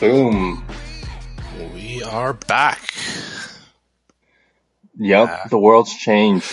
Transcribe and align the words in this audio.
Boom. 0.00 0.64
We 1.74 2.02
are 2.02 2.32
back. 2.32 2.94
Yep, 4.96 5.28
uh, 5.28 5.48
the 5.48 5.58
world's 5.58 5.94
changed. 5.94 6.50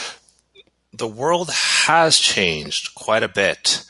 The 0.91 1.07
world 1.07 1.49
has 1.49 2.17
changed 2.17 2.93
quite 2.93 3.23
a 3.23 3.29
bit. 3.29 3.85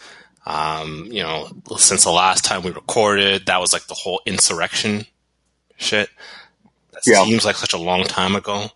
Um, 0.45 1.07
you 1.09 1.23
know, 1.23 1.49
since 1.77 2.03
the 2.03 2.11
last 2.11 2.45
time 2.45 2.61
we 2.61 2.69
recorded, 2.69 3.47
that 3.47 3.59
was 3.59 3.73
like 3.73 3.87
the 3.87 3.95
whole 3.95 4.21
insurrection 4.27 5.07
shit. 5.75 6.11
That 6.91 7.01
yeah. 7.07 7.23
seems 7.23 7.43
like 7.43 7.55
such 7.55 7.73
a 7.73 7.79
long 7.79 8.03
time 8.03 8.35
ago. 8.35 8.67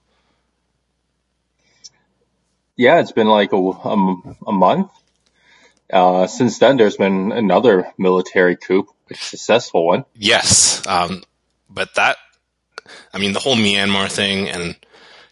Yeah, 2.75 2.99
it's 2.99 3.11
been 3.11 3.27
like 3.27 3.53
a, 3.53 3.57
a, 3.57 4.35
a 4.47 4.51
month. 4.51 4.89
Uh, 5.91 6.27
since 6.27 6.59
then, 6.59 6.77
there's 6.77 6.97
been 6.97 7.31
another 7.31 7.91
military 7.97 8.55
coup, 8.55 8.87
a 9.09 9.15
successful 9.15 9.85
one. 9.85 10.05
Yes, 10.15 10.85
um, 10.87 11.23
but 11.69 11.95
that, 11.95 12.17
I 13.13 13.17
mean, 13.17 13.33
the 13.33 13.39
whole 13.39 13.55
Myanmar 13.55 14.09
thing, 14.09 14.49
and 14.49 14.75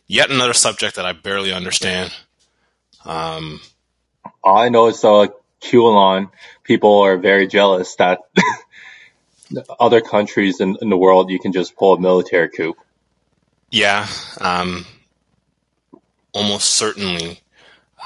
yet 0.07 0.29
another 0.29 0.53
subject 0.53 0.97
that 0.97 1.05
I 1.05 1.13
barely 1.13 1.53
understand. 1.53 2.13
Um, 3.05 3.61
All 4.43 4.57
I 4.57 4.69
know 4.69 4.87
is 4.87 5.03
uh, 5.03 5.27
QAnon 5.61 6.31
people 6.63 6.99
are 6.99 7.17
very 7.17 7.47
jealous 7.47 7.95
that 7.95 8.19
other 9.79 10.01
countries 10.01 10.59
in, 10.59 10.77
in, 10.81 10.89
the 10.89 10.97
world 10.97 11.29
you 11.29 11.39
can 11.39 11.51
just 11.51 11.75
pull 11.75 11.95
a 11.95 11.99
military 11.99 12.49
coup. 12.49 12.75
Yeah, 13.71 14.07
um, 14.39 14.85
almost 16.31 16.69
certainly. 16.69 17.39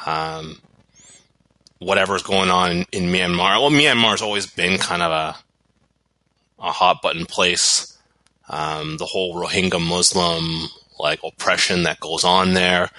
Um, 0.06 0.62
whatever's 1.84 2.24
going 2.24 2.50
on 2.50 2.72
in, 2.72 2.86
in 2.92 3.04
Myanmar. 3.06 3.62
Well, 3.62 3.72
Myanmar's 3.72 4.22
always 4.22 4.48
been 4.48 4.78
kind 4.78 5.02
of 5.02 5.12
a 5.12 5.36
a 6.60 6.72
hot 6.72 7.02
button 7.02 7.26
place. 7.26 7.98
Um, 8.50 8.98
the 8.98 9.06
whole 9.06 9.36
Rohingya 9.36 9.86
Muslim 9.86 10.68
like 11.00 11.20
oppression 11.24 11.84
that 11.84 12.00
goes 12.00 12.24
on 12.24 12.54
there. 12.54 12.90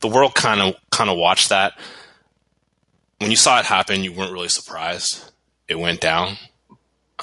The 0.00 0.08
world 0.08 0.34
kind 0.34 0.60
of 0.60 0.74
kind 0.90 1.10
of 1.10 1.16
watched 1.16 1.50
that. 1.50 1.78
When 3.18 3.30
you 3.30 3.36
saw 3.36 3.58
it 3.58 3.66
happen, 3.66 4.04
you 4.04 4.12
weren't 4.12 4.32
really 4.32 4.48
surprised. 4.48 5.30
It 5.68 5.78
went 5.78 6.00
down. 6.00 6.36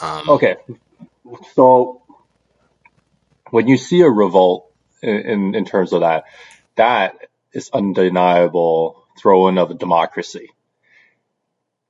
Um, 0.01 0.29
okay, 0.29 0.55
so 1.53 2.01
when 3.51 3.67
you 3.67 3.77
see 3.77 4.01
a 4.01 4.09
revolt 4.09 4.71
in, 5.01 5.15
in, 5.15 5.55
in 5.55 5.65
terms 5.65 5.93
of 5.93 6.01
that, 6.01 6.25
that 6.75 7.27
is 7.53 7.69
undeniable 7.71 9.05
throwing 9.19 9.59
of 9.59 9.69
a 9.69 9.75
democracy 9.75 10.49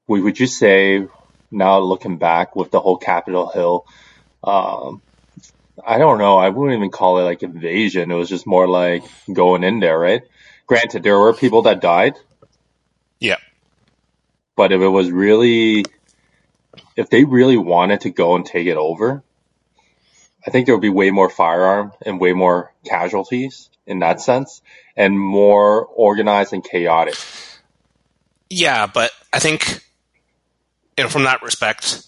would 0.08 0.40
you 0.40 0.48
say 0.48 1.08
now 1.52 1.80
looking 1.80 2.18
back 2.18 2.56
with 2.56 2.72
the 2.72 2.80
whole 2.80 2.98
Capitol 2.98 3.50
Hill, 3.50 3.86
um, 4.44 5.02
I 5.86 5.98
don't 5.98 6.18
know. 6.18 6.38
I 6.38 6.50
wouldn't 6.50 6.78
even 6.78 6.92
call 6.92 7.20
it 7.20 7.24
like 7.24 7.44
invasion. 7.44 8.12
It 8.12 8.16
was 8.16 8.30
just 8.30 8.46
more 8.46 8.68
like 8.68 9.04
going 9.32 9.64
in 9.64 9.80
there, 9.80 9.98
right? 9.98 10.24
Granted, 10.68 11.04
there 11.04 11.18
were 11.18 11.34
people 11.34 11.64
that 11.64 11.82
died. 11.82 12.16
Yeah. 13.20 13.38
But 14.56 14.72
if 14.72 14.82
it 14.82 14.88
was 14.88 15.10
really, 15.12 15.86
if 16.96 17.10
they 17.10 17.24
really 17.24 17.58
wanted 17.58 18.02
to 18.02 18.12
go 18.12 18.36
and 18.36 18.46
take 18.46 18.68
it 18.68 18.78
over, 18.78 19.24
I 20.46 20.52
think 20.52 20.66
there 20.66 20.76
would 20.76 20.82
be 20.82 20.90
way 20.90 21.10
more 21.10 21.30
firearm 21.30 21.94
and 22.06 22.20
way 22.20 22.34
more 22.34 22.74
casualties 22.86 23.70
in 23.86 24.00
that 24.00 24.22
sense 24.22 24.62
and 24.96 25.18
more 25.18 25.86
organized 25.86 26.54
and 26.54 26.64
chaotic. 26.64 27.16
Yeah, 28.50 28.88
but 28.88 29.12
I 29.32 29.40
think 29.40 29.84
and 30.98 31.12
from 31.12 31.24
that 31.24 31.42
respect, 31.42 32.06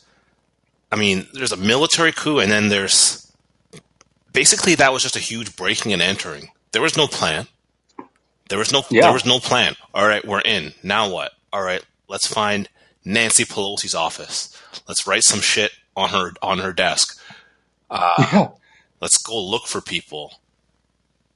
I 0.91 0.96
mean, 0.96 1.28
there's 1.34 1.51
a 1.51 1.57
military 1.57 2.12
coup, 2.12 2.40
and 2.40 2.51
then 2.51 2.69
there's 2.69 3.31
basically 4.31 4.75
that 4.75 4.94
was 4.94 5.03
just 5.03 5.16
a 5.16 5.19
huge 5.19 5.56
breaking 5.56 5.94
and 5.94 6.01
entering. 6.01 6.50
There 6.72 6.81
was 6.81 6.97
no 6.97 7.07
plan. 7.07 7.47
There 8.50 8.59
was 8.59 8.72
no 8.72 8.84
yeah. 8.90 9.01
there 9.01 9.13
was 9.13 9.25
no 9.25 9.40
plan. 9.40 9.75
All 9.94 10.07
right, 10.07 10.25
we're 10.25 10.41
in. 10.41 10.73
Now 10.84 11.09
what? 11.09 11.31
All 11.51 11.63
right, 11.63 11.84
let's 12.07 12.28
find 12.28 12.69
Nancy 13.03 13.44
Pelosi's 13.44 13.96
office. 13.96 14.56
Let's 14.88 15.07
write 15.07 15.23
some 15.23 15.40
shit 15.40 15.72
on 15.96 16.09
her 16.09 16.34
on 16.41 16.59
her 16.59 16.73
desk. 16.73 17.19
Uh, 17.90 18.13
yeah. 18.34 18.47
Let's 19.02 19.17
go 19.17 19.44
look 19.44 19.67
for 19.67 19.81
people. 19.81 20.34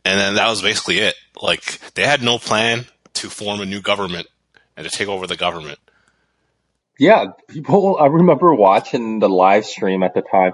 And 0.05 0.19
then 0.19 0.35
that 0.35 0.49
was 0.49 0.61
basically 0.61 0.99
it. 0.99 1.15
Like 1.41 1.93
they 1.93 2.05
had 2.05 2.21
no 2.21 2.37
plan 2.37 2.85
to 3.15 3.29
form 3.29 3.59
a 3.59 3.65
new 3.65 3.81
government 3.81 4.27
and 4.77 4.89
to 4.89 4.95
take 4.95 5.07
over 5.07 5.27
the 5.27 5.35
government 5.35 5.79
yeah, 6.99 7.31
people. 7.47 7.97
I 7.97 8.07
remember 8.07 8.53
watching 8.53 9.19
the 9.19 9.29
live 9.29 9.65
stream 9.65 10.03
at 10.03 10.13
the 10.13 10.21
time. 10.21 10.53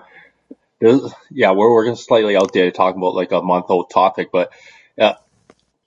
Was, 0.79 1.13
yeah, 1.31 1.51
we're 1.51 1.73
we're 1.73 1.95
slightly 1.95 2.38
outdated 2.38 2.75
talking 2.75 3.01
about 3.01 3.16
like 3.16 3.31
a 3.31 3.41
month 3.41 3.66
old 3.69 3.89
topic, 3.89 4.29
but 4.31 4.53
uh, 5.00 5.16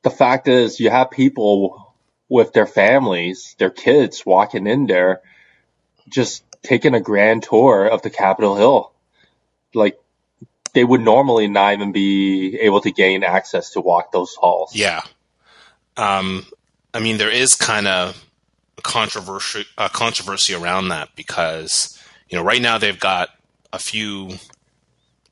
the 0.02 0.10
fact 0.10 0.48
is, 0.48 0.80
you 0.80 0.90
have 0.90 1.12
people 1.12 1.94
with 2.28 2.52
their 2.52 2.66
families, 2.66 3.54
their 3.58 3.70
kids, 3.70 4.26
walking 4.26 4.66
in 4.66 4.86
there, 4.86 5.20
just 6.08 6.44
taking 6.62 6.94
a 6.94 7.00
grand 7.00 7.44
tour 7.44 7.86
of 7.86 8.02
the 8.02 8.10
Capitol 8.10 8.56
Hill. 8.56 8.92
Like 9.74 10.00
they 10.74 10.82
would 10.82 11.00
normally 11.00 11.46
not 11.46 11.74
even 11.74 11.92
be 11.92 12.58
able 12.60 12.80
to 12.80 12.90
gain 12.90 13.22
access 13.22 13.70
to 13.70 13.80
walk 13.80 14.10
those 14.10 14.34
halls. 14.34 14.74
Yeah. 14.74 15.02
Um, 15.96 16.46
I 16.92 16.98
mean, 16.98 17.16
there 17.16 17.30
is 17.30 17.54
kind 17.54 17.86
of 17.86 18.24
controversy 18.82 19.64
uh, 19.76 19.88
controversy 19.88 20.54
around 20.54 20.88
that 20.88 21.08
because 21.16 21.98
you 22.28 22.38
know 22.38 22.44
right 22.44 22.62
now 22.62 22.78
they've 22.78 22.98
got 22.98 23.30
a 23.72 23.78
few 23.78 24.38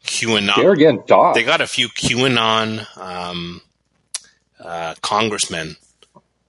QAnon. 0.05 0.57
They're 0.57 0.73
again 0.73 1.03
They 1.35 1.43
got 1.43 1.61
a 1.61 1.67
few 1.67 1.89
QAnon 1.89 2.87
um, 2.97 3.61
uh, 4.59 4.95
congressmen 5.03 5.77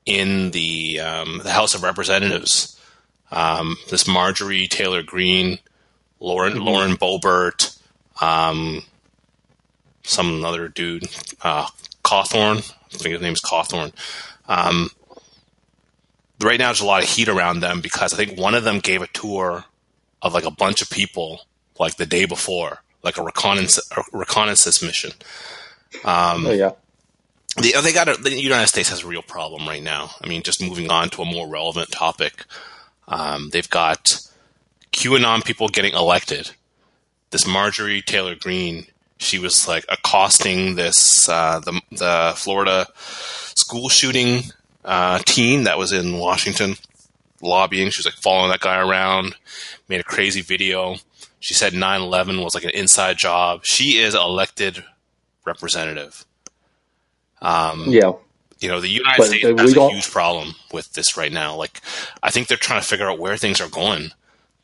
in 0.05 0.51
the 0.51 0.99
um, 0.99 1.41
the 1.43 1.51
House 1.51 1.75
of 1.75 1.83
Representatives. 1.83 2.79
Um, 3.29 3.75
this 3.89 4.07
Marjorie 4.07 4.67
Taylor 4.67 5.03
Greene, 5.03 5.59
Lauren 6.19 6.53
mm-hmm. 6.53 6.63
Lauren 6.63 6.91
Boebert, 6.95 7.77
um, 8.21 8.83
some 10.03 10.43
other 10.45 10.69
dude, 10.69 11.09
uh, 11.41 11.67
Cawthorn. 12.03 12.57
I 12.57 12.97
think 12.97 13.13
his 13.13 13.21
name's 13.21 13.41
Cawthorn. 13.41 13.91
Right 16.41 16.59
now 16.59 16.67
there's 16.67 16.81
a 16.81 16.85
lot 16.85 17.03
of 17.03 17.09
heat 17.09 17.29
around 17.29 17.61
them 17.61 17.81
because 17.81 18.13
I 18.13 18.17
think 18.17 18.39
one 18.39 18.53
of 18.55 18.63
them 18.63 18.79
gave 18.79 19.01
a 19.01 19.07
tour 19.07 19.65
of 20.21 20.33
like 20.33 20.45
a 20.45 20.51
bunch 20.51 20.81
of 20.81 20.89
people 20.89 21.41
like 21.79 21.97
the 21.97 22.05
day 22.05 22.25
before, 22.25 22.83
like 23.03 23.17
a 23.17 23.23
reconnaissance, 23.23 23.89
a 23.95 24.03
reconnaissance 24.13 24.81
mission. 24.81 25.11
Um, 26.03 26.45
oh 26.45 26.51
yeah. 26.51 26.71
The, 27.55 27.73
they 27.81 27.91
got 27.91 28.07
a, 28.07 28.21
the 28.21 28.35
United 28.35 28.67
States 28.67 28.89
has 28.89 29.03
a 29.03 29.07
real 29.07 29.23
problem 29.23 29.67
right 29.67 29.81
now. 29.81 30.11
I 30.21 30.27
mean, 30.27 30.43
just 30.43 30.61
moving 30.61 30.91
on 30.91 31.09
to 31.11 31.23
a 31.23 31.25
more 31.25 31.47
relevant 31.47 31.91
topic, 31.91 32.45
um, 33.07 33.49
they've 33.49 33.69
got 33.69 34.19
QAnon 34.91 35.43
people 35.43 35.67
getting 35.67 35.93
elected. 35.93 36.51
This 37.31 37.47
Marjorie 37.47 38.03
Taylor 38.03 38.35
Greene, 38.35 38.85
she 39.17 39.39
was 39.39 39.67
like 39.67 39.85
accosting 39.89 40.75
this 40.75 41.27
uh, 41.27 41.59
the 41.59 41.81
the 41.91 42.33
Florida 42.35 42.87
school 43.55 43.89
shooting 43.89 44.43
uh, 44.87 45.19
teen 45.25 45.65
that 45.65 45.77
was 45.77 45.91
in 45.91 46.17
Washington 46.17 46.77
lobbying. 47.41 47.91
She 47.91 47.99
was 47.99 48.05
like 48.05 48.15
following 48.15 48.49
that 48.49 48.61
guy 48.61 48.79
around, 48.79 49.35
made 49.89 49.99
a 49.99 50.05
crazy 50.05 50.41
video. 50.41 50.95
She 51.39 51.53
said 51.53 51.73
9 51.73 52.01
11 52.01 52.41
was 52.41 52.55
like 52.55 52.63
an 52.63 52.71
inside 52.71 53.17
job. 53.17 53.65
She 53.65 53.99
is 53.99 54.15
elected 54.15 54.83
representative. 55.45 56.25
Um, 57.41 57.85
yeah. 57.87 58.13
You 58.59 58.69
know, 58.69 58.79
the 58.79 58.87
United 58.87 59.17
but 59.17 59.27
States 59.27 59.45
has 59.45 59.77
a 59.77 59.89
huge 59.89 60.09
problem 60.09 60.55
with 60.71 60.93
this 60.93 61.15
right 61.15 61.31
now. 61.31 61.55
Like, 61.55 61.81
I 62.23 62.31
think 62.31 62.47
they're 62.47 62.57
trying 62.57 62.81
to 62.81 62.87
figure 62.87 63.07
out 63.07 63.19
where 63.19 63.37
things 63.37 63.61
are 63.61 63.69
going. 63.69 64.11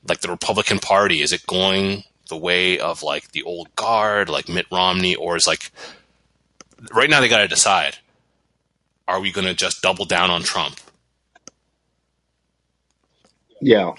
Like, 0.08 0.22
the 0.22 0.30
Republican 0.30 0.80
Party, 0.80 1.22
is 1.22 1.32
it 1.32 1.46
going 1.46 2.04
the 2.30 2.38
way 2.38 2.80
of 2.80 3.04
like 3.04 3.32
the 3.34 3.44
old 3.44 3.76
guard, 3.76 4.30
like 4.30 4.50
Mitt 4.50 4.66
Romney, 4.72 5.16
or 5.16 5.36
is 5.36 5.46
like, 5.46 5.70
right 6.92 7.10
now 7.10 7.22
they 7.22 7.28
got 7.28 7.40
to 7.40 7.48
decide 7.48 7.98
are 9.08 9.20
we 9.20 9.32
going 9.32 9.48
to 9.48 9.54
just 9.54 9.82
double 9.82 10.06
down 10.06 10.30
on 10.30 10.44
Trump? 10.44 10.80
Yeah. 13.62 13.94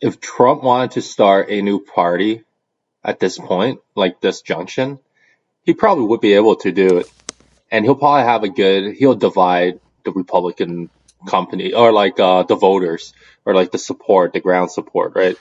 If 0.00 0.20
Trump 0.20 0.62
wanted 0.62 0.92
to 0.92 1.02
start 1.02 1.50
a 1.50 1.62
new 1.62 1.80
party 1.84 2.44
at 3.04 3.20
this 3.20 3.38
point, 3.38 3.80
like 3.94 4.20
this 4.20 4.42
junction, 4.42 4.98
he 5.64 5.74
probably 5.74 6.04
would 6.06 6.20
be 6.20 6.34
able 6.34 6.56
to 6.56 6.72
do 6.72 6.98
it. 6.98 7.12
And 7.70 7.84
he'll 7.84 7.94
probably 7.94 8.24
have 8.24 8.42
a 8.44 8.48
good, 8.48 8.94
he'll 8.94 9.14
divide 9.14 9.80
the 10.04 10.12
Republican 10.12 10.90
company 11.26 11.72
or 11.72 11.92
like 11.92 12.18
uh, 12.18 12.42
the 12.42 12.56
voters 12.56 13.14
or 13.44 13.54
like 13.54 13.70
the 13.70 13.78
support, 13.78 14.32
the 14.32 14.40
ground 14.40 14.70
support, 14.70 15.12
right? 15.14 15.36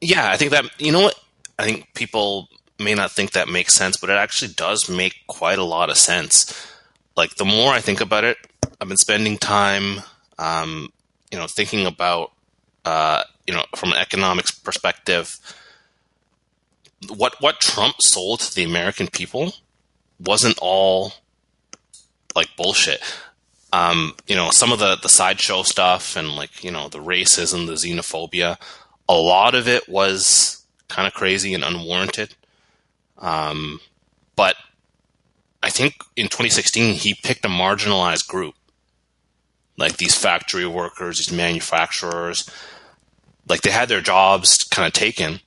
Yeah, 0.00 0.28
I 0.30 0.36
think 0.36 0.50
that, 0.52 0.64
you 0.78 0.92
know 0.92 1.00
what? 1.00 1.14
I 1.58 1.64
think 1.64 1.92
people 1.94 2.48
may 2.78 2.94
not 2.94 3.10
think 3.10 3.32
that 3.32 3.48
makes 3.48 3.74
sense, 3.74 3.96
but 3.96 4.10
it 4.10 4.16
actually 4.16 4.52
does 4.54 4.88
make 4.88 5.26
quite 5.26 5.58
a 5.58 5.64
lot 5.64 5.90
of 5.90 5.98
sense. 5.98 6.54
Like 7.16 7.36
the 7.36 7.44
more 7.44 7.72
I 7.72 7.80
think 7.80 8.00
about 8.00 8.24
it, 8.24 8.36
I've 8.80 8.88
been 8.88 8.96
spending 8.96 9.38
time, 9.38 10.02
um, 10.38 10.92
you 11.32 11.38
know, 11.38 11.46
thinking 11.46 11.86
about, 11.86 12.32
uh, 12.84 13.24
you 13.46 13.54
know, 13.54 13.64
from 13.74 13.92
an 13.92 13.98
economics 13.98 14.50
perspective, 14.52 15.38
what 17.08 17.40
what 17.40 17.60
Trump 17.60 17.96
sold 18.00 18.40
to 18.40 18.54
the 18.54 18.64
American 18.64 19.08
people 19.08 19.54
wasn't 20.18 20.58
all 20.60 21.12
like 22.34 22.56
bullshit. 22.56 23.00
Um, 23.72 24.14
you 24.26 24.34
know, 24.34 24.50
some 24.50 24.72
of 24.72 24.78
the 24.78 24.96
the 24.96 25.08
sideshow 25.08 25.62
stuff 25.62 26.16
and 26.16 26.36
like 26.36 26.64
you 26.64 26.70
know 26.70 26.88
the 26.88 26.98
racism, 26.98 27.66
the 27.66 27.74
xenophobia, 27.74 28.58
a 29.08 29.14
lot 29.14 29.54
of 29.54 29.68
it 29.68 29.88
was 29.88 30.64
kind 30.88 31.06
of 31.06 31.14
crazy 31.14 31.54
and 31.54 31.64
unwarranted. 31.64 32.34
Um, 33.18 33.80
but 34.36 34.56
I 35.62 35.70
think 35.70 35.94
in 36.16 36.26
2016 36.26 36.94
he 36.94 37.14
picked 37.14 37.44
a 37.44 37.48
marginalized 37.48 38.28
group, 38.28 38.54
like 39.76 39.96
these 39.96 40.16
factory 40.16 40.66
workers, 40.66 41.18
these 41.18 41.32
manufacturers, 41.32 42.48
like 43.48 43.62
they 43.62 43.70
had 43.70 43.88
their 43.88 44.00
jobs 44.00 44.64
kind 44.64 44.86
of 44.86 44.92
taken 44.92 45.40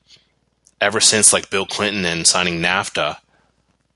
ever 0.81 0.99
since 0.99 1.31
like 1.31 1.49
Bill 1.49 1.65
Clinton 1.65 2.03
and 2.03 2.27
signing 2.27 2.59
NAFTA, 2.59 3.17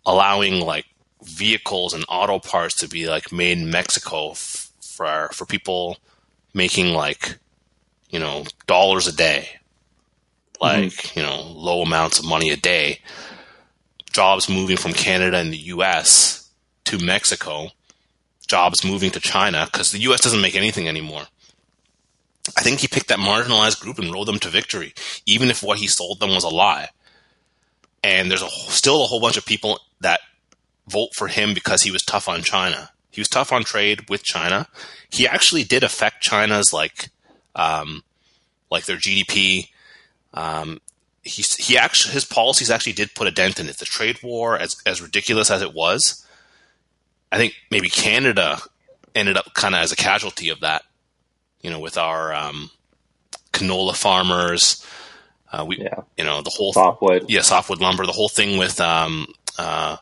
allowing 0.06 0.62
like 0.62 0.86
vehicles 1.24 1.94
and 1.94 2.06
auto 2.08 2.40
parts 2.40 2.76
to 2.76 2.88
be 2.88 3.08
like 3.08 3.32
made 3.32 3.58
in 3.58 3.72
Mexico 3.72 4.32
f- 4.32 4.72
for 4.80 5.30
for 5.34 5.46
people 5.46 5.98
making 6.54 6.94
like 6.94 7.38
you 8.10 8.20
know 8.20 8.46
dollars 8.68 9.08
a 9.08 9.16
day, 9.16 9.50
like 10.62 10.92
mm-hmm. 10.92 11.20
you 11.20 11.26
know 11.26 11.42
low 11.42 11.82
amounts 11.82 12.20
of 12.20 12.26
money 12.26 12.52
a 12.52 12.58
day. 12.58 13.00
Jobs 14.16 14.48
moving 14.48 14.78
from 14.78 14.94
Canada 14.94 15.36
and 15.36 15.52
the 15.52 15.58
U.S. 15.76 16.50
to 16.86 16.98
Mexico, 16.98 17.72
jobs 18.48 18.86
moving 18.86 19.12
to 19.12 19.20
China 19.20 19.68
because 19.70 19.92
the 19.92 20.00
U.S. 20.00 20.22
doesn't 20.22 20.40
make 20.40 20.56
anything 20.56 20.88
anymore. 20.88 21.24
I 22.58 22.62
think 22.62 22.80
he 22.80 22.88
picked 22.88 23.10
that 23.10 23.20
marginalized 23.20 23.82
group 23.82 24.00
and 24.00 24.14
rode 24.14 24.28
them 24.28 24.40
to 24.40 24.48
victory, 24.48 24.94
even 25.26 25.50
if 25.50 25.62
what 25.62 25.80
he 25.80 25.88
sold 25.88 26.22
them 26.22 26.30
was 26.30 26.46
a 26.46 26.48
lie. 26.48 26.88
And 28.06 28.32
there's 28.32 28.42
a, 28.42 28.48
still 28.48 29.04
a 29.04 29.06
whole 29.06 29.20
bunch 29.20 29.36
of 29.36 29.46
people 29.46 29.82
that 30.00 30.22
vote 30.88 31.10
for 31.14 31.28
him 31.28 31.54
because 31.54 31.82
he 31.82 31.92
was 31.92 32.02
tough 32.02 32.30
on 32.30 32.42
China. 32.42 32.92
He 33.12 33.20
was 33.20 33.28
tough 33.28 33.52
on 33.52 33.66
trade 33.66 34.10
with 34.10 34.24
China. 34.24 34.70
He 35.10 35.28
actually 35.28 35.66
did 35.66 35.84
affect 35.84 36.22
China's 36.24 36.72
like, 36.72 37.10
um, 37.54 38.02
like 38.72 38.86
their 38.86 38.96
GDP. 38.96 39.68
Um, 40.34 40.80
he 41.26 41.44
he 41.58 41.78
actually 41.78 42.14
his 42.14 42.24
policies 42.24 42.72
actually 42.72 42.94
did 42.94 43.14
put 43.14 43.28
a 43.28 43.32
dent 43.32 43.60
in 43.60 43.68
it. 43.68 43.78
The 43.78 43.86
trade 43.86 44.20
war, 44.24 44.58
as 44.58 44.78
as 44.86 45.02
ridiculous 45.02 45.52
as 45.52 45.62
it 45.62 45.74
was, 45.74 46.26
I 47.32 47.38
think 47.38 47.56
maybe 47.70 47.90
Canada 47.90 48.60
ended 49.14 49.36
up 49.36 49.54
kind 49.54 49.76
of 49.76 49.82
as 49.82 49.92
a 49.92 49.96
casualty 49.98 50.50
of 50.50 50.62
that 50.62 50.84
you 51.66 51.72
know, 51.72 51.80
with 51.80 51.98
our 51.98 52.32
um, 52.32 52.70
canola 53.52 53.96
farmers. 53.96 54.86
Uh, 55.52 55.66
we, 55.68 55.80
yeah. 55.80 56.02
you 56.16 56.24
know, 56.24 56.44
the 56.44 56.52
whole 56.52 56.74
softwood, 56.74 57.26
yeah, 57.28 57.42
softwood 57.42 57.82
lumber. 57.82 58.06
The 58.06 58.12
whole 58.12 58.30
thing 58.30 58.60
with 58.60 58.80
um, 58.80 59.26
uh, 59.58 59.98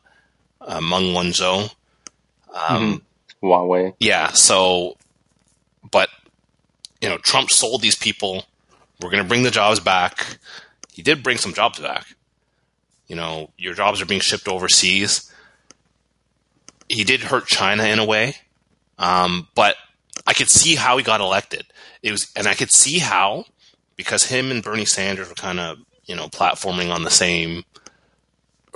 uh, 0.59 0.81
Meng 0.81 1.13
Wanzhou, 1.13 1.73
um, 2.53 3.01
mm-hmm. 3.41 3.45
Huawei. 3.45 3.93
Yeah. 3.97 4.31
So, 4.31 4.97
but 5.89 6.09
you 6.99 7.07
know, 7.07 7.17
Trump 7.19 7.49
sold 7.49 7.81
these 7.81 7.95
people. 7.95 8.43
We're 9.01 9.09
going 9.09 9.23
to 9.23 9.29
bring 9.29 9.43
the 9.43 9.51
jobs 9.51 9.79
back. 9.79 10.37
He 10.93 11.01
did 11.01 11.23
bring 11.23 11.37
some 11.37 11.53
jobs 11.53 11.79
back. 11.79 12.05
You 13.07 13.15
know, 13.15 13.51
your 13.57 13.73
jobs 13.73 14.01
are 14.01 14.05
being 14.05 14.21
shipped 14.21 14.47
overseas. 14.47 15.31
He 16.87 17.03
did 17.03 17.21
hurt 17.21 17.47
China 17.47 17.83
in 17.83 17.99
a 17.99 18.05
way, 18.05 18.35
um, 18.97 19.47
but 19.55 19.75
I 20.27 20.33
could 20.33 20.49
see 20.49 20.75
how 20.75 20.97
he 20.97 21.03
got 21.03 21.21
elected. 21.21 21.65
It 22.01 22.11
was, 22.11 22.31
and 22.35 22.47
I 22.47 22.53
could 22.53 22.71
see 22.71 22.99
how 22.99 23.45
because 23.95 24.23
him 24.23 24.51
and 24.51 24.63
Bernie 24.63 24.85
Sanders 24.85 25.29
were 25.29 25.35
kind 25.35 25.59
of 25.59 25.79
you 26.05 26.15
know 26.15 26.27
platforming 26.27 26.93
on 26.93 27.03
the 27.03 27.09
same. 27.09 27.63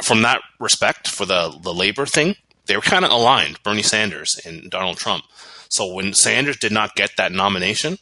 From 0.01 0.21
that 0.21 0.41
respect, 0.59 1.07
for 1.07 1.25
the 1.25 1.57
the 1.61 1.73
labor 1.73 2.05
thing, 2.05 2.35
they 2.65 2.75
were 2.75 2.81
kind 2.81 3.05
of 3.05 3.11
aligned, 3.11 3.61
Bernie 3.63 3.83
Sanders 3.83 4.39
and 4.45 4.69
Donald 4.69 4.97
Trump. 4.97 5.25
So 5.69 5.93
when 5.93 6.13
Sanders 6.13 6.57
did 6.57 6.71
not 6.71 6.95
get 6.95 7.11
that 7.17 7.31
nomination, 7.31 7.97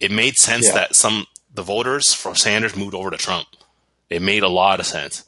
it 0.00 0.10
made 0.10 0.36
sense 0.36 0.66
yeah. 0.66 0.74
that 0.74 0.96
some 0.96 1.26
the 1.54 1.62
voters 1.62 2.12
for 2.12 2.34
Sanders 2.34 2.76
moved 2.76 2.94
over 2.94 3.10
to 3.10 3.16
Trump. 3.16 3.46
It 4.08 4.22
made 4.22 4.42
a 4.42 4.48
lot 4.48 4.80
of 4.80 4.86
sense. 4.86 5.24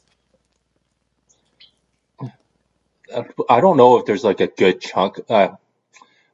I 3.49 3.61
don't 3.61 3.77
know 3.77 3.97
if 3.97 4.05
there's 4.05 4.23
like 4.23 4.41
a 4.41 4.47
good 4.47 4.81
chunk. 4.81 5.19
Uh, 5.29 5.49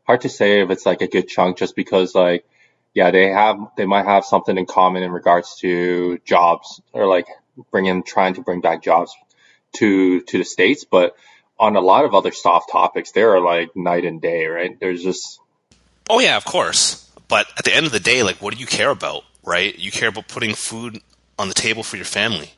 hard 0.03 0.21
to 0.21 0.29
say 0.29 0.61
if 0.61 0.69
it's 0.69 0.85
like 0.85 1.01
a 1.01 1.07
good 1.07 1.27
chunk 1.27 1.57
just 1.57 1.75
because 1.75 2.13
like 2.15 2.45
yeah 2.93 3.11
they 3.11 3.29
have 3.29 3.57
they 3.77 3.85
might 3.85 4.05
have 4.05 4.25
something 4.25 4.57
in 4.57 4.65
common 4.65 5.03
in 5.03 5.11
regards 5.11 5.55
to 5.57 6.17
jobs 6.25 6.81
or 6.91 7.07
like 7.07 7.27
bringing 7.71 8.03
trying 8.03 8.33
to 8.33 8.41
bring 8.41 8.61
back 8.61 8.83
jobs 8.83 9.15
to 9.73 10.21
to 10.21 10.37
the 10.37 10.43
states 10.43 10.83
but 10.83 11.15
on 11.59 11.75
a 11.75 11.81
lot 11.81 12.05
of 12.05 12.13
other 12.13 12.31
soft 12.31 12.71
topics 12.71 13.11
they 13.11 13.21
are 13.21 13.39
like 13.39 13.75
night 13.75 14.03
and 14.03 14.21
day 14.21 14.45
right 14.47 14.79
there's 14.79 15.03
just 15.03 15.39
oh 16.09 16.19
yeah 16.19 16.35
of 16.35 16.45
course 16.45 17.09
but 17.27 17.47
at 17.57 17.63
the 17.63 17.73
end 17.73 17.85
of 17.85 17.91
the 17.91 17.99
day 17.99 18.23
like 18.23 18.41
what 18.41 18.53
do 18.53 18.59
you 18.59 18.67
care 18.67 18.89
about 18.89 19.23
right 19.43 19.77
you 19.77 19.91
care 19.91 20.09
about 20.09 20.27
putting 20.27 20.53
food 20.53 20.99
on 21.37 21.47
the 21.47 21.53
table 21.53 21.83
for 21.83 21.95
your 21.95 22.05
family 22.05 22.51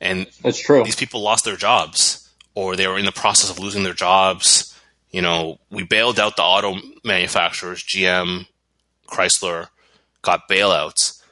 and 0.00 0.26
that's 0.42 0.58
true 0.58 0.84
these 0.84 0.96
people 0.96 1.20
lost 1.20 1.44
their 1.44 1.56
jobs 1.56 2.30
or 2.54 2.76
they 2.76 2.86
were 2.86 2.98
in 2.98 3.04
the 3.04 3.12
process 3.12 3.50
of 3.50 3.58
losing 3.58 3.82
their 3.82 3.94
jobs 3.94 4.74
you 5.14 5.22
know, 5.22 5.60
we 5.70 5.84
bailed 5.84 6.18
out 6.18 6.34
the 6.34 6.42
auto 6.42 6.74
manufacturers, 7.04 7.84
GM, 7.84 8.48
Chrysler, 9.06 9.68
got 10.22 10.48
bailouts, 10.48 11.22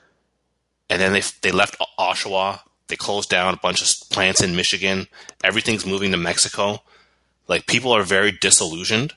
and 0.89 1.03
then 1.03 1.13
they 1.13 1.23
they 1.41 1.51
left 1.51 1.77
Oshawa. 1.99 2.61
They 2.87 2.95
closed 2.95 3.29
down 3.29 3.55
a 3.55 3.57
bunch 3.57 3.83
of 3.83 4.09
plants 4.09 4.41
in 4.41 4.55
Michigan. 4.55 5.09
Everything's 5.43 5.85
moving 5.85 6.13
to 6.13 6.17
Mexico. 6.17 6.85
Like 7.49 7.67
people 7.67 7.91
are 7.91 8.05
very 8.05 8.31
disillusioned. 8.31 9.15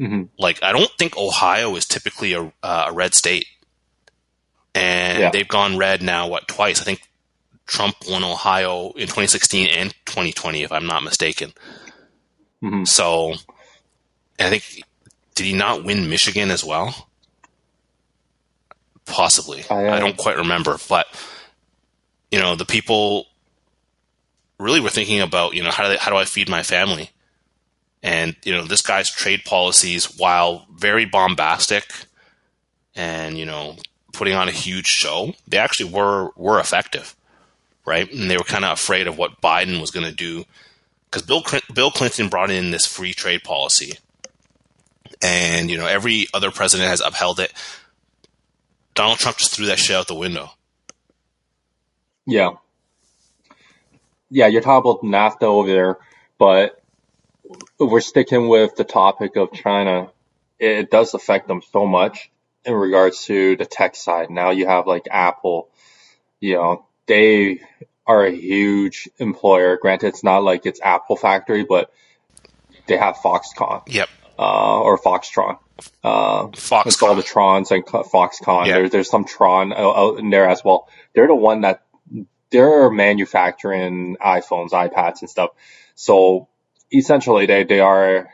Mm-hmm. 0.00 0.22
Like 0.38 0.62
I 0.62 0.72
don't 0.72 0.90
think 0.98 1.18
Ohio 1.18 1.76
is 1.76 1.84
typically 1.84 2.32
a, 2.32 2.50
uh, 2.62 2.86
a 2.88 2.92
red 2.94 3.14
state, 3.14 3.48
and 4.78 5.18
yeah. 5.18 5.30
they've 5.30 5.48
gone 5.48 5.76
red 5.76 6.02
now. 6.02 6.28
What 6.28 6.46
twice? 6.46 6.80
I 6.80 6.84
think 6.84 7.02
Trump 7.66 7.96
won 8.08 8.22
Ohio 8.22 8.92
in 8.92 9.02
2016 9.02 9.68
and 9.68 9.90
2020, 10.06 10.62
if 10.62 10.72
I'm 10.72 10.86
not 10.86 11.02
mistaken. 11.02 11.52
Mm-hmm. 12.62 12.84
So 12.84 13.34
I 14.38 14.48
think 14.50 14.82
did 15.34 15.46
he 15.46 15.52
not 15.52 15.84
win 15.84 16.08
Michigan 16.08 16.50
as 16.50 16.64
well? 16.64 17.08
Possibly. 19.04 19.64
I, 19.70 19.86
uh, 19.86 19.96
I 19.96 20.00
don't 20.00 20.16
quite 20.16 20.36
remember, 20.36 20.76
but 20.88 21.06
you 22.30 22.38
know, 22.38 22.54
the 22.54 22.64
people 22.64 23.26
really 24.58 24.80
were 24.80 24.90
thinking 24.90 25.20
about, 25.20 25.54
you 25.54 25.62
know, 25.62 25.70
how 25.70 25.84
do 25.84 25.90
they, 25.90 25.96
how 25.96 26.10
do 26.10 26.16
I 26.16 26.24
feed 26.24 26.48
my 26.48 26.62
family? 26.62 27.10
And 28.02 28.36
you 28.44 28.52
know, 28.52 28.64
this 28.64 28.82
guy's 28.82 29.10
trade 29.10 29.44
policies, 29.44 30.18
while 30.18 30.66
very 30.72 31.04
bombastic 31.04 31.84
and 32.94 33.36
you 33.36 33.46
know, 33.46 33.76
putting 34.18 34.34
on 34.34 34.48
a 34.48 34.52
huge 34.52 34.86
show, 34.86 35.32
they 35.46 35.58
actually 35.58 35.90
were 35.90 36.30
were 36.34 36.58
effective, 36.58 37.14
right? 37.86 38.12
And 38.12 38.28
they 38.28 38.36
were 38.36 38.44
kind 38.44 38.64
of 38.64 38.72
afraid 38.72 39.06
of 39.06 39.16
what 39.16 39.40
Biden 39.40 39.80
was 39.80 39.92
going 39.92 40.06
to 40.06 40.14
do 40.14 40.44
because 41.04 41.22
Bill 41.22 41.44
Bill 41.72 41.92
Clinton 41.92 42.28
brought 42.28 42.50
in 42.50 42.72
this 42.72 42.84
free 42.84 43.14
trade 43.14 43.44
policy, 43.44 43.96
and 45.22 45.70
you 45.70 45.78
know 45.78 45.86
every 45.86 46.26
other 46.34 46.50
president 46.50 46.90
has 46.90 47.00
upheld 47.00 47.38
it. 47.38 47.52
Donald 48.94 49.20
Trump 49.20 49.36
just 49.38 49.54
threw 49.54 49.66
that 49.66 49.78
shit 49.78 49.94
out 49.94 50.08
the 50.08 50.14
window. 50.14 50.50
Yeah, 52.26 52.50
yeah, 54.30 54.48
you're 54.48 54.62
talking 54.62 54.90
about 54.90 55.02
NAFTA 55.02 55.44
over 55.44 55.68
there, 55.68 55.98
but 56.38 56.82
we're 57.78 58.00
sticking 58.00 58.48
with 58.48 58.74
the 58.74 58.84
topic 58.84 59.36
of 59.36 59.52
China. 59.52 60.10
It 60.58 60.90
does 60.90 61.14
affect 61.14 61.46
them 61.46 61.62
so 61.62 61.86
much 61.86 62.30
in 62.64 62.74
regards 62.74 63.24
to 63.26 63.56
the 63.56 63.66
tech 63.66 63.96
side. 63.96 64.30
Now 64.30 64.50
you 64.50 64.66
have 64.66 64.86
like 64.86 65.06
Apple, 65.10 65.70
you 66.40 66.54
know, 66.54 66.86
they 67.06 67.60
are 68.06 68.24
a 68.24 68.30
huge 68.30 69.08
employer. 69.18 69.76
Granted, 69.76 70.08
it's 70.08 70.24
not 70.24 70.42
like 70.42 70.66
it's 70.66 70.80
Apple 70.82 71.16
factory, 71.16 71.64
but 71.64 71.92
they 72.86 72.96
have 72.96 73.16
Foxconn. 73.16 73.82
Yep 73.86 74.08
uh, 74.38 74.80
or 74.80 74.98
Foxtron. 74.98 75.58
Uh, 76.02 76.46
Foxconn. 76.48 76.86
It's 76.86 77.02
all 77.02 77.14
the 77.14 77.22
Trons 77.22 77.70
and 77.70 77.84
Foxconn. 77.84 78.66
Yeah. 78.66 78.74
There, 78.74 78.88
there's 78.88 79.10
some 79.10 79.24
Tron 79.24 79.72
out 79.72 80.18
in 80.18 80.30
there 80.30 80.48
as 80.48 80.62
well. 80.64 80.88
They're 81.14 81.26
the 81.26 81.34
one 81.34 81.62
that 81.62 81.82
they're 82.50 82.90
manufacturing 82.90 84.16
iPhones, 84.16 84.70
iPads, 84.70 85.20
and 85.20 85.30
stuff. 85.30 85.50
So 85.94 86.48
essentially, 86.92 87.46
they 87.46 87.64
they 87.64 87.80
are, 87.80 88.32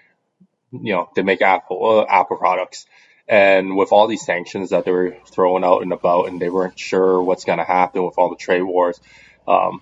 you 0.70 0.92
know, 0.92 1.10
they 1.16 1.22
make 1.22 1.42
Apple 1.42 2.00
uh, 2.00 2.06
Apple 2.08 2.36
products. 2.36 2.86
And 3.26 3.76
with 3.76 3.90
all 3.92 4.06
these 4.06 4.24
sanctions 4.24 4.70
that 4.70 4.84
they 4.84 4.90
were 4.90 5.16
throwing 5.26 5.64
out 5.64 5.82
and 5.82 5.92
about, 5.92 6.28
and 6.28 6.40
they 6.40 6.50
weren't 6.50 6.78
sure 6.78 7.22
what's 7.22 7.44
going 7.44 7.58
to 7.58 7.64
happen 7.64 8.04
with 8.04 8.18
all 8.18 8.28
the 8.28 8.36
trade 8.36 8.62
wars, 8.62 9.00
um, 9.48 9.80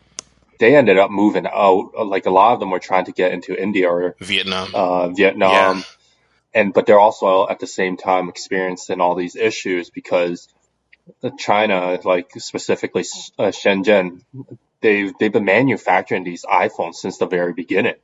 they 0.60 0.76
ended 0.76 0.96
up 0.98 1.10
moving 1.10 1.46
out. 1.46 1.90
Like 2.06 2.26
a 2.26 2.30
lot 2.30 2.54
of 2.54 2.60
them 2.60 2.70
were 2.70 2.78
trying 2.78 3.06
to 3.06 3.12
get 3.12 3.32
into 3.32 3.60
India 3.60 3.88
or 3.88 4.14
Vietnam. 4.20 4.68
Uh, 4.72 5.08
Vietnam. 5.08 5.78
Yeah. 5.78 5.82
And, 6.54 6.72
but 6.72 6.86
they're 6.86 7.00
also 7.00 7.48
at 7.48 7.58
the 7.58 7.66
same 7.66 7.96
time 7.96 8.28
experiencing 8.28 9.00
all 9.00 9.14
these 9.14 9.36
issues 9.36 9.90
because 9.90 10.48
China, 11.38 11.98
like 12.04 12.30
specifically 12.36 13.04
uh, 13.38 13.44
Shenzhen, 13.44 14.22
they've 14.80 15.12
they've 15.18 15.32
been 15.32 15.44
manufacturing 15.44 16.24
these 16.24 16.44
iPhones 16.44 16.96
since 16.96 17.18
the 17.18 17.26
very 17.26 17.52
beginning. 17.52 17.94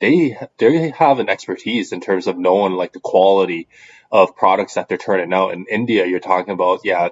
They 0.00 0.36
they 0.58 0.90
have 0.90 1.18
an 1.18 1.28
expertise 1.28 1.92
in 1.92 2.00
terms 2.00 2.26
of 2.26 2.38
knowing 2.38 2.72
like 2.72 2.92
the 2.92 3.00
quality 3.00 3.68
of 4.10 4.36
products 4.36 4.74
that 4.74 4.88
they're 4.88 4.98
turning 4.98 5.32
out. 5.32 5.54
In 5.54 5.66
India, 5.70 6.06
you're 6.06 6.20
talking 6.20 6.52
about 6.52 6.80
yeah, 6.84 7.10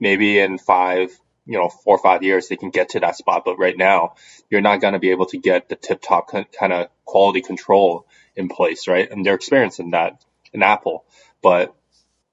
maybe 0.00 0.38
in 0.38 0.58
five 0.58 1.10
you 1.46 1.58
know 1.58 1.68
four 1.68 1.96
or 1.96 2.02
five 2.02 2.22
years 2.22 2.48
they 2.48 2.56
can 2.56 2.70
get 2.70 2.90
to 2.90 3.00
that 3.00 3.16
spot, 3.16 3.44
but 3.44 3.58
right 3.58 3.76
now 3.76 4.14
you're 4.50 4.60
not 4.60 4.80
going 4.80 4.94
to 4.94 4.98
be 4.98 5.10
able 5.10 5.26
to 5.26 5.38
get 5.38 5.68
the 5.68 5.76
tip 5.76 6.02
top 6.02 6.30
kind 6.30 6.72
of 6.72 6.88
quality 7.04 7.40
control 7.40 8.06
in 8.36 8.48
place, 8.48 8.88
right? 8.88 9.10
And 9.10 9.24
they're 9.24 9.34
experiencing 9.34 9.92
that 9.92 10.24
in 10.52 10.62
Apple, 10.62 11.04
but 11.42 11.74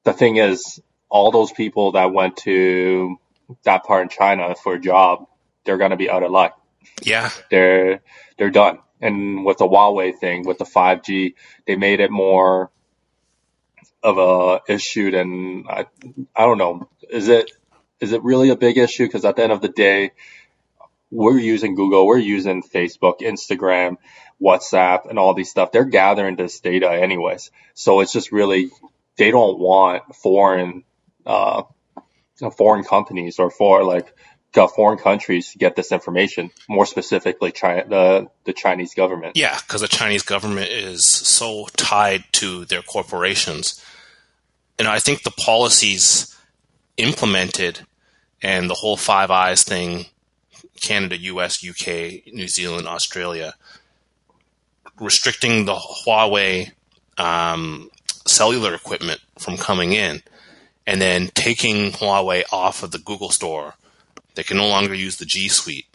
the 0.04 0.14
thing 0.14 0.38
is, 0.38 0.82
all 1.10 1.32
those 1.32 1.52
people 1.52 1.94
that 1.94 2.14
went 2.14 2.38
to 2.38 3.18
that 3.64 3.84
part 3.84 4.04
in 4.04 4.10
China 4.10 4.56
for 4.56 4.76
a 4.76 4.80
job, 4.80 5.28
they're 5.66 5.78
going 5.78 5.92
to 5.92 5.98
be 5.98 6.10
out 6.10 6.24
of 6.24 6.32
luck. 6.32 6.60
Yeah. 7.04 7.30
They're, 7.50 8.02
they're 8.38 8.50
done. 8.50 8.80
And 9.02 9.46
with 9.46 9.58
the 9.58 9.68
Huawei 9.68 10.16
thing, 10.18 10.46
with 10.46 10.58
the 10.58 10.66
5G, 10.66 11.34
they 11.66 11.76
made 11.76 12.00
it 12.00 12.12
more 12.12 12.72
of 14.04 14.18
a 14.18 14.62
issue 14.72 15.12
than 15.12 15.66
I, 15.68 15.86
I 16.36 16.46
don't 16.46 16.58
know. 16.58 16.90
Is 17.10 17.28
it, 17.28 17.52
is 18.00 18.14
it 18.14 18.24
really 18.24 18.50
a 18.50 18.56
big 18.56 18.78
issue? 18.78 19.08
Cause 19.10 19.26
at 19.26 19.36
the 19.36 19.44
end 19.44 19.52
of 19.52 19.62
the 19.62 19.70
day, 19.70 20.12
we're 21.10 21.38
using 21.38 21.76
Google, 21.76 22.08
we're 22.08 22.18
using 22.18 22.64
Facebook, 22.64 23.20
Instagram, 23.20 23.98
WhatsApp 24.42 25.10
and 25.10 25.20
all 25.20 25.34
these 25.34 25.50
stuff. 25.50 25.72
They're 25.72 25.86
gathering 25.86 26.36
this 26.36 26.60
data 26.60 26.90
anyways. 26.90 27.52
So 27.74 28.00
it's 28.00 28.14
just 28.14 28.32
really, 28.32 28.72
they 29.18 29.30
don't 29.30 29.60
want 29.60 30.16
foreign 30.16 30.84
uh, 31.26 31.64
foreign 32.58 32.84
companies 32.84 33.38
or 33.38 33.52
for 33.52 33.84
like 33.84 34.14
foreign 34.54 34.98
countries 34.98 35.52
to 35.52 35.58
get 35.58 35.76
this 35.76 35.92
information, 35.92 36.52
more 36.68 36.86
specifically 36.86 37.52
China, 37.52 37.86
the, 37.88 38.30
the 38.46 38.54
Chinese 38.54 38.94
government. 38.94 39.38
Yeah, 39.38 39.58
because 39.60 39.82
the 39.82 39.88
Chinese 39.88 40.24
government 40.24 40.70
is 40.70 41.08
so 41.08 41.68
tied 41.78 42.24
to 42.34 42.66
their 42.66 42.82
corporations. 42.82 43.84
And 44.78 44.88
I 44.88 45.00
think 45.00 45.24
the 45.24 45.32
policies 45.32 46.36
implemented 46.98 47.82
and 48.42 48.70
the 48.70 48.76
whole 48.76 48.98
Five 48.98 49.32
Eyes 49.32 49.64
thing 49.64 50.06
Canada, 50.82 51.18
US, 51.18 51.64
UK, 51.68 52.28
New 52.34 52.48
Zealand, 52.48 52.88
Australia 52.88 53.54
restricting 55.00 55.66
the 55.66 55.76
Huawei 55.76 56.72
um, 57.18 57.90
cellular 58.26 58.74
equipment 58.74 59.20
from 59.40 59.58
coming 59.58 59.94
in 59.94 60.22
and 60.86 61.02
then 61.02 61.30
taking 61.34 61.92
Huawei 61.92 62.44
off 62.52 62.84
of 62.84 62.92
the 62.92 63.00
Google 63.00 63.30
store. 63.30 63.76
They 64.36 64.44
can 64.44 64.58
no 64.58 64.68
longer 64.68 64.94
use 64.94 65.18
the 65.18 65.26
G 65.26 65.48
Suite. 65.50 65.86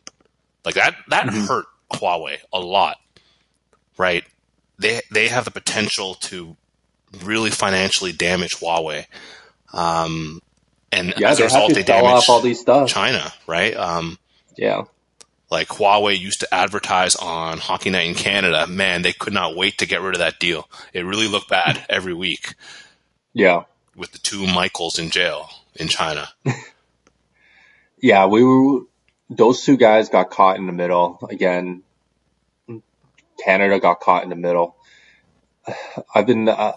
Like 0.64 0.74
that, 0.74 0.96
that 1.08 1.26
mm-hmm. 1.26 1.46
hurt 1.46 1.66
Huawei 1.92 2.38
a 2.52 2.60
lot, 2.60 2.98
right? 3.96 4.24
They 4.78 5.00
they 5.10 5.28
have 5.28 5.44
the 5.44 5.50
potential 5.50 6.14
to 6.14 6.56
really 7.24 7.50
financially 7.50 8.12
damage 8.12 8.56
Huawei, 8.56 9.06
um, 9.72 10.42
and 10.92 11.14
yeah, 11.16 11.30
as 11.30 11.40
a 11.40 11.44
result, 11.44 11.74
they 11.74 11.82
damage 11.82 12.28
all 12.28 12.40
these 12.40 12.60
stuff. 12.60 12.88
China, 12.88 13.32
right? 13.46 13.74
Um, 13.76 14.18
yeah, 14.56 14.84
like 15.50 15.68
Huawei 15.68 16.18
used 16.18 16.40
to 16.40 16.54
advertise 16.54 17.16
on 17.16 17.58
Hockey 17.58 17.90
Night 17.90 18.08
in 18.08 18.14
Canada. 18.14 18.66
Man, 18.66 19.02
they 19.02 19.12
could 19.12 19.32
not 19.32 19.56
wait 19.56 19.78
to 19.78 19.86
get 19.86 20.02
rid 20.02 20.14
of 20.14 20.18
that 20.18 20.38
deal. 20.38 20.68
It 20.92 21.06
really 21.06 21.28
looked 21.28 21.48
bad 21.48 21.86
every 21.90 22.14
week. 22.14 22.54
Yeah, 23.32 23.64
with 23.94 24.12
the 24.12 24.18
two 24.18 24.46
Michaels 24.46 24.98
in 24.98 25.10
jail 25.10 25.48
in 25.74 25.88
China. 25.88 26.28
yeah, 28.06 28.26
we 28.26 28.44
were. 28.44 28.82
Those 29.28 29.64
two 29.64 29.76
guys 29.76 30.08
got 30.08 30.30
caught 30.30 30.58
in 30.58 30.66
the 30.66 30.72
middle 30.72 31.18
again. 31.28 31.82
Canada 33.44 33.80
got 33.80 33.98
caught 33.98 34.22
in 34.22 34.30
the 34.30 34.36
middle. 34.36 34.76
I've 36.14 36.26
been. 36.26 36.48
Uh, 36.48 36.74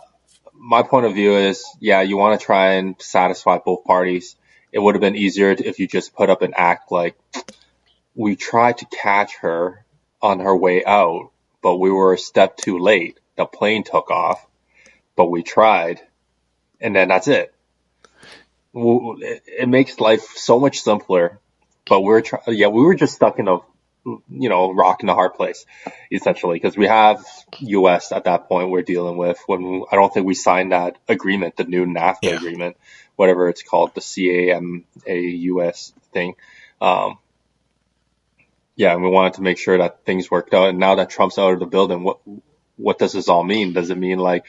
my 0.54 0.82
point 0.82 1.06
of 1.06 1.14
view 1.14 1.36
is, 1.36 1.64
yeah, 1.80 2.02
you 2.02 2.18
want 2.18 2.40
to 2.40 2.46
try 2.46 2.74
and 2.74 2.96
satisfy 3.00 3.60
both 3.60 3.84
parties. 3.86 4.36
It 4.72 4.80
would 4.80 4.96
have 4.96 5.02
been 5.02 5.16
easier 5.16 5.52
if 5.52 5.80
you 5.80 5.88
just 5.88 6.14
put 6.16 6.30
up 6.30 6.42
an 6.42 6.54
act 6.56 6.92
like, 6.92 7.16
we 8.14 8.36
tried 8.36 8.80
to 8.80 8.86
catch 8.88 9.38
her 9.38 9.86
on 10.22 10.40
her 10.40 10.56
way 10.56 10.84
out, 10.84 11.32
but 11.62 11.78
we 11.78 11.92
were 11.92 12.14
a 12.14 12.18
step 12.18 12.58
too 12.58 12.78
late. 12.80 13.20
The 13.38 13.46
plane 13.46 13.84
took 13.84 14.12
off, 14.12 14.46
but 15.16 15.32
we 15.32 15.44
tried 15.44 16.02
and 16.82 16.96
then 16.96 17.08
that's 17.08 17.28
it. 17.28 17.54
It 18.74 19.68
makes 19.68 20.00
life 20.00 20.22
so 20.36 20.60
much 20.60 20.82
simpler, 20.82 21.40
but 21.88 22.02
we're 22.02 22.22
trying, 22.22 22.44
yeah, 22.48 22.68
we 22.68 22.84
were 22.84 22.96
just 22.96 23.16
stuck 23.16 23.40
in 23.40 23.48
a, 23.48 23.58
you 24.06 24.50
know, 24.50 24.74
rock 24.74 25.04
in 25.04 25.10
a 25.10 25.14
hard 25.14 25.34
place, 25.34 25.66
essentially, 26.12 26.58
because 26.58 26.78
we 26.78 26.88
have 26.88 27.24
U.S. 27.60 28.12
at 28.12 28.26
that 28.26 28.48
point 28.48 28.70
we're 28.70 28.82
dealing 28.82 29.18
with 29.18 29.40
when 29.48 29.84
I 29.92 29.96
don't 29.96 30.14
think 30.14 30.26
we 30.26 30.36
signed 30.36 30.72
that 30.72 30.98
agreement, 31.08 31.58
the 31.58 31.64
new 31.64 31.86
NAFTA 31.86 32.18
yeah. 32.24 32.36
agreement, 32.36 32.78
whatever 33.16 33.50
it's 33.50 33.64
called, 33.64 33.94
the 33.96 34.02
CAMA-US 34.02 35.94
thing. 36.14 36.36
Um, 36.80 37.18
yeah, 38.76 38.94
and 38.94 39.04
we 39.04 39.10
wanted 39.10 39.34
to 39.34 39.42
make 39.42 39.58
sure 39.58 39.78
that 39.78 40.06
things 40.06 40.32
worked 40.32 40.54
out. 40.54 40.70
And 40.70 40.80
now 40.80 40.96
that 40.96 41.10
Trump's 41.10 41.38
out 41.38 41.54
of 41.54 41.60
the 41.60 41.66
building, 41.66 42.04
what 42.04 42.20
what 42.78 42.98
does 42.98 43.12
this 43.12 43.28
all 43.28 43.44
mean? 43.44 43.74
Does 43.74 43.90
it 43.90 43.98
mean 43.98 44.20
like 44.20 44.46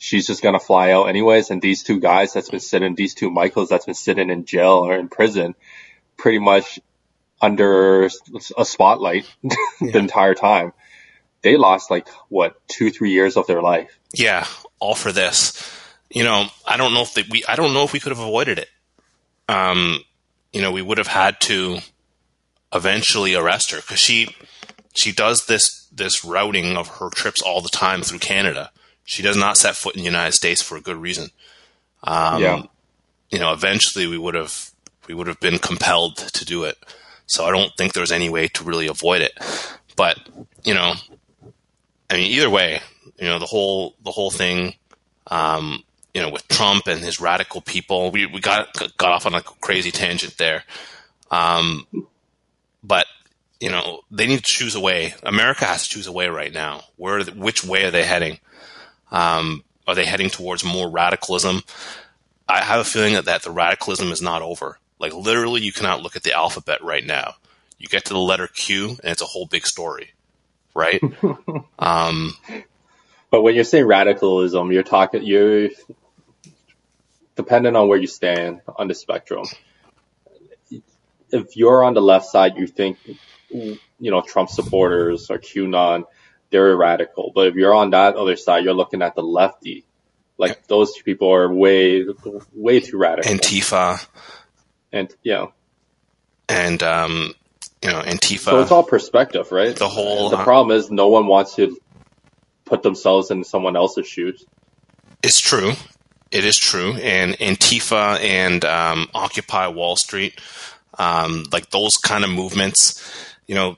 she's 0.00 0.26
just 0.26 0.42
gonna 0.42 0.58
fly 0.58 0.92
out 0.92 1.04
anyways. 1.04 1.50
And 1.50 1.60
these 1.60 1.82
two 1.82 2.00
guys 2.00 2.32
that's 2.32 2.48
been 2.48 2.58
sitting, 2.58 2.94
these 2.94 3.14
two 3.14 3.30
Michaels 3.30 3.68
that's 3.68 3.84
been 3.84 3.94
sitting 3.94 4.30
in 4.30 4.46
jail 4.46 4.78
or 4.86 4.96
in 4.96 5.08
prison, 5.08 5.54
pretty 6.16 6.38
much 6.38 6.80
under 7.40 8.08
a 8.56 8.64
spotlight 8.64 9.30
yeah. 9.42 9.52
the 9.80 9.98
entire 9.98 10.34
time. 10.34 10.72
They 11.42 11.56
lost 11.56 11.90
like 11.90 12.08
what 12.28 12.66
two, 12.66 12.90
three 12.90 13.12
years 13.12 13.36
of 13.36 13.46
their 13.46 13.60
life. 13.62 13.98
Yeah, 14.14 14.46
all 14.78 14.94
for 14.94 15.12
this. 15.12 15.70
You 16.08 16.24
know, 16.24 16.46
I 16.66 16.78
don't 16.78 16.94
know 16.94 17.02
if 17.02 17.14
they, 17.14 17.24
we, 17.30 17.44
I 17.46 17.54
don't 17.54 17.74
know 17.74 17.84
if 17.84 17.92
we 17.92 18.00
could 18.00 18.12
have 18.12 18.18
avoided 18.18 18.58
it. 18.58 18.68
Um, 19.48 20.00
you 20.52 20.62
know, 20.62 20.72
we 20.72 20.82
would 20.82 20.98
have 20.98 21.06
had 21.06 21.40
to 21.42 21.78
eventually 22.74 23.34
arrest 23.34 23.70
her 23.70 23.78
because 23.78 24.00
she, 24.00 24.34
she 24.94 25.12
does 25.12 25.46
this, 25.46 25.86
this 25.92 26.24
routing 26.24 26.76
of 26.76 26.88
her 26.88 27.10
trips 27.10 27.42
all 27.42 27.60
the 27.60 27.68
time 27.68 28.02
through 28.02 28.18
Canada 28.18 28.70
she 29.10 29.24
does 29.24 29.36
not 29.36 29.56
set 29.56 29.74
foot 29.74 29.96
in 29.96 30.02
the 30.02 30.04
United 30.06 30.34
States 30.34 30.62
for 30.62 30.76
a 30.76 30.80
good 30.80 30.96
reason. 30.96 31.30
Um, 32.04 32.40
yeah. 32.40 32.62
You 33.28 33.40
know, 33.40 33.52
eventually 33.52 34.06
we 34.06 34.16
would 34.16 34.36
have 34.36 34.70
we 35.08 35.14
would 35.14 35.26
have 35.26 35.40
been 35.40 35.58
compelled 35.58 36.16
to 36.16 36.44
do 36.44 36.62
it. 36.62 36.78
So 37.26 37.44
I 37.44 37.50
don't 37.50 37.72
think 37.76 37.92
there's 37.92 38.12
any 38.12 38.30
way 38.30 38.46
to 38.46 38.62
really 38.62 38.86
avoid 38.86 39.22
it. 39.22 39.32
But 39.96 40.16
you 40.64 40.74
know, 40.74 40.94
I 42.08 42.14
mean, 42.14 42.30
either 42.30 42.48
way, 42.48 42.82
you 43.18 43.26
know, 43.26 43.40
the 43.40 43.46
whole 43.46 43.96
the 44.04 44.12
whole 44.12 44.30
thing, 44.30 44.74
um, 45.26 45.82
you 46.14 46.22
know, 46.22 46.30
with 46.30 46.46
Trump 46.46 46.86
and 46.86 47.00
his 47.00 47.20
radical 47.20 47.62
people, 47.62 48.12
we 48.12 48.26
we 48.26 48.40
got 48.40 48.68
got 48.96 49.10
off 49.10 49.26
on 49.26 49.34
a 49.34 49.42
crazy 49.42 49.90
tangent 49.90 50.38
there. 50.38 50.62
Um, 51.32 51.84
but 52.84 53.06
you 53.58 53.70
know, 53.70 54.02
they 54.08 54.28
need 54.28 54.44
to 54.44 54.52
choose 54.54 54.76
a 54.76 54.80
way. 54.80 55.14
America 55.24 55.64
has 55.64 55.82
to 55.82 55.88
choose 55.88 56.06
a 56.06 56.12
way 56.12 56.28
right 56.28 56.52
now. 56.52 56.84
Where, 56.94 57.24
which 57.24 57.64
way 57.64 57.84
are 57.84 57.90
they 57.90 58.04
heading? 58.04 58.38
Um, 59.10 59.64
are 59.86 59.94
they 59.94 60.04
heading 60.04 60.30
towards 60.30 60.64
more 60.64 60.90
radicalism? 60.90 61.62
I 62.48 62.62
have 62.62 62.80
a 62.80 62.84
feeling 62.84 63.14
that, 63.14 63.26
that 63.26 63.42
the 63.42 63.50
radicalism 63.50 64.12
is 64.12 64.22
not 64.22 64.42
over. 64.42 64.78
Like 64.98 65.14
literally, 65.14 65.62
you 65.62 65.72
cannot 65.72 66.02
look 66.02 66.16
at 66.16 66.22
the 66.22 66.32
alphabet 66.32 66.82
right 66.82 67.04
now. 67.04 67.34
You 67.78 67.88
get 67.88 68.04
to 68.06 68.12
the 68.12 68.20
letter 68.20 68.46
Q, 68.46 68.90
and 68.90 69.10
it's 69.12 69.22
a 69.22 69.26
whole 69.26 69.46
big 69.46 69.66
story, 69.66 70.10
right? 70.74 71.00
um, 71.78 72.34
but 73.30 73.42
when 73.42 73.54
you 73.54 73.64
say 73.64 73.82
radicalism, 73.82 74.70
you're 74.70 74.82
talking 74.82 75.22
you're 75.22 75.70
depending 77.36 77.74
on 77.76 77.88
where 77.88 77.98
you 77.98 78.06
stand 78.06 78.60
on 78.76 78.88
the 78.88 78.94
spectrum. 78.94 79.46
If 81.30 81.56
you're 81.56 81.82
on 81.82 81.94
the 81.94 82.02
left 82.02 82.26
side, 82.26 82.56
you 82.56 82.66
think 82.66 82.98
you 83.48 83.78
know 83.98 84.20
Trump 84.20 84.50
supporters 84.50 85.30
or 85.30 85.38
QAnon 85.38 86.04
they're 86.50 86.76
radical. 86.76 87.32
But 87.34 87.48
if 87.48 87.54
you're 87.54 87.74
on 87.74 87.90
that 87.90 88.16
other 88.16 88.36
side, 88.36 88.64
you're 88.64 88.74
looking 88.74 89.02
at 89.02 89.14
the 89.14 89.22
lefty. 89.22 89.84
Like 90.36 90.66
those 90.66 90.96
people 91.02 91.32
are 91.32 91.52
way, 91.52 92.04
way 92.54 92.80
too 92.80 92.96
radical. 92.98 93.30
Antifa. 93.30 94.06
And 94.92 95.14
yeah. 95.22 95.46
And 96.48 96.82
um, 96.82 97.34
you 97.82 97.90
know, 97.90 98.00
Antifa. 98.00 98.50
So 98.50 98.60
it's 98.60 98.70
all 98.70 98.82
perspective, 98.82 99.52
right? 99.52 99.74
The 99.74 99.88
whole. 99.88 100.30
The 100.30 100.38
uh, 100.38 100.44
problem 100.44 100.76
is 100.76 100.90
no 100.90 101.08
one 101.08 101.26
wants 101.26 101.56
to 101.56 101.78
put 102.64 102.82
themselves 102.82 103.30
in 103.30 103.44
someone 103.44 103.76
else's 103.76 104.06
shoes. 104.06 104.44
It's 105.22 105.40
true. 105.40 105.72
It 106.30 106.44
is 106.44 106.56
true. 106.56 106.94
And 106.94 107.34
Antifa 107.34 108.20
and 108.20 108.64
um, 108.64 109.08
Occupy 109.14 109.68
Wall 109.68 109.96
Street, 109.96 110.40
um, 110.98 111.44
like 111.52 111.70
those 111.70 111.96
kind 111.96 112.24
of 112.24 112.30
movements, 112.30 113.02
you 113.46 113.54
know, 113.54 113.76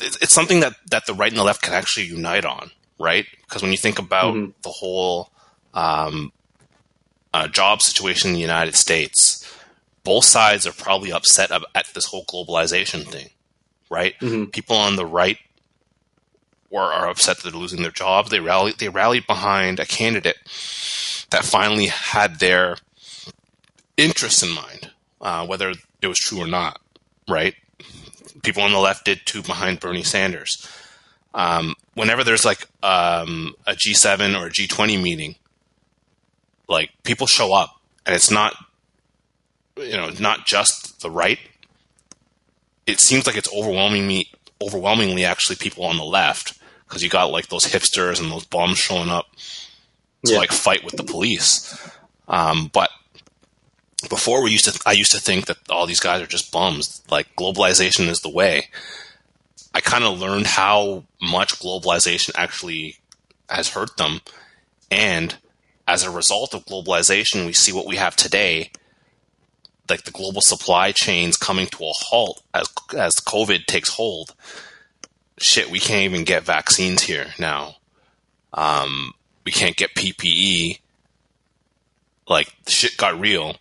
it's 0.00 0.32
something 0.32 0.60
that, 0.60 0.74
that 0.90 1.06
the 1.06 1.14
right 1.14 1.30
and 1.30 1.38
the 1.38 1.44
left 1.44 1.62
can 1.62 1.74
actually 1.74 2.06
unite 2.06 2.44
on, 2.44 2.70
right? 2.98 3.26
Because 3.42 3.62
when 3.62 3.70
you 3.70 3.78
think 3.78 3.98
about 3.98 4.34
mm-hmm. 4.34 4.50
the 4.62 4.70
whole 4.70 5.30
um, 5.74 6.32
uh, 7.32 7.48
job 7.48 7.82
situation 7.82 8.30
in 8.30 8.34
the 8.34 8.40
United 8.40 8.74
States, 8.74 9.46
both 10.04 10.24
sides 10.24 10.66
are 10.66 10.72
probably 10.72 11.12
upset 11.12 11.50
at 11.50 11.86
this 11.94 12.06
whole 12.06 12.24
globalization 12.24 13.06
thing, 13.06 13.30
right? 13.90 14.18
Mm-hmm. 14.20 14.46
People 14.50 14.76
on 14.76 14.96
the 14.96 15.06
right 15.06 15.38
were 16.70 16.80
are 16.80 17.08
upset 17.08 17.38
that 17.38 17.50
they're 17.50 17.60
losing 17.60 17.82
their 17.82 17.90
job. 17.90 18.28
They 18.28 18.40
rallied 18.40 18.78
they 18.78 18.88
rallied 18.88 19.26
behind 19.26 19.80
a 19.80 19.86
candidate 19.86 20.38
that 21.30 21.44
finally 21.44 21.86
had 21.86 22.38
their 22.38 22.76
interests 23.96 24.42
in 24.42 24.54
mind, 24.54 24.90
uh, 25.20 25.46
whether 25.46 25.72
it 26.00 26.06
was 26.06 26.18
true 26.18 26.40
or 26.40 26.46
not, 26.46 26.80
right? 27.28 27.54
People 28.42 28.62
on 28.62 28.72
the 28.72 28.78
left 28.78 29.04
did 29.04 29.20
too 29.24 29.42
behind 29.42 29.80
Bernie 29.80 30.02
Sanders. 30.02 30.68
Um, 31.34 31.74
whenever 31.94 32.24
there's 32.24 32.44
like 32.44 32.66
um, 32.82 33.54
a 33.66 33.72
G7 33.72 34.40
or 34.40 34.46
a 34.46 34.50
G20 34.50 35.00
meeting, 35.00 35.36
like 36.68 36.90
people 37.02 37.26
show 37.26 37.52
up, 37.52 37.80
and 38.06 38.14
it's 38.14 38.30
not, 38.30 38.56
you 39.76 39.92
know, 39.92 40.10
not 40.18 40.46
just 40.46 41.00
the 41.00 41.10
right. 41.10 41.38
It 42.86 43.00
seems 43.00 43.26
like 43.26 43.36
it's 43.36 43.52
overwhelmingly, 43.52 44.28
overwhelmingly 44.60 45.24
actually 45.24 45.56
people 45.56 45.84
on 45.84 45.96
the 45.96 46.04
left 46.04 46.58
because 46.88 47.02
you 47.02 47.08
got 47.08 47.30
like 47.30 47.48
those 47.48 47.66
hipsters 47.66 48.20
and 48.20 48.32
those 48.32 48.44
bums 48.44 48.78
showing 48.78 49.10
up 49.10 49.26
to 50.24 50.32
yeah. 50.32 50.38
like 50.38 50.50
fight 50.50 50.84
with 50.84 50.96
the 50.96 51.04
police. 51.04 51.76
Um, 52.26 52.70
but 52.72 52.90
before 54.08 54.42
we 54.42 54.50
used 54.50 54.64
to, 54.66 54.80
I 54.86 54.92
used 54.92 55.12
to 55.12 55.20
think 55.20 55.46
that 55.46 55.58
all 55.68 55.86
these 55.86 56.00
guys 56.00 56.22
are 56.22 56.26
just 56.26 56.52
bums. 56.52 57.02
Like 57.10 57.34
globalization 57.36 58.08
is 58.08 58.20
the 58.20 58.30
way. 58.30 58.68
I 59.74 59.80
kind 59.80 60.04
of 60.04 60.18
learned 60.18 60.46
how 60.46 61.04
much 61.20 61.58
globalization 61.58 62.30
actually 62.36 62.96
has 63.48 63.68
hurt 63.68 63.96
them, 63.96 64.20
and 64.90 65.36
as 65.86 66.02
a 66.02 66.10
result 66.10 66.54
of 66.54 66.64
globalization, 66.66 67.46
we 67.46 67.52
see 67.52 67.72
what 67.72 67.86
we 67.86 67.96
have 67.96 68.16
today. 68.16 68.70
Like 69.88 70.04
the 70.04 70.12
global 70.12 70.40
supply 70.40 70.92
chains 70.92 71.36
coming 71.36 71.66
to 71.66 71.84
a 71.84 71.92
halt 71.92 72.42
as 72.54 72.68
as 72.96 73.14
COVID 73.16 73.66
takes 73.66 73.94
hold. 73.94 74.34
Shit, 75.38 75.70
we 75.70 75.80
can't 75.80 76.04
even 76.04 76.24
get 76.24 76.44
vaccines 76.44 77.02
here 77.02 77.28
now. 77.38 77.76
Um, 78.52 79.14
we 79.44 79.52
can't 79.52 79.76
get 79.76 79.94
PPE. 79.94 80.78
Like 82.28 82.52
shit 82.68 82.96
got 82.96 83.18
real 83.18 83.56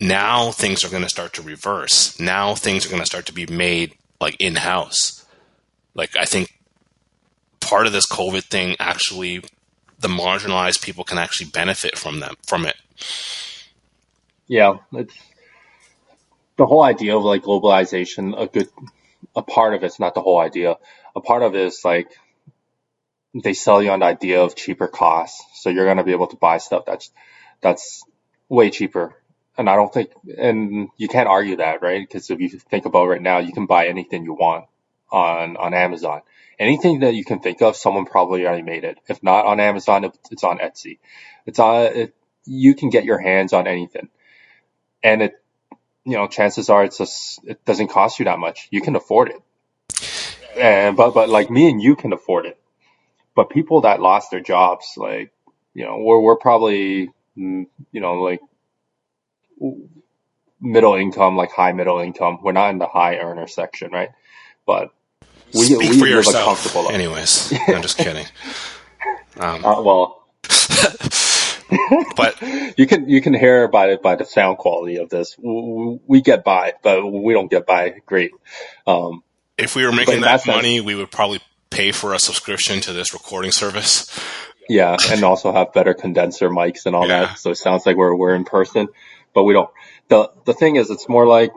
now 0.00 0.52
things 0.52 0.84
are 0.84 0.90
going 0.90 1.02
to 1.02 1.08
start 1.08 1.34
to 1.34 1.42
reverse. 1.42 2.18
Now 2.20 2.54
things 2.54 2.86
are 2.86 2.88
going 2.88 3.02
to 3.02 3.06
start 3.06 3.26
to 3.26 3.32
be 3.32 3.46
made 3.46 3.94
like 4.20 4.36
in 4.38 4.56
house. 4.56 5.24
Like 5.94 6.16
I 6.16 6.24
think 6.24 6.58
part 7.60 7.86
of 7.86 7.92
this 7.92 8.06
COVID 8.06 8.44
thing 8.44 8.76
actually 8.78 9.42
the 9.98 10.08
marginalized 10.08 10.82
people 10.82 11.04
can 11.04 11.18
actually 11.18 11.50
benefit 11.50 11.98
from 11.98 12.20
them 12.20 12.36
from 12.46 12.66
it. 12.66 12.76
Yeah, 14.46 14.78
it's 14.92 15.14
the 16.56 16.66
whole 16.66 16.82
idea 16.82 17.16
of 17.16 17.24
like 17.24 17.42
globalization. 17.42 18.40
A 18.40 18.46
good 18.46 18.68
a 19.34 19.42
part 19.42 19.74
of 19.74 19.82
it's 19.82 19.98
not 19.98 20.14
the 20.14 20.22
whole 20.22 20.40
idea. 20.40 20.76
A 21.16 21.20
part 21.20 21.42
of 21.42 21.54
it 21.54 21.60
is 21.60 21.80
like 21.84 22.08
they 23.34 23.54
sell 23.54 23.82
you 23.82 23.90
on 23.90 24.00
the 24.00 24.06
idea 24.06 24.42
of 24.42 24.54
cheaper 24.54 24.86
costs, 24.86 25.44
so 25.60 25.68
you're 25.68 25.86
gonna 25.86 26.04
be 26.04 26.12
able 26.12 26.28
to 26.28 26.36
buy 26.36 26.58
stuff 26.58 26.84
that's 26.86 27.10
that's 27.60 28.04
way 28.48 28.70
cheaper 28.70 29.16
and 29.58 29.68
I 29.68 29.74
don't 29.74 29.92
think, 29.92 30.12
and 30.38 30.88
you 30.96 31.08
can't 31.08 31.28
argue 31.28 31.56
that, 31.56 31.82
right? 31.82 32.00
Because 32.00 32.30
if 32.30 32.40
you 32.40 32.48
think 32.48 32.86
about 32.86 33.08
right 33.08 33.20
now, 33.20 33.38
you 33.38 33.52
can 33.52 33.66
buy 33.66 33.88
anything 33.88 34.24
you 34.24 34.32
want 34.32 34.66
on 35.10 35.56
on 35.56 35.74
Amazon. 35.74 36.22
Anything 36.60 37.00
that 37.00 37.14
you 37.14 37.24
can 37.24 37.40
think 37.40 37.60
of, 37.60 37.76
someone 37.76 38.06
probably 38.06 38.46
already 38.46 38.62
made 38.62 38.84
it. 38.84 38.98
If 39.08 39.22
not 39.22 39.46
on 39.46 39.58
Amazon, 39.58 40.10
it's 40.30 40.44
on 40.44 40.58
Etsy. 40.58 40.98
It's 41.44 41.58
on. 41.58 41.96
It, 41.96 42.14
you 42.46 42.74
can 42.74 42.88
get 42.88 43.04
your 43.04 43.18
hands 43.18 43.52
on 43.52 43.66
anything, 43.66 44.08
and 45.02 45.22
it, 45.22 45.42
you 46.04 46.16
know, 46.16 46.28
chances 46.28 46.70
are 46.70 46.84
it's 46.84 46.98
just 46.98 47.40
it 47.44 47.64
doesn't 47.64 47.88
cost 47.88 48.20
you 48.20 48.26
that 48.26 48.38
much. 48.38 48.68
You 48.70 48.80
can 48.80 48.94
afford 48.94 49.30
it, 49.30 49.42
and 50.56 50.96
but 50.96 51.14
but 51.14 51.28
like 51.28 51.50
me 51.50 51.68
and 51.68 51.82
you 51.82 51.96
can 51.96 52.12
afford 52.12 52.46
it. 52.46 52.58
But 53.34 53.50
people 53.50 53.82
that 53.82 54.00
lost 54.00 54.30
their 54.30 54.40
jobs, 54.40 54.94
like 54.96 55.32
you 55.74 55.84
know, 55.84 55.98
we're 55.98 56.20
we're 56.20 56.36
probably 56.36 57.10
mm, 57.36 57.66
you 57.90 58.00
know 58.00 58.14
like 58.14 58.40
middle 60.60 60.94
income, 60.94 61.36
like 61.36 61.52
high 61.52 61.72
middle 61.72 62.00
income. 62.00 62.38
We're 62.42 62.52
not 62.52 62.70
in 62.70 62.78
the 62.78 62.86
high 62.86 63.16
earner 63.18 63.46
section, 63.46 63.90
right? 63.92 64.10
But 64.66 64.90
we, 65.54 65.64
Speak 65.64 65.90
we 65.90 65.98
for 65.98 66.06
yourself. 66.06 66.44
comfortable. 66.44 66.90
Anyways, 66.90 67.52
I'm 67.68 67.82
just 67.82 67.98
kidding. 67.98 68.26
Um, 69.38 69.64
uh, 69.64 69.80
well, 69.82 70.26
but 72.16 72.40
you 72.76 72.86
can 72.86 73.08
you 73.08 73.20
can 73.20 73.34
hear 73.34 73.68
by 73.68 73.96
by 73.96 74.16
the 74.16 74.24
sound 74.24 74.58
quality 74.58 74.96
of 74.96 75.08
this. 75.08 75.36
We, 75.38 76.00
we 76.06 76.20
get 76.20 76.44
by, 76.44 76.74
but 76.82 77.06
we 77.06 77.32
don't 77.32 77.50
get 77.50 77.66
by 77.66 78.00
great. 78.04 78.32
Um, 78.86 79.22
if 79.56 79.74
we 79.74 79.84
were 79.84 79.92
making 79.92 80.20
that 80.22 80.46
money, 80.46 80.80
we 80.80 80.94
would 80.94 81.10
probably 81.10 81.40
pay 81.70 81.92
for 81.92 82.14
a 82.14 82.18
subscription 82.18 82.80
to 82.82 82.92
this 82.92 83.12
recording 83.12 83.52
service. 83.52 84.18
Yeah, 84.68 84.96
and 85.10 85.24
also 85.24 85.50
have 85.52 85.72
better 85.72 85.94
condenser 85.94 86.50
mics 86.50 86.84
and 86.84 86.94
all 86.94 87.08
yeah. 87.08 87.26
that, 87.26 87.38
so 87.38 87.50
it 87.52 87.56
sounds 87.56 87.86
like 87.86 87.96
we're 87.96 88.14
we're 88.14 88.34
in 88.34 88.44
person 88.44 88.88
but 89.38 89.44
we 89.44 89.52
don't. 89.54 89.70
The 90.08 90.32
the 90.46 90.52
thing 90.52 90.74
is, 90.74 90.90
it's 90.90 91.08
more 91.08 91.24
like 91.24 91.52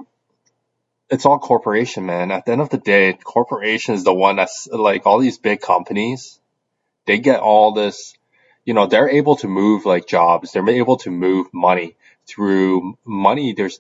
it's 1.09 1.25
all 1.25 1.39
corporation, 1.39 2.05
man. 2.05 2.29
At 2.29 2.45
the 2.45 2.51
end 2.51 2.61
of 2.61 2.69
the 2.69 2.77
day, 2.77 3.11
corporation 3.13 3.95
is 3.95 4.03
the 4.03 4.13
one 4.13 4.35
that's 4.35 4.67
like 4.71 5.07
all 5.07 5.17
these 5.17 5.39
big 5.39 5.61
companies. 5.61 6.39
They 7.07 7.17
get 7.17 7.39
all 7.39 7.71
this, 7.73 8.13
you 8.65 8.75
know, 8.75 8.85
they're 8.85 9.09
able 9.09 9.35
to 9.37 9.47
move 9.47 9.87
like 9.87 10.05
jobs. 10.05 10.51
They're 10.51 10.69
able 10.69 10.97
to 10.97 11.09
move 11.09 11.47
money 11.51 11.95
through 12.27 12.99
money. 13.03 13.53
There's 13.53 13.79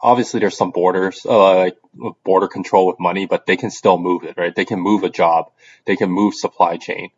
obviously 0.00 0.38
there's 0.38 0.56
some 0.56 0.70
borders, 0.70 1.26
uh, 1.26 1.56
like 1.56 1.78
border 2.22 2.46
control 2.46 2.86
with 2.86 3.00
money, 3.00 3.26
but 3.26 3.44
they 3.44 3.56
can 3.56 3.72
still 3.72 3.98
move 3.98 4.22
it, 4.22 4.36
right? 4.36 4.54
They 4.54 4.66
can 4.66 4.78
move 4.78 5.02
a 5.02 5.10
job. 5.10 5.50
They 5.84 5.96
can 5.96 6.12
move 6.12 6.34
supply 6.34 6.76
chain 6.76 7.10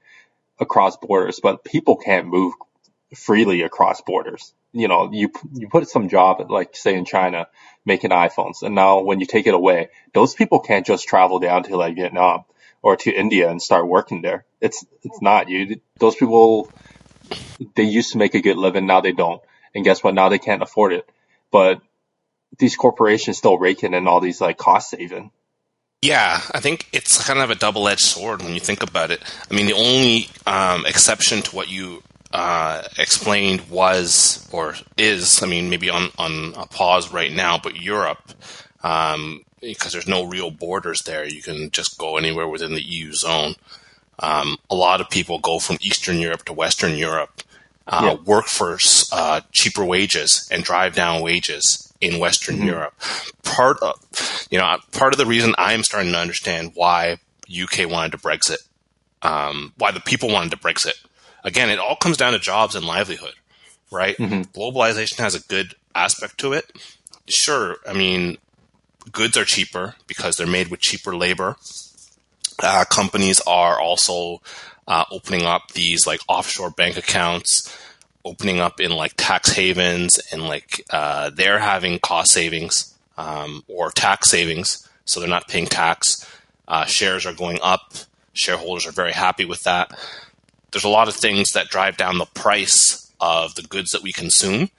across 0.58 0.96
borders, 0.96 1.38
but 1.42 1.64
people 1.64 1.96
can't 1.96 2.28
move 2.28 2.54
freely 3.14 3.62
across 3.62 4.00
borders 4.00 4.52
you 4.72 4.88
know, 4.88 5.10
you 5.12 5.32
you 5.54 5.68
put 5.68 5.88
some 5.88 6.08
job 6.08 6.50
like 6.50 6.76
say 6.76 6.94
in 6.94 7.04
China 7.04 7.48
making 7.84 8.10
iPhones, 8.10 8.62
and 8.62 8.74
now 8.74 9.00
when 9.00 9.20
you 9.20 9.26
take 9.26 9.46
it 9.46 9.54
away, 9.54 9.88
those 10.14 10.34
people 10.34 10.60
can't 10.60 10.86
just 10.86 11.08
travel 11.08 11.38
down 11.40 11.64
to 11.64 11.76
like 11.76 11.96
Vietnam 11.96 12.44
or 12.82 12.96
to 12.96 13.10
India 13.10 13.50
and 13.50 13.60
start 13.60 13.86
working 13.86 14.22
there. 14.22 14.44
It's 14.60 14.84
it's 15.02 15.20
not 15.20 15.48
you. 15.48 15.80
Those 15.98 16.14
people 16.14 16.70
they 17.74 17.82
used 17.82 18.12
to 18.12 18.18
make 18.18 18.34
a 18.34 18.40
good 18.40 18.56
living, 18.56 18.86
now 18.86 19.00
they 19.00 19.12
don't, 19.12 19.42
and 19.74 19.84
guess 19.84 20.04
what? 20.04 20.14
Now 20.14 20.28
they 20.28 20.38
can't 20.38 20.62
afford 20.62 20.92
it. 20.92 21.08
But 21.50 21.80
these 22.58 22.76
corporations 22.76 23.38
still 23.38 23.58
raking 23.58 23.94
in 23.94 24.06
all 24.06 24.20
these 24.20 24.40
like 24.40 24.56
cost 24.56 24.90
saving. 24.90 25.32
Yeah, 26.02 26.40
I 26.54 26.60
think 26.60 26.88
it's 26.92 27.22
kind 27.26 27.40
of 27.40 27.50
a 27.50 27.54
double 27.54 27.86
edged 27.86 28.00
sword 28.00 28.40
when 28.40 28.54
you 28.54 28.60
think 28.60 28.82
about 28.82 29.10
it. 29.10 29.20
I 29.50 29.54
mean, 29.54 29.66
the 29.66 29.74
only 29.74 30.28
um, 30.46 30.86
exception 30.86 31.42
to 31.42 31.56
what 31.56 31.68
you 31.68 32.02
uh, 32.32 32.82
explained 32.98 33.68
was 33.68 34.48
or 34.52 34.74
is, 34.96 35.42
I 35.42 35.46
mean, 35.46 35.70
maybe 35.70 35.90
on, 35.90 36.10
on 36.18 36.54
a 36.56 36.66
pause 36.66 37.12
right 37.12 37.32
now, 37.32 37.58
but 37.58 37.76
Europe, 37.76 38.32
um, 38.82 39.44
because 39.60 39.92
there's 39.92 40.08
no 40.08 40.24
real 40.24 40.50
borders 40.50 41.02
there, 41.02 41.26
you 41.26 41.42
can 41.42 41.70
just 41.70 41.98
go 41.98 42.16
anywhere 42.16 42.48
within 42.48 42.74
the 42.74 42.82
EU 42.82 43.12
zone. 43.12 43.54
Um, 44.20 44.58
a 44.68 44.74
lot 44.74 45.00
of 45.00 45.10
people 45.10 45.38
go 45.38 45.58
from 45.58 45.78
Eastern 45.80 46.18
Europe 46.18 46.44
to 46.44 46.52
Western 46.52 46.96
Europe, 46.96 47.42
uh, 47.86 48.00
yeah. 48.16 48.24
work 48.24 48.46
for 48.46 48.78
uh, 49.12 49.40
cheaper 49.50 49.84
wages 49.84 50.48
and 50.52 50.62
drive 50.62 50.94
down 50.94 51.22
wages 51.22 51.92
in 52.00 52.20
Western 52.20 52.56
mm-hmm. 52.56 52.66
Europe. 52.66 52.94
Part 53.42 53.82
of, 53.82 54.46
you 54.50 54.58
know, 54.58 54.78
part 54.92 55.12
of 55.12 55.18
the 55.18 55.26
reason 55.26 55.54
I'm 55.58 55.82
starting 55.82 56.12
to 56.12 56.18
understand 56.18 56.72
why 56.74 57.18
UK 57.50 57.90
wanted 57.90 58.12
to 58.12 58.18
Brexit, 58.18 58.58
um, 59.22 59.72
why 59.78 59.90
the 59.90 60.00
people 60.00 60.30
wanted 60.30 60.52
to 60.52 60.58
Brexit 60.58 60.94
again, 61.44 61.70
it 61.70 61.78
all 61.78 61.96
comes 61.96 62.16
down 62.16 62.32
to 62.32 62.38
jobs 62.38 62.74
and 62.74 62.86
livelihood, 62.86 63.34
right? 63.90 64.16
Mm-hmm. 64.16 64.42
Globalization 64.58 65.18
has 65.18 65.34
a 65.34 65.40
good 65.40 65.74
aspect 65.94 66.38
to 66.38 66.52
it. 66.52 66.70
Sure, 67.28 67.76
I 67.86 67.92
mean, 67.92 68.38
goods 69.12 69.36
are 69.36 69.44
cheaper 69.44 69.94
because 70.06 70.36
they're 70.36 70.46
made 70.46 70.68
with 70.68 70.80
cheaper 70.80 71.16
labor. 71.16 71.56
Uh, 72.62 72.84
companies 72.84 73.40
are 73.46 73.78
also 73.80 74.42
uh, 74.86 75.04
opening 75.10 75.46
up 75.46 75.72
these 75.72 76.06
like 76.06 76.20
offshore 76.28 76.70
bank 76.70 76.96
accounts, 76.96 77.76
opening 78.24 78.60
up 78.60 78.80
in 78.80 78.90
like 78.90 79.14
tax 79.16 79.50
havens, 79.52 80.18
and 80.32 80.42
like 80.42 80.84
uh, 80.90 81.30
they're 81.30 81.58
having 81.58 81.98
cost 81.98 82.32
savings 82.32 82.94
um, 83.16 83.64
or 83.68 83.90
tax 83.90 84.30
savings, 84.30 84.88
so 85.04 85.20
they're 85.20 85.28
not 85.28 85.48
paying 85.48 85.66
tax. 85.66 86.26
Uh, 86.68 86.84
shares 86.84 87.24
are 87.26 87.34
going 87.34 87.58
up. 87.62 87.94
Shareholders 88.32 88.86
are 88.86 88.92
very 88.92 89.12
happy 89.12 89.44
with 89.44 89.62
that 89.64 89.90
there's 90.72 90.84
a 90.84 90.88
lot 90.88 91.08
of 91.08 91.14
things 91.14 91.52
that 91.52 91.68
drive 91.68 91.96
down 91.96 92.18
the 92.18 92.26
price 92.26 93.12
of 93.20 93.54
the 93.54 93.62
goods 93.62 93.90
that 93.90 94.02
we 94.02 94.12
consume 94.12 94.70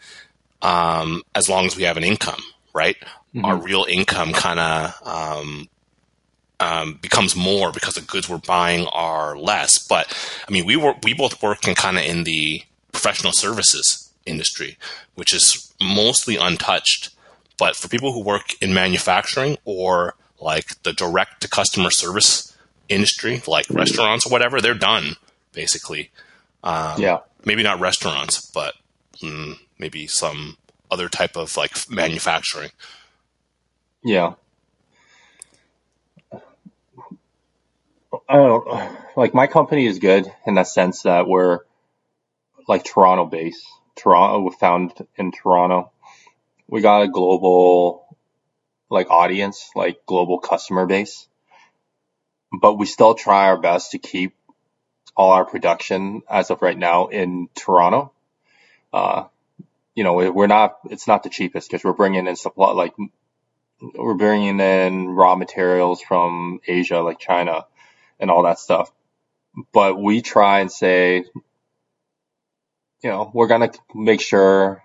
um, 0.62 1.24
as 1.36 1.50
long 1.50 1.66
as 1.66 1.76
we 1.76 1.84
have 1.84 1.98
an 1.98 2.04
income, 2.04 2.42
right? 2.74 2.98
Mm-hmm. 3.36 3.46
Our 3.46 3.56
real 3.58 3.86
income 3.88 4.34
kind 4.34 4.60
of 4.60 5.08
um, 5.08 5.70
um, 6.60 7.00
becomes 7.02 7.36
more 7.36 7.72
because 7.72 7.96
the 7.96 8.02
goods 8.02 8.30
we're 8.30 8.38
buying 8.38 8.88
are 8.88 9.38
less. 9.38 9.80
But 9.80 10.16
I 10.48 10.52
mean, 10.52 10.66
we 10.66 10.76
work, 10.76 10.98
we 11.04 11.14
both 11.14 11.42
work 11.42 11.68
in 11.68 11.76
kind 11.76 11.98
of 11.98 12.04
in 12.04 12.24
the 12.24 12.64
professional 12.92 13.34
services 13.34 14.12
industry, 14.26 14.78
which 15.16 15.34
is 15.34 15.74
mostly 15.82 16.36
untouched. 16.36 17.10
But 17.58 17.76
for 17.76 17.88
people 17.88 18.12
who 18.14 18.24
work 18.24 18.54
in 18.62 18.74
manufacturing 18.74 19.58
or 19.66 20.16
like 20.40 20.82
the 20.84 20.94
direct 20.94 21.42
to 21.42 21.48
customer 21.48 21.92
service 21.92 22.56
industry, 22.90 23.42
like 23.48 23.70
restaurants 23.70 24.26
or 24.26 24.30
whatever, 24.30 24.60
they're 24.60 24.74
done 24.74 25.16
basically. 25.54 26.12
Um, 26.64 27.02
Yeah. 27.02 27.20
maybe 27.46 27.64
not 27.64 27.80
restaurants, 27.80 28.46
but 28.52 28.76
mm, 29.22 29.58
maybe 29.80 30.08
some 30.08 30.58
other 30.90 31.10
type 31.10 31.36
of 31.38 31.56
like 31.58 31.90
manufacturing. 31.90 32.72
Yeah. 34.04 34.34
I 38.28 38.36
don't. 38.36 38.98
Like 39.16 39.34
my 39.34 39.48
company 39.48 39.86
is 39.86 40.00
good 40.00 40.32
in 40.46 40.56
the 40.56 40.64
sense 40.64 41.04
that 41.04 41.28
we're 41.28 41.60
like 42.68 42.84
Toronto 42.84 43.26
based. 43.26 43.66
Toronto, 43.96 44.42
we're 44.42 44.52
found 44.52 44.94
in 45.18 45.32
Toronto. 45.32 45.92
We 46.68 46.82
got 46.82 47.02
a 47.02 47.08
global 47.08 48.06
like 48.90 49.10
audience, 49.10 49.70
like 49.76 50.06
global 50.06 50.40
customer 50.40 50.86
base. 50.86 51.28
But 52.62 52.76
we 52.76 52.86
still 52.86 53.16
try 53.16 53.46
our 53.48 53.58
best 53.60 53.92
to 53.92 53.98
keep 53.98 54.34
all 55.16 55.32
our 55.32 55.46
production 55.46 56.22
as 56.30 56.50
of 56.52 56.62
right 56.62 56.78
now 56.78 57.08
in 57.08 57.50
Toronto. 57.56 58.12
Uh, 58.94 59.26
you 59.96 60.04
know, 60.04 60.32
we're 60.32 60.48
not, 60.48 60.78
it's 60.90 61.08
not 61.08 61.24
the 61.24 61.30
cheapest 61.30 61.70
because 61.70 61.84
we're 61.84 61.94
bringing 61.94 62.28
in 62.28 62.36
supply, 62.36 62.72
like 62.72 62.94
we're 63.82 64.16
bringing 64.16 64.60
in 64.60 65.10
raw 65.10 65.36
materials 65.36 66.02
from 66.02 66.62
Asia, 66.68 67.00
like 67.02 67.20
China 67.20 67.66
and 68.20 68.32
all 68.32 68.44
that 68.44 68.60
stuff. 68.60 68.92
But 69.74 70.00
we 70.00 70.22
try 70.22 70.60
and 70.62 70.72
say, 70.72 71.26
you 73.04 73.10
know, 73.10 73.32
we're 73.34 73.48
going 73.48 73.70
to 73.70 73.80
make 73.94 74.22
sure 74.22 74.84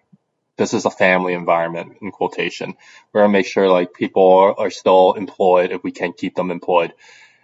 this 0.56 0.72
is 0.74 0.86
a 0.86 0.90
family 0.90 1.34
environment 1.34 1.98
in 2.00 2.10
quotation. 2.10 2.74
We're 3.12 3.22
going 3.22 3.32
to 3.32 3.38
make 3.38 3.46
sure 3.46 3.68
like 3.68 3.92
people 3.92 4.38
are, 4.38 4.58
are 4.58 4.70
still 4.70 5.12
employed 5.12 5.70
if 5.70 5.84
we 5.84 5.92
can 5.92 6.12
keep 6.12 6.34
them 6.34 6.50
employed, 6.50 6.94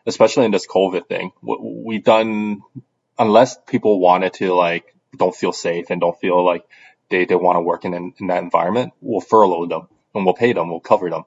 especially 0.07 0.45
in 0.45 0.51
this 0.51 0.67
COVID 0.67 1.07
thing. 1.07 1.33
We've 1.43 2.05
done, 2.05 2.63
unless 3.19 3.59
people 3.67 4.01
wanted 4.01 4.35
to 4.35 4.53
like, 4.55 4.95
don't 5.17 5.35
feel 5.35 5.53
safe 5.53 5.91
and 5.91 6.01
don't 6.01 6.19
feel 6.19 6.45
like 6.45 6.65
they, 7.11 7.25
they 7.25 7.35
want 7.35 7.57
to 7.57 7.61
work 7.61 7.85
in, 7.85 8.15
in 8.19 8.27
that 8.29 8.43
environment, 8.43 8.93
we'll 9.01 9.21
furlough 9.21 9.67
them 9.67 9.89
and 10.15 10.25
we'll 10.25 10.35
pay 10.35 10.53
them, 10.53 10.71
we'll 10.71 10.81
cover 10.81 11.11
them. 11.11 11.25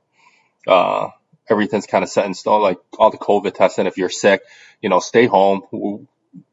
Uh, 0.68 1.10
everything's 1.50 1.86
kind 1.86 2.04
of 2.04 2.10
set 2.10 2.26
in 2.26 2.34
stone, 2.34 2.62
like 2.62 2.80
all 2.98 3.12
the 3.12 3.18
COVID 3.18 3.54
testing. 3.54 3.86
If 3.86 3.98
you're 3.98 4.10
sick, 4.10 4.42
you 4.82 4.90
know, 4.90 5.00
stay 5.00 5.26
home. 5.26 6.08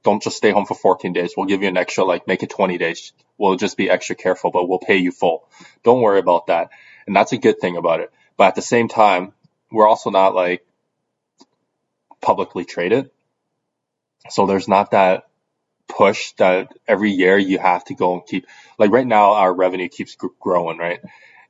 Don't 0.04 0.22
just 0.22 0.36
stay 0.36 0.50
home 0.50 0.66
for 0.66 0.74
14 0.74 1.12
days. 1.12 1.32
We'll 1.36 1.46
give 1.46 1.62
you 1.62 1.68
an 1.68 1.76
extra, 1.76 2.04
like 2.04 2.28
make 2.28 2.42
it 2.42 2.50
20 2.50 2.78
days. 2.78 3.12
We'll 3.36 3.56
just 3.56 3.76
be 3.76 3.90
extra 3.90 4.14
careful, 4.14 4.50
but 4.50 4.68
we'll 4.68 4.78
pay 4.78 4.98
you 4.98 5.10
full. 5.10 5.48
Don't 5.82 6.02
worry 6.02 6.20
about 6.20 6.46
that. 6.46 6.70
And 7.06 7.16
that's 7.16 7.32
a 7.32 7.38
good 7.38 7.58
thing 7.58 7.76
about 7.76 8.00
it. 8.00 8.12
But 8.36 8.48
at 8.48 8.54
the 8.54 8.62
same 8.62 8.88
time, 8.88 9.32
we're 9.72 9.88
also 9.88 10.10
not 10.10 10.34
like 10.34 10.64
publicly 12.22 12.64
traded. 12.64 13.10
So 14.30 14.46
there's 14.46 14.68
not 14.68 14.92
that 14.92 15.24
push 15.88 16.32
that 16.38 16.72
every 16.88 17.10
year 17.10 17.36
you 17.36 17.58
have 17.58 17.84
to 17.86 17.94
go 17.94 18.14
and 18.14 18.26
keep, 18.26 18.46
like 18.78 18.90
right 18.90 19.06
now, 19.06 19.34
our 19.34 19.52
revenue 19.52 19.88
keeps 19.88 20.16
growing, 20.40 20.78
right? 20.78 21.00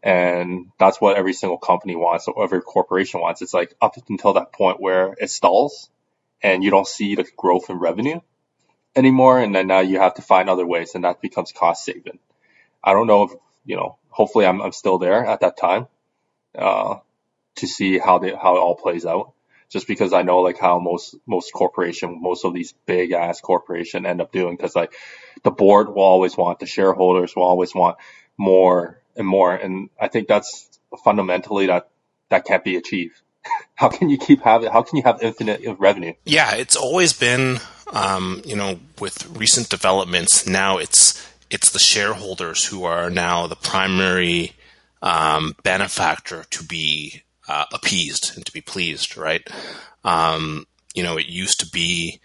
And 0.03 0.73
that's 0.79 1.01
what 1.01 1.17
every 1.17 1.33
single 1.33 1.59
company 1.59 1.95
wants, 1.95 2.27
or 2.27 2.43
every 2.43 2.61
corporation 2.61 3.21
wants. 3.21 3.41
It's 3.43 3.55
like 3.55 3.75
up 3.81 3.95
until 4.09 4.33
that 4.33 4.53
point 4.53 4.81
where 4.81 5.15
it 5.21 5.31
stalls 5.31 5.91
and 6.43 6.65
you 6.65 6.71
don't 6.71 6.87
see 6.89 7.15
the 7.15 7.27
growth 7.37 7.71
in 7.71 7.77
revenue 7.79 8.21
anymore. 8.97 9.39
And 9.39 9.55
then 9.55 9.69
now 9.69 9.81
you 9.81 10.01
have 10.01 10.15
to 10.15 10.23
find 10.23 10.51
other 10.51 10.67
ways 10.67 10.95
and 10.95 11.05
that 11.05 11.21
becomes 11.21 11.53
cost 11.53 11.85
saving. 11.85 12.19
I 12.83 12.95
don't 12.95 13.07
know 13.07 13.25
if, 13.25 13.31
you 13.65 13.77
know, 13.77 13.97
hopefully 14.09 14.45
I'm, 14.45 14.61
I'm 14.61 14.73
still 14.73 14.99
there 14.99 15.25
at 15.25 15.41
that 15.41 15.57
time, 15.57 15.87
uh, 16.59 16.97
to 17.57 17.67
see 17.69 17.99
how 17.99 18.19
they, 18.19 18.31
how 18.35 18.57
it 18.57 18.61
all 18.61 18.75
plays 18.75 19.07
out. 19.07 19.35
Just 19.73 19.87
because 19.87 20.13
I 20.13 20.23
know 20.23 20.41
like 20.41 20.59
how 20.59 20.79
most, 20.79 21.17
most 21.27 21.53
corporation, 21.53 22.21
most 22.21 22.45
of 22.45 22.53
these 22.53 22.75
big 22.87 23.13
ass 23.13 23.41
corporation 23.41 24.07
end 24.07 24.21
up 24.21 24.31
doing. 24.31 24.57
Cause 24.57 24.77
like 24.77 24.93
the 25.43 25.51
board 25.51 25.89
will 25.89 26.03
always 26.03 26.37
want, 26.37 26.61
the 26.61 26.67
shareholders 26.67 27.35
will 27.35 27.45
always 27.45 27.75
want 27.75 27.97
more 28.37 29.01
and 29.17 29.27
more. 29.27 29.55
And 29.55 29.89
I 30.01 30.09
think 30.09 30.29
that's 30.29 30.69
fundamentally 31.05 31.67
that 31.67 31.89
that 32.29 32.45
can't 32.45 32.65
be 32.65 32.77
achieved. 32.77 33.21
how 33.75 33.89
can 33.89 34.09
you 34.09 34.19
keep 34.19 34.43
having? 34.43 34.71
How 34.71 34.83
can 34.83 34.97
you 34.97 35.03
have 35.05 35.23
infinite 35.23 35.63
revenue? 35.79 36.15
Yeah, 36.25 36.55
it's 36.55 36.77
always 36.77 37.13
been, 37.13 37.59
um, 37.93 38.43
you 38.45 38.57
know, 38.57 38.79
with 39.01 39.27
recent 39.37 39.69
developments. 39.69 40.47
Now 40.47 40.79
it's 40.79 41.21
it's 41.51 41.71
the 41.71 41.79
shareholders 41.79 42.65
who 42.65 42.85
are 42.85 43.11
now 43.11 43.47
the 43.47 43.57
primary 43.57 44.53
um, 45.03 45.55
benefactor 45.63 46.45
to 46.51 46.65
be 46.65 47.23
uh, 47.49 47.65
appeased 47.73 48.33
and 48.37 48.45
to 48.47 48.53
be 48.53 48.61
pleased, 48.61 49.17
right? 49.17 49.47
Um, 50.05 50.67
you 50.95 51.03
know, 51.03 51.17
it 51.17 51.27
used 51.27 51.61
to 51.61 51.67
be 51.67 52.21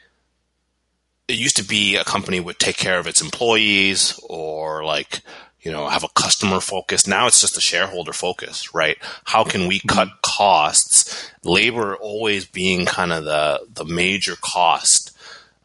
it 1.28 1.36
used 1.36 1.58
to 1.58 1.64
be 1.64 1.98
a 1.98 2.06
company 2.06 2.40
would 2.40 2.58
take 2.58 2.78
care 2.78 3.00
of 3.00 3.08
its 3.08 3.22
employees 3.22 4.18
or 4.24 4.86
like 4.86 5.22
you 5.68 5.74
know, 5.74 5.90
have 5.90 6.06
a 6.06 6.10
customer 6.10 6.62
focus. 6.62 7.08
Now 7.08 7.28
it's 7.28 7.42
just 7.42 7.58
a 7.58 7.62
shareholder 7.62 8.14
focus, 8.14 8.74
right? 8.74 8.98
How 9.26 9.44
can 9.44 9.68
we 9.68 9.80
cut 9.80 10.08
mm-hmm. 10.08 10.20
costs? 10.22 11.30
Labor 11.44 11.96
always 11.98 12.46
being 12.46 12.86
kind 12.86 13.12
of 13.12 13.26
the, 13.26 13.66
the 13.74 13.84
major 13.84 14.36
cost. 14.40 15.12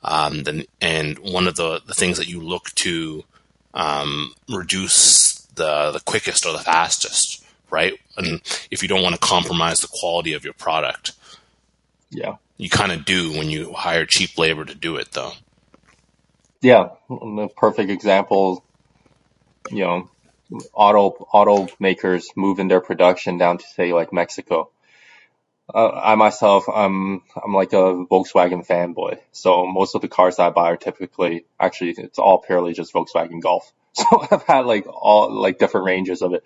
Um, 0.02 0.42
the, 0.42 0.66
and 0.80 1.20
one 1.20 1.46
of 1.46 1.54
the, 1.54 1.82
the 1.86 1.94
things 1.94 2.18
that 2.18 2.28
you 2.28 2.40
look 2.40 2.70
to, 2.76 3.22
um, 3.74 4.34
reduce 4.48 5.42
the, 5.54 5.92
the 5.92 6.00
quickest 6.00 6.44
or 6.44 6.52
the 6.52 6.58
fastest, 6.58 7.41
right? 7.72 7.98
And 8.16 8.40
if 8.70 8.82
you 8.82 8.88
don't 8.88 9.02
want 9.02 9.14
to 9.14 9.20
compromise 9.20 9.78
the 9.78 9.88
quality 9.88 10.34
of 10.34 10.44
your 10.44 10.54
product. 10.54 11.12
Yeah. 12.10 12.36
You 12.58 12.68
kind 12.68 12.92
of 12.92 13.04
do 13.04 13.32
when 13.32 13.50
you 13.50 13.72
hire 13.72 14.06
cheap 14.06 14.38
labor 14.38 14.64
to 14.64 14.74
do 14.74 14.96
it 14.96 15.10
though. 15.12 15.32
Yeah. 16.60 16.90
The 17.08 17.48
perfect 17.56 17.90
example 17.90 18.64
you 19.70 19.84
know, 19.84 20.10
auto 20.72 21.26
automakers 21.32 22.26
moving 22.36 22.68
their 22.68 22.80
production 22.80 23.38
down 23.38 23.58
to 23.58 23.64
say 23.64 23.92
like 23.92 24.12
Mexico. 24.12 24.70
Uh, 25.72 25.90
I 25.90 26.14
myself, 26.16 26.68
I'm 26.68 27.22
I'm 27.42 27.54
like 27.54 27.72
a 27.72 28.04
Volkswagen 28.10 28.66
fanboy, 28.66 29.18
so 29.30 29.66
most 29.66 29.94
of 29.94 30.02
the 30.02 30.08
cars 30.08 30.38
I 30.38 30.50
buy 30.50 30.72
are 30.72 30.76
typically 30.76 31.46
actually 31.58 31.94
it's 31.96 32.18
all 32.18 32.38
purely 32.38 32.72
just 32.72 32.92
Volkswagen 32.92 33.40
Golf. 33.40 33.72
So 33.94 34.26
I've 34.30 34.44
had 34.44 34.64
like 34.64 34.86
all 34.88 35.30
like 35.30 35.58
different 35.58 35.84
ranges 35.84 36.22
of 36.22 36.32
it. 36.32 36.44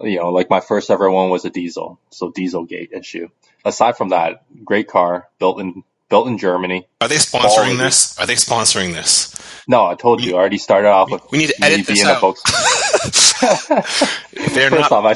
You 0.00 0.20
know, 0.20 0.30
like 0.30 0.48
my 0.48 0.60
first 0.60 0.90
ever 0.90 1.10
one 1.10 1.30
was 1.30 1.44
a 1.44 1.50
diesel, 1.50 1.98
so 2.10 2.30
Dieselgate 2.30 2.92
issue. 2.92 3.28
Aside 3.64 3.96
from 3.96 4.10
that, 4.10 4.44
great 4.64 4.88
car 4.88 5.28
built 5.38 5.60
in 5.60 5.82
built 6.08 6.28
in 6.28 6.38
Germany. 6.38 6.86
Are 7.00 7.08
they 7.08 7.16
sponsoring 7.16 7.78
this? 7.78 8.18
Are 8.18 8.26
they 8.26 8.34
sponsoring 8.34 8.92
this? 8.92 9.34
No, 9.66 9.86
I 9.86 9.94
told 9.94 10.22
you. 10.22 10.36
I 10.36 10.38
already 10.38 10.58
started 10.58 10.88
off 10.88 11.10
with. 11.10 11.22
We 11.30 11.38
need 11.38 11.50
to 11.50 11.64
edit 11.64 11.86
this 11.86 12.04
out. 12.04 12.22
if 12.22 13.40
they're 14.54 14.70
First 14.70 14.90
not, 14.90 14.92
off, 14.92 15.04
I, 15.04 15.14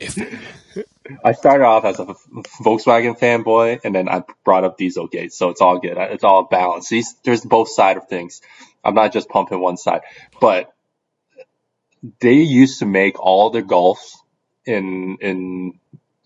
if, 0.00 0.18
I 1.24 1.32
started 1.32 1.64
off 1.64 1.84
as 1.84 2.00
a 2.00 2.06
Volkswagen 2.62 3.18
fanboy, 3.18 3.80
and 3.84 3.94
then 3.94 4.08
I 4.08 4.22
brought 4.44 4.64
up 4.64 4.78
Dieselgate, 4.78 5.32
so 5.32 5.50
it's 5.50 5.60
all 5.60 5.78
good. 5.78 5.96
It's 5.96 6.24
all 6.24 6.44
balanced. 6.44 6.90
These, 6.90 7.14
there's 7.24 7.42
both 7.42 7.68
side 7.68 7.96
of 7.96 8.08
things. 8.08 8.42
I'm 8.84 8.94
not 8.94 9.12
just 9.12 9.28
pumping 9.28 9.60
one 9.60 9.76
side, 9.76 10.02
but 10.40 10.72
they 12.20 12.34
used 12.34 12.80
to 12.80 12.86
make 12.86 13.18
all 13.18 13.50
their 13.50 13.62
Golfs 13.62 14.16
in 14.66 15.18
in 15.20 15.80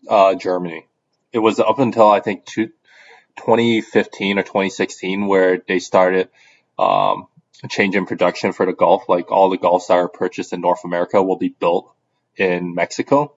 uh, 0.08 0.34
Germany. 0.34 0.86
It 1.32 1.38
was 1.38 1.60
up 1.60 1.78
until 1.78 2.08
I 2.08 2.20
think 2.20 2.44
two, 2.44 2.68
2015 3.36 4.38
or 4.38 4.42
2016 4.42 5.26
where 5.26 5.58
they 5.66 5.78
started 5.78 6.28
um, 6.78 7.28
a 7.62 7.68
change 7.68 7.96
in 7.96 8.06
production 8.06 8.52
for 8.52 8.66
the 8.66 8.72
Golf. 8.72 9.08
Like 9.08 9.30
all 9.30 9.50
the 9.50 9.58
Golfs 9.58 9.88
that 9.88 9.94
are 9.94 10.08
purchased 10.08 10.52
in 10.52 10.60
North 10.60 10.84
America 10.84 11.22
will 11.22 11.36
be 11.36 11.48
built 11.48 11.92
in 12.36 12.74
Mexico. 12.74 13.34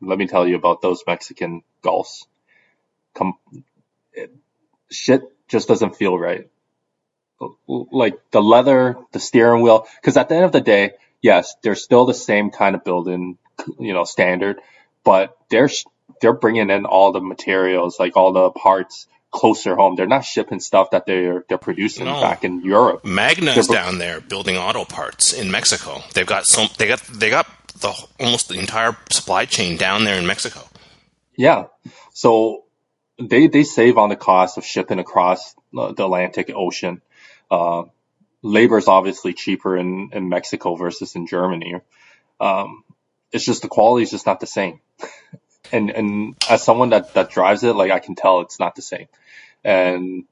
Let 0.00 0.18
me 0.18 0.26
tell 0.26 0.46
you 0.46 0.56
about 0.56 0.82
those 0.82 1.02
Mexican 1.06 1.62
Golfs. 1.82 2.26
Come, 3.14 3.34
it, 4.12 4.34
shit 4.90 5.22
just 5.48 5.68
doesn't 5.68 5.96
feel 5.96 6.18
right. 6.18 6.48
Like 7.66 8.18
the 8.30 8.42
leather, 8.42 8.96
the 9.12 9.20
steering 9.20 9.62
wheel, 9.62 9.86
because 10.00 10.16
at 10.16 10.28
the 10.28 10.36
end 10.36 10.44
of 10.44 10.52
the 10.52 10.60
day, 10.60 10.92
yes, 11.22 11.54
they're 11.62 11.74
still 11.74 12.06
the 12.06 12.14
same 12.14 12.50
kind 12.50 12.74
of 12.74 12.84
building, 12.84 13.38
you 13.78 13.92
know, 13.92 14.04
standard, 14.04 14.60
but 15.04 15.36
they're 15.50 15.70
they're 16.20 16.32
bringing 16.32 16.70
in 16.70 16.86
all 16.86 17.12
the 17.12 17.20
materials, 17.20 17.98
like 17.98 18.16
all 18.16 18.32
the 18.32 18.50
parts 18.50 19.06
closer 19.30 19.76
home. 19.76 19.96
They're 19.96 20.06
not 20.06 20.24
shipping 20.24 20.60
stuff 20.60 20.90
that 20.90 21.06
they're 21.06 21.44
they're 21.48 21.58
producing 21.58 22.06
no. 22.06 22.20
back 22.20 22.44
in 22.44 22.62
Europe. 22.62 23.04
Magna's 23.04 23.68
they're, 23.68 23.76
down 23.76 23.98
there 23.98 24.20
building 24.20 24.56
auto 24.56 24.84
parts 24.84 25.32
in 25.32 25.50
Mexico. 25.50 26.02
They've 26.14 26.26
got 26.26 26.44
some. 26.46 26.68
They 26.78 26.88
got 26.88 27.00
they 27.00 27.30
got 27.30 27.46
the 27.80 27.92
almost 28.18 28.48
the 28.48 28.58
entire 28.58 28.96
supply 29.10 29.44
chain 29.44 29.76
down 29.76 30.04
there 30.04 30.18
in 30.18 30.26
Mexico. 30.26 30.60
Yeah, 31.36 31.66
so 32.12 32.64
they 33.18 33.46
they 33.46 33.64
save 33.64 33.98
on 33.98 34.08
the 34.08 34.16
cost 34.16 34.58
of 34.58 34.64
shipping 34.64 34.98
across 34.98 35.54
the 35.72 36.04
Atlantic 36.04 36.50
Ocean. 36.54 37.02
Uh, 37.50 37.84
labor 38.42 38.78
is 38.78 38.88
obviously 38.88 39.32
cheaper 39.34 39.76
in, 39.76 40.10
in 40.12 40.28
Mexico 40.28 40.76
versus 40.76 41.14
in 41.14 41.26
Germany. 41.26 41.76
Um, 42.40 42.84
it's 43.32 43.44
just 43.44 43.62
the 43.62 43.68
quality 43.68 44.04
is 44.04 44.10
just 44.10 44.26
not 44.26 44.40
the 44.40 44.46
same. 44.46 44.80
and 45.72 45.90
and 45.90 46.36
as 46.48 46.62
someone 46.62 46.90
that 46.90 47.14
that 47.14 47.30
drives 47.30 47.62
it, 47.64 47.74
like 47.74 47.90
I 47.90 47.98
can 47.98 48.14
tell 48.14 48.40
it's 48.40 48.60
not 48.60 48.74
the 48.74 48.82
same, 48.82 49.08
and 49.64 50.24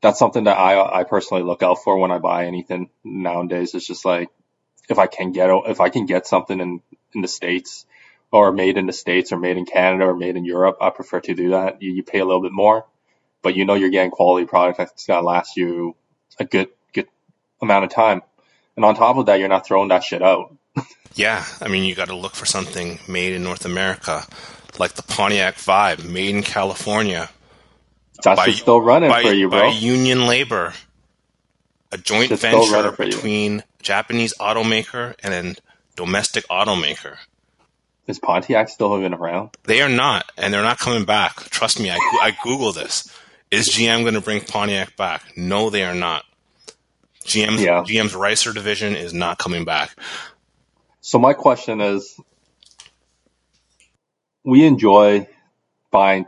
that's 0.00 0.18
something 0.18 0.44
that 0.44 0.58
I 0.58 1.00
I 1.00 1.04
personally 1.04 1.42
look 1.42 1.62
out 1.62 1.82
for 1.82 1.96
when 1.98 2.10
I 2.10 2.18
buy 2.18 2.46
anything 2.46 2.90
nowadays. 3.04 3.74
It's 3.74 3.86
just 3.86 4.04
like 4.04 4.30
if 4.88 4.98
I 4.98 5.06
can 5.06 5.32
get 5.32 5.50
if 5.66 5.80
I 5.80 5.88
can 5.88 6.06
get 6.06 6.26
something 6.26 6.58
in 6.60 6.80
in 7.14 7.22
the 7.22 7.28
states 7.28 7.86
or 8.32 8.52
made 8.52 8.76
in 8.76 8.86
the 8.86 8.92
states 8.92 9.32
or 9.32 9.38
made 9.38 9.56
in 9.56 9.66
Canada 9.66 10.04
or 10.04 10.16
made 10.16 10.36
in 10.36 10.44
Europe, 10.44 10.78
I 10.80 10.90
prefer 10.90 11.20
to 11.20 11.34
do 11.34 11.50
that. 11.50 11.82
You, 11.82 11.92
you 11.92 12.02
pay 12.02 12.20
a 12.20 12.24
little 12.24 12.42
bit 12.42 12.52
more, 12.52 12.86
but 13.42 13.56
you 13.56 13.64
know 13.64 13.74
you're 13.74 13.90
getting 13.90 14.10
quality 14.10 14.46
product 14.46 14.78
that's 14.78 15.06
gonna 15.06 15.26
last 15.26 15.56
you 15.56 15.96
a 16.38 16.44
good 16.44 16.68
good 16.92 17.08
amount 17.60 17.84
of 17.84 17.90
time. 17.90 18.22
And 18.76 18.84
on 18.84 18.94
top 18.94 19.16
of 19.16 19.26
that, 19.26 19.40
you're 19.40 19.48
not 19.48 19.66
throwing 19.66 19.88
that 19.88 20.04
shit 20.04 20.22
out. 20.22 20.54
Yeah, 21.14 21.44
I 21.60 21.68
mean, 21.68 21.84
you 21.84 21.94
got 21.94 22.08
to 22.08 22.16
look 22.16 22.34
for 22.34 22.46
something 22.46 22.98
made 23.08 23.32
in 23.34 23.42
North 23.42 23.64
America, 23.64 24.24
like 24.78 24.92
the 24.92 25.02
Pontiac 25.02 25.56
Vibe, 25.56 26.04
made 26.04 26.34
in 26.34 26.42
California. 26.42 27.28
That's 28.22 28.40
by, 28.40 28.50
still 28.50 28.80
running 28.80 29.10
by, 29.10 29.22
for 29.22 29.32
you, 29.32 29.48
bro. 29.48 29.60
By 29.60 29.68
union 29.68 30.26
labor, 30.26 30.72
a 31.90 31.98
joint 31.98 32.30
venture 32.30 32.86
you. 32.86 32.96
between 32.96 33.64
Japanese 33.82 34.34
automaker 34.38 35.14
and 35.22 35.34
a 35.34 35.60
domestic 35.96 36.46
automaker. 36.48 37.16
Is 38.06 38.18
Pontiac 38.18 38.68
still 38.68 38.98
even 38.98 39.14
around? 39.14 39.50
They 39.64 39.82
are 39.82 39.88
not, 39.88 40.30
and 40.36 40.52
they're 40.52 40.62
not 40.62 40.78
coming 40.78 41.04
back. 41.04 41.34
Trust 41.50 41.80
me, 41.80 41.90
I, 41.90 41.96
I 41.96 42.36
Google 42.42 42.72
this. 42.72 43.14
Is 43.50 43.68
GM 43.68 44.02
going 44.02 44.14
to 44.14 44.20
bring 44.20 44.40
Pontiac 44.40 44.96
back? 44.96 45.36
No, 45.36 45.70
they 45.70 45.84
are 45.84 45.94
not. 45.94 46.24
GM's, 47.24 47.62
Yeah. 47.62 47.84
GM's 47.86 48.14
Ricer 48.14 48.52
division 48.52 48.96
is 48.96 49.12
not 49.12 49.38
coming 49.38 49.64
back. 49.64 49.94
So 51.00 51.18
my 51.18 51.32
question 51.32 51.80
is, 51.80 52.18
we 54.44 54.66
enjoy 54.66 55.28
buying, 55.90 56.26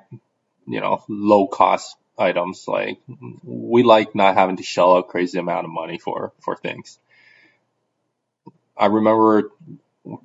you 0.67 0.81
know, 0.81 1.05
low 1.09 1.47
cost 1.47 1.97
items. 2.19 2.67
Like 2.67 3.01
we 3.43 3.83
like 3.83 4.15
not 4.15 4.35
having 4.35 4.57
to 4.57 4.63
shell 4.63 4.97
out 4.97 5.09
crazy 5.09 5.39
amount 5.39 5.65
of 5.65 5.71
money 5.71 5.99
for 5.99 6.33
for 6.41 6.57
things. 6.57 6.99
I 8.77 8.87
remember 8.87 9.51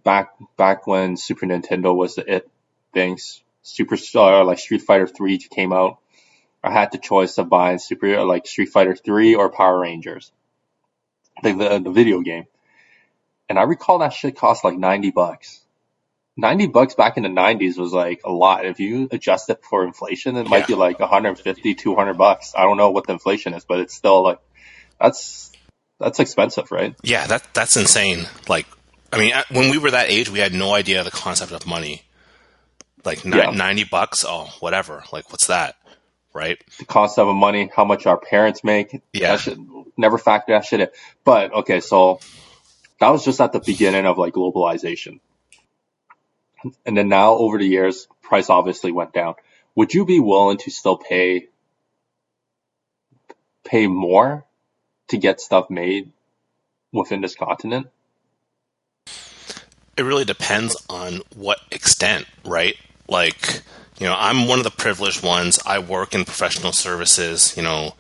back 0.04 0.34
back 0.58 0.88
when 0.88 1.18
Super 1.18 1.46
Nintendo 1.46 1.96
was 1.96 2.16
the 2.16 2.36
it 2.36 2.50
things. 2.94 3.42
Superstar 3.64 4.46
like 4.46 4.60
Street 4.60 4.82
Fighter 4.82 5.08
Three 5.08 5.38
came 5.38 5.74
out. 5.74 6.00
I 6.64 6.72
had 6.72 6.92
the 6.92 6.98
choice 6.98 7.38
of 7.38 7.50
buying 7.50 7.80
Super 7.80 8.24
like 8.24 8.48
Street 8.48 8.70
Fighter 8.70 8.96
Three 8.96 9.36
or 9.36 9.50
Power 9.50 9.80
Rangers, 9.80 10.32
the 11.44 11.54
the, 11.54 11.80
the 11.80 11.92
video 11.92 12.22
game. 12.22 12.46
And 13.50 13.58
I 13.58 13.64
recall 13.64 14.00
that 14.00 14.14
shit 14.14 14.36
cost 14.38 14.64
like 14.64 14.78
90 14.78 15.12
bucks. 15.12 15.62
90 16.40 16.68
bucks 16.68 16.94
back 16.94 17.18
in 17.18 17.24
the 17.24 17.30
90s 17.30 17.78
was 17.78 17.92
like 17.94 18.22
a 18.24 18.32
lot. 18.32 18.66
If 18.66 18.80
you 18.80 19.08
adjust 19.12 19.50
it 19.50 19.64
for 19.64 19.84
inflation, 19.86 20.36
it 20.38 20.48
might 20.48 20.68
be 20.68 20.76
like 20.76 21.00
150, 21.00 21.74
200 21.74 22.14
bucks. 22.18 22.54
I 22.56 22.64
don't 22.64 22.78
know 22.78 22.92
what 22.92 23.08
the 23.08 23.14
inflation 23.14 23.54
is, 23.54 23.66
but 23.66 23.80
it's 23.80 23.96
still 23.96 24.24
like, 24.24 24.40
that's, 25.00 25.52
that's 26.00 26.20
expensive, 26.20 26.72
right? 26.72 26.96
Yeah, 27.02 27.26
that 27.28 27.48
that's 27.54 27.76
insane. 27.76 28.28
Like, 28.48 28.68
I 29.12 29.18
mean, 29.18 29.34
when 29.50 29.72
we 29.72 29.80
were 29.80 29.92
that 29.92 30.12
age, 30.12 30.30
we 30.30 30.38
had 30.40 30.54
no 30.54 30.74
idea 30.74 31.04
the 31.04 31.10
concept 31.10 31.52
of 31.54 31.66
money. 31.66 32.04
Like 33.04 33.26
ni- 33.26 33.38
Yeah. 33.38 33.50
ninety 33.52 33.84
bucks, 33.84 34.24
oh, 34.28 34.46
whatever. 34.60 35.04
Like, 35.12 35.32
what's 35.32 35.48
that, 35.48 35.76
right? 36.34 36.62
The 36.78 36.86
cost 36.86 37.18
of 37.18 37.34
money, 37.36 37.72
how 37.76 37.86
much 37.86 38.06
our 38.06 38.18
parents 38.18 38.64
make. 38.64 39.02
Yeah. 39.14 39.32
That 39.32 39.40
shit, 39.40 39.58
never 39.98 40.18
factor 40.20 40.54
that 40.54 40.66
shit 40.66 40.82
in. 40.82 40.90
But 41.24 41.54
okay, 41.54 41.80
so 41.80 42.20
that 43.00 43.10
was 43.10 43.24
just 43.24 43.42
at 43.42 43.54
the 43.54 43.60
beginning 43.60 44.06
of 44.06 44.18
like 44.18 44.34
globalization. 44.34 45.20
And 46.86 46.98
then 46.98 47.10
now 47.10 47.34
over 47.34 47.58
the 47.58 47.68
years, 47.68 48.08
price 48.22 48.50
obviously 48.50 48.92
went 48.92 49.14
down. 49.14 49.36
Would 49.76 49.94
you 49.94 50.06
be 50.06 50.20
willing 50.20 50.58
to 50.60 50.72
still 50.72 50.98
pay 50.98 51.48
pay 53.64 53.88
more 53.88 54.46
to 55.10 55.18
get 55.18 55.42
stuff 55.42 55.70
made 55.70 56.12
within 56.92 57.22
this 57.22 57.36
continent? 57.36 57.88
It 59.98 60.04
really 60.04 60.26
depends 60.26 60.76
on 60.90 61.22
what 61.36 61.60
extent, 61.72 62.26
right? 62.46 62.76
Like, 63.08 63.62
you 64.00 64.06
know, 64.06 64.16
I'm 64.18 64.48
one 64.48 64.60
of 64.60 64.64
the 64.64 64.72
privileged 64.72 65.24
ones. 65.24 65.60
I 65.66 65.80
work 65.80 66.14
in 66.14 66.24
professional 66.24 66.72
services. 66.72 67.56
You 67.58 67.64
know, 67.64 67.96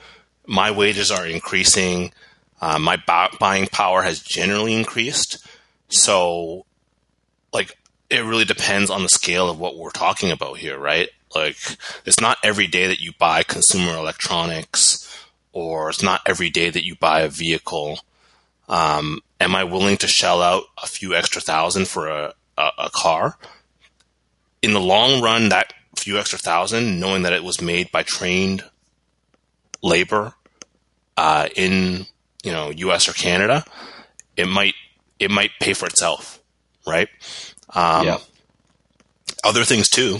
my 0.45 0.71
wages 0.71 1.11
are 1.11 1.25
increasing. 1.25 2.11
Uh, 2.59 2.79
my 2.79 2.95
bu- 2.95 3.37
buying 3.37 3.67
power 3.67 4.01
has 4.01 4.19
generally 4.19 4.73
increased. 4.73 5.45
So, 5.89 6.65
like, 7.53 7.77
it 8.09 8.23
really 8.23 8.45
depends 8.45 8.89
on 8.89 9.03
the 9.03 9.09
scale 9.09 9.49
of 9.49 9.59
what 9.59 9.77
we're 9.77 9.91
talking 9.91 10.31
about 10.31 10.57
here, 10.57 10.77
right? 10.77 11.09
Like, 11.35 11.57
it's 12.05 12.19
not 12.19 12.37
every 12.43 12.67
day 12.67 12.87
that 12.87 13.01
you 13.01 13.11
buy 13.19 13.43
consumer 13.43 13.95
electronics, 13.95 15.03
or 15.53 15.89
it's 15.89 16.03
not 16.03 16.21
every 16.25 16.49
day 16.49 16.69
that 16.69 16.85
you 16.85 16.95
buy 16.95 17.21
a 17.21 17.29
vehicle. 17.29 17.99
Um, 18.69 19.21
am 19.39 19.55
I 19.55 19.63
willing 19.63 19.97
to 19.97 20.07
shell 20.07 20.41
out 20.41 20.63
a 20.81 20.87
few 20.87 21.13
extra 21.15 21.41
thousand 21.41 21.87
for 21.87 22.07
a, 22.07 22.33
a, 22.57 22.71
a 22.77 22.89
car? 22.89 23.37
In 24.61 24.73
the 24.73 24.81
long 24.81 25.21
run, 25.21 25.49
that 25.49 25.73
few 25.95 26.17
extra 26.17 26.39
thousand, 26.39 26.99
knowing 26.99 27.23
that 27.23 27.33
it 27.33 27.43
was 27.43 27.61
made 27.61 27.91
by 27.91 28.03
trained 28.03 28.63
labor 29.81 30.33
uh, 31.15 31.49
in 31.55 32.07
you 32.43 32.51
know 32.51 32.69
U.S. 32.69 33.07
or 33.07 33.13
Canada, 33.13 33.65
it 34.35 34.47
might 34.47 34.75
it 35.19 35.31
might 35.31 35.51
pay 35.59 35.73
for 35.73 35.85
itself, 35.85 36.41
right? 36.85 37.09
Um, 37.73 38.05
yeah. 38.05 38.17
Other 39.43 39.63
things 39.63 39.89
too, 39.89 40.19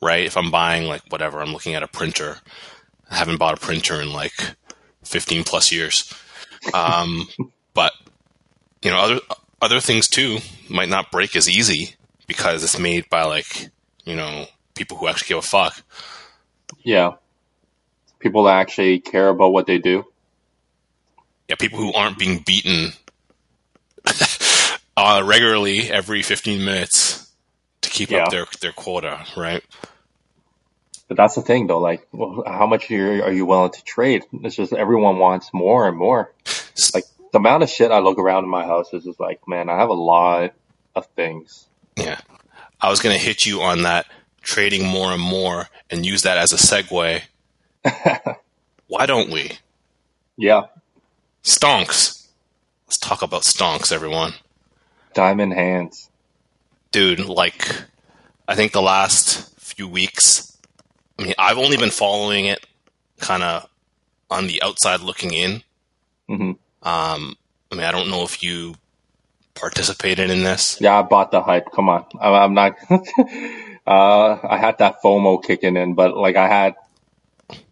right? 0.00 0.24
If 0.24 0.36
I'm 0.36 0.50
buying 0.50 0.86
like 0.86 1.02
whatever, 1.08 1.40
I'm 1.40 1.52
looking 1.52 1.74
at 1.74 1.82
a 1.82 1.88
printer. 1.88 2.38
I 3.10 3.16
haven't 3.16 3.38
bought 3.38 3.56
a 3.56 3.60
printer 3.60 4.00
in 4.00 4.12
like 4.12 4.32
15 5.04 5.44
plus 5.44 5.72
years. 5.72 6.12
Um, 6.72 7.28
but 7.74 7.92
you 8.82 8.90
know, 8.90 8.98
other 8.98 9.20
other 9.60 9.80
things 9.80 10.08
too 10.08 10.38
might 10.68 10.88
not 10.88 11.10
break 11.10 11.36
as 11.36 11.48
easy 11.48 11.94
because 12.26 12.62
it's 12.64 12.78
made 12.78 13.08
by 13.08 13.24
like 13.24 13.68
you 14.04 14.16
know 14.16 14.46
people 14.74 14.96
who 14.96 15.08
actually 15.08 15.28
give 15.28 15.38
a 15.38 15.42
fuck. 15.42 15.82
Yeah. 16.82 17.14
People 18.18 18.44
that 18.44 18.56
actually 18.56 19.00
care 19.00 19.28
about 19.28 19.52
what 19.52 19.66
they 19.66 19.78
do. 19.78 20.06
Yeah, 21.48 21.56
people 21.56 21.78
who 21.78 21.92
aren't 21.92 22.18
being 22.18 22.38
beaten 22.46 22.92
uh, 24.96 25.22
regularly 25.24 25.90
every 25.90 26.22
15 26.22 26.64
minutes 26.64 27.30
to 27.82 27.90
keep 27.90 28.10
Yeah. 28.10 28.24
up 28.24 28.30
their 28.30 28.46
their 28.60 28.72
quota, 28.72 29.24
right? 29.36 29.62
But 31.08 31.16
that's 31.18 31.34
the 31.34 31.42
thing 31.42 31.66
though, 31.66 31.80
like, 31.80 32.06
well, 32.12 32.44
how 32.46 32.66
much 32.66 32.90
are 32.90 32.94
you, 32.94 33.22
are 33.22 33.32
you 33.32 33.46
willing 33.46 33.72
to 33.72 33.84
trade? 33.84 34.24
It's 34.42 34.56
just 34.56 34.72
everyone 34.72 35.18
wants 35.18 35.50
more 35.52 35.86
and 35.88 35.96
more. 35.96 36.32
Like, 36.94 37.04
the 37.32 37.38
amount 37.38 37.62
of 37.62 37.68
shit 37.70 37.90
I 37.90 37.98
look 37.98 38.18
around 38.18 38.44
in 38.44 38.50
my 38.50 38.64
house 38.64 38.92
is 38.94 39.04
just 39.04 39.20
like, 39.20 39.46
man, 39.46 39.68
I 39.68 39.76
have 39.78 39.90
a 39.90 39.94
lot 39.94 40.54
of 40.94 41.06
things. 41.16 41.66
Yeah. 41.96 42.20
I 42.80 42.90
was 42.90 43.00
going 43.00 43.16
to 43.16 43.22
hit 43.22 43.44
you 43.46 43.62
on 43.62 43.82
that 43.82 44.06
trading 44.42 44.86
more 44.86 45.12
and 45.12 45.22
more 45.22 45.68
and 45.90 46.06
use 46.06 46.22
that 46.22 46.38
as 46.38 46.52
a 46.52 46.56
segue. 46.56 47.22
Why 48.88 49.06
don't 49.06 49.30
we? 49.30 49.58
yeah. 50.36 50.62
Stonks. 51.44 52.26
Let's 52.86 52.96
talk 52.98 53.22
about 53.22 53.42
stonks, 53.42 53.92
everyone. 53.92 54.34
Diamond 55.14 55.52
hands. 55.52 56.10
Dude, 56.90 57.20
like, 57.20 57.82
I 58.48 58.54
think 58.54 58.72
the 58.72 58.82
last 58.82 59.58
few 59.60 59.86
weeks, 59.86 60.56
I 61.18 61.22
mean, 61.24 61.34
I've 61.38 61.58
only 61.58 61.76
been 61.76 61.90
following 61.90 62.46
it 62.46 62.64
kind 63.20 63.42
of 63.42 63.68
on 64.30 64.46
the 64.46 64.62
outside 64.62 65.00
looking 65.00 65.32
in. 65.32 65.62
hmm 66.28 66.52
Um, 66.82 67.36
I 67.70 67.74
mean, 67.74 67.84
I 67.84 67.92
don't 67.92 68.10
know 68.10 68.22
if 68.24 68.42
you 68.42 68.74
participated 69.54 70.30
in 70.30 70.44
this. 70.44 70.80
Yeah, 70.80 70.98
I 70.98 71.02
bought 71.02 71.30
the 71.30 71.42
hype. 71.42 71.70
Come 71.72 71.88
on. 71.88 72.04
I, 72.20 72.28
I'm 72.30 72.54
not, 72.54 72.76
uh, 72.90 74.38
I 74.42 74.56
had 74.58 74.78
that 74.78 75.02
FOMO 75.02 75.42
kicking 75.42 75.76
in, 75.76 75.94
but 75.94 76.16
like 76.16 76.36
I 76.36 76.48
had, 76.48 76.74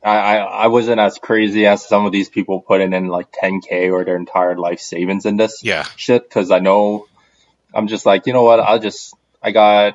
I, 0.02 0.10
I, 0.10 0.36
I 0.36 0.66
wasn't 0.68 1.00
as 1.00 1.18
crazy 1.18 1.66
as 1.66 1.86
some 1.86 2.06
of 2.06 2.12
these 2.12 2.28
people 2.28 2.60
putting 2.60 2.92
in 2.92 3.06
like 3.08 3.32
10k 3.32 3.92
or 3.92 4.04
their 4.04 4.16
entire 4.16 4.56
life 4.56 4.80
savings 4.80 5.26
in 5.26 5.36
this. 5.36 5.62
Yeah. 5.64 5.84
shit 5.96 6.28
because 6.28 6.50
I 6.50 6.58
know 6.58 7.06
I'm 7.74 7.86
just 7.88 8.04
like, 8.06 8.26
you 8.26 8.32
know 8.32 8.42
what? 8.42 8.60
I'll 8.60 8.78
just 8.78 9.14
I 9.42 9.50
got 9.50 9.94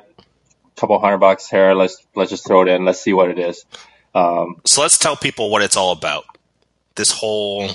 couple 0.76 0.98
hundred 0.98 1.18
bucks 1.18 1.48
here. 1.48 1.74
Let's 1.74 2.04
let's 2.14 2.30
just 2.30 2.46
throw 2.46 2.62
it 2.62 2.68
in. 2.68 2.84
Let's 2.84 3.00
see 3.00 3.12
what 3.12 3.30
it 3.30 3.38
is. 3.38 3.64
Um, 4.14 4.60
So 4.66 4.82
let's 4.82 4.98
tell 4.98 5.16
people 5.16 5.50
what 5.50 5.62
it's 5.62 5.76
all 5.76 5.92
about. 5.92 6.24
This 6.96 7.12
whole 7.12 7.70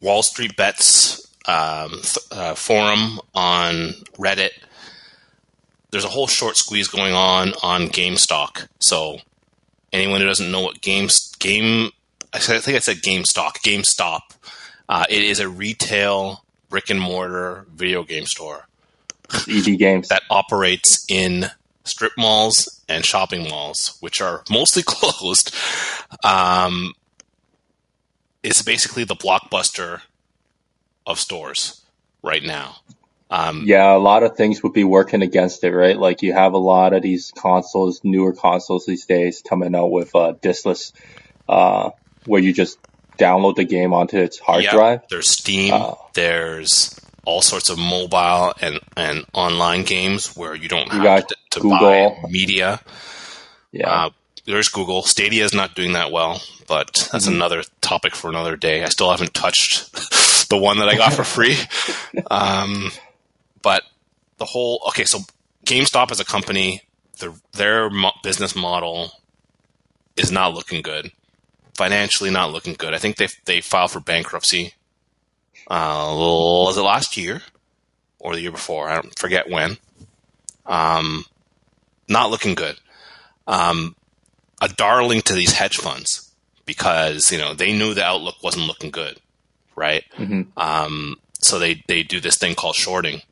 Wall 0.00 0.22
Street 0.22 0.56
Bets 0.56 1.26
um, 1.46 1.90
th- 1.90 2.18
uh, 2.30 2.54
forum 2.54 3.20
on 3.34 3.94
Reddit. 4.18 4.50
There's 5.90 6.04
a 6.04 6.08
whole 6.08 6.26
short 6.26 6.56
squeeze 6.56 6.88
going 6.88 7.14
on 7.14 7.54
on 7.62 7.82
GameStop. 7.88 8.66
So 8.80 9.18
anyone 9.94 10.20
who 10.20 10.26
doesn't 10.26 10.50
know 10.50 10.60
what 10.60 10.80
games 10.82 11.34
game, 11.38 11.90
I 12.32 12.38
think 12.38 12.76
I 12.76 12.80
said 12.80 12.96
GameStop. 12.96 13.58
GameStop. 13.64 14.20
Uh, 14.88 15.06
it 15.08 15.22
is 15.22 15.40
a 15.40 15.48
retail 15.48 16.44
brick 16.68 16.90
and 16.90 17.00
mortar 17.00 17.66
video 17.72 18.02
game 18.02 18.26
store 18.26 18.66
EB 19.48 19.78
Games. 19.78 20.08
that 20.08 20.22
operates 20.28 21.04
in 21.08 21.46
strip 21.84 22.12
malls 22.18 22.82
and 22.88 23.04
shopping 23.04 23.48
malls, 23.48 23.96
which 24.00 24.20
are 24.20 24.42
mostly 24.50 24.82
closed, 24.86 25.54
um, 26.24 26.92
is 28.42 28.60
basically 28.62 29.04
the 29.04 29.14
blockbuster 29.14 30.00
of 31.06 31.18
stores 31.18 31.82
right 32.22 32.42
now. 32.42 32.76
Um, 33.34 33.64
yeah, 33.66 33.96
a 33.96 33.98
lot 33.98 34.22
of 34.22 34.36
things 34.36 34.62
would 34.62 34.72
be 34.72 34.84
working 34.84 35.22
against 35.22 35.64
it, 35.64 35.74
right? 35.74 35.98
Like 35.98 36.22
you 36.22 36.32
have 36.32 36.52
a 36.52 36.58
lot 36.58 36.92
of 36.92 37.02
these 37.02 37.32
consoles, 37.36 38.00
newer 38.04 38.32
consoles 38.32 38.86
these 38.86 39.06
days, 39.06 39.42
coming 39.42 39.74
out 39.74 39.90
with 39.90 40.14
uh, 40.14 40.34
diskless, 40.40 40.92
uh, 41.48 41.90
where 42.26 42.40
you 42.40 42.52
just 42.52 42.78
download 43.18 43.56
the 43.56 43.64
game 43.64 43.92
onto 43.92 44.18
its 44.18 44.38
hard 44.38 44.62
yeah, 44.62 44.70
drive. 44.70 45.08
There's 45.10 45.28
Steam. 45.30 45.74
Uh, 45.74 45.94
there's 46.12 46.96
all 47.24 47.42
sorts 47.42 47.70
of 47.70 47.78
mobile 47.78 48.54
and, 48.60 48.78
and 48.96 49.24
online 49.32 49.82
games 49.82 50.36
where 50.36 50.54
you 50.54 50.68
don't 50.68 50.92
you 50.92 51.00
have 51.00 51.26
to, 51.26 51.36
to 51.50 51.68
buy 51.68 52.16
media. 52.28 52.80
Yeah. 53.72 53.90
Uh, 53.90 54.10
there's 54.46 54.68
Google. 54.68 55.02
Stadia 55.02 55.44
is 55.44 55.54
not 55.54 55.74
doing 55.74 55.94
that 55.94 56.12
well, 56.12 56.40
but 56.68 57.08
that's 57.10 57.26
mm-hmm. 57.26 57.34
another 57.34 57.62
topic 57.80 58.14
for 58.14 58.28
another 58.28 58.56
day. 58.56 58.84
I 58.84 58.90
still 58.90 59.10
haven't 59.10 59.34
touched 59.34 59.90
the 60.50 60.56
one 60.56 60.78
that 60.78 60.88
I 60.88 60.96
got 60.96 61.14
for 61.14 61.24
free. 61.24 61.56
Um, 62.30 62.92
but 63.64 63.82
the 64.36 64.44
whole 64.44 64.80
okay, 64.88 65.04
so 65.04 65.20
GameStop 65.66 66.12
as 66.12 66.20
a 66.20 66.24
company, 66.24 66.82
their 67.18 67.32
their 67.52 67.90
mo- 67.90 68.12
business 68.22 68.54
model 68.54 69.10
is 70.16 70.30
not 70.30 70.54
looking 70.54 70.82
good. 70.82 71.10
Financially, 71.74 72.30
not 72.30 72.52
looking 72.52 72.74
good. 72.74 72.94
I 72.94 72.98
think 72.98 73.16
they 73.16 73.28
they 73.46 73.60
filed 73.60 73.90
for 73.90 74.00
bankruptcy. 74.00 74.74
Uh, 75.66 76.14
was 76.14 76.76
it 76.76 76.82
last 76.82 77.16
year 77.16 77.42
or 78.20 78.34
the 78.34 78.42
year 78.42 78.52
before? 78.52 78.88
I 78.88 79.00
don't 79.00 79.18
forget 79.18 79.50
when. 79.50 79.78
Um, 80.66 81.24
not 82.08 82.30
looking 82.30 82.54
good. 82.54 82.76
Um, 83.46 83.96
a 84.60 84.68
darling 84.68 85.22
to 85.22 85.34
these 85.34 85.52
hedge 85.52 85.76
funds 85.76 86.30
because 86.66 87.30
you 87.32 87.38
know 87.38 87.54
they 87.54 87.72
knew 87.72 87.94
the 87.94 88.04
outlook 88.04 88.36
wasn't 88.42 88.66
looking 88.66 88.90
good, 88.90 89.18
right? 89.74 90.04
Mm-hmm. 90.16 90.58
Um, 90.58 91.16
so 91.40 91.58
they 91.58 91.82
they 91.88 92.02
do 92.02 92.20
this 92.20 92.36
thing 92.36 92.54
called 92.54 92.76
shorting, 92.76 93.22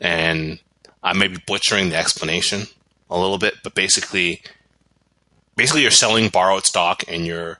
and 0.00 0.60
I 1.02 1.12
may 1.12 1.28
be 1.28 1.38
butchering 1.46 1.90
the 1.90 1.96
explanation 1.96 2.68
a 3.10 3.18
little 3.18 3.38
bit, 3.38 3.54
but 3.62 3.74
basically, 3.74 4.42
basically 5.56 5.82
you're 5.82 5.90
selling 5.90 6.28
borrowed 6.28 6.66
stock 6.66 7.04
and 7.08 7.26
you're 7.26 7.58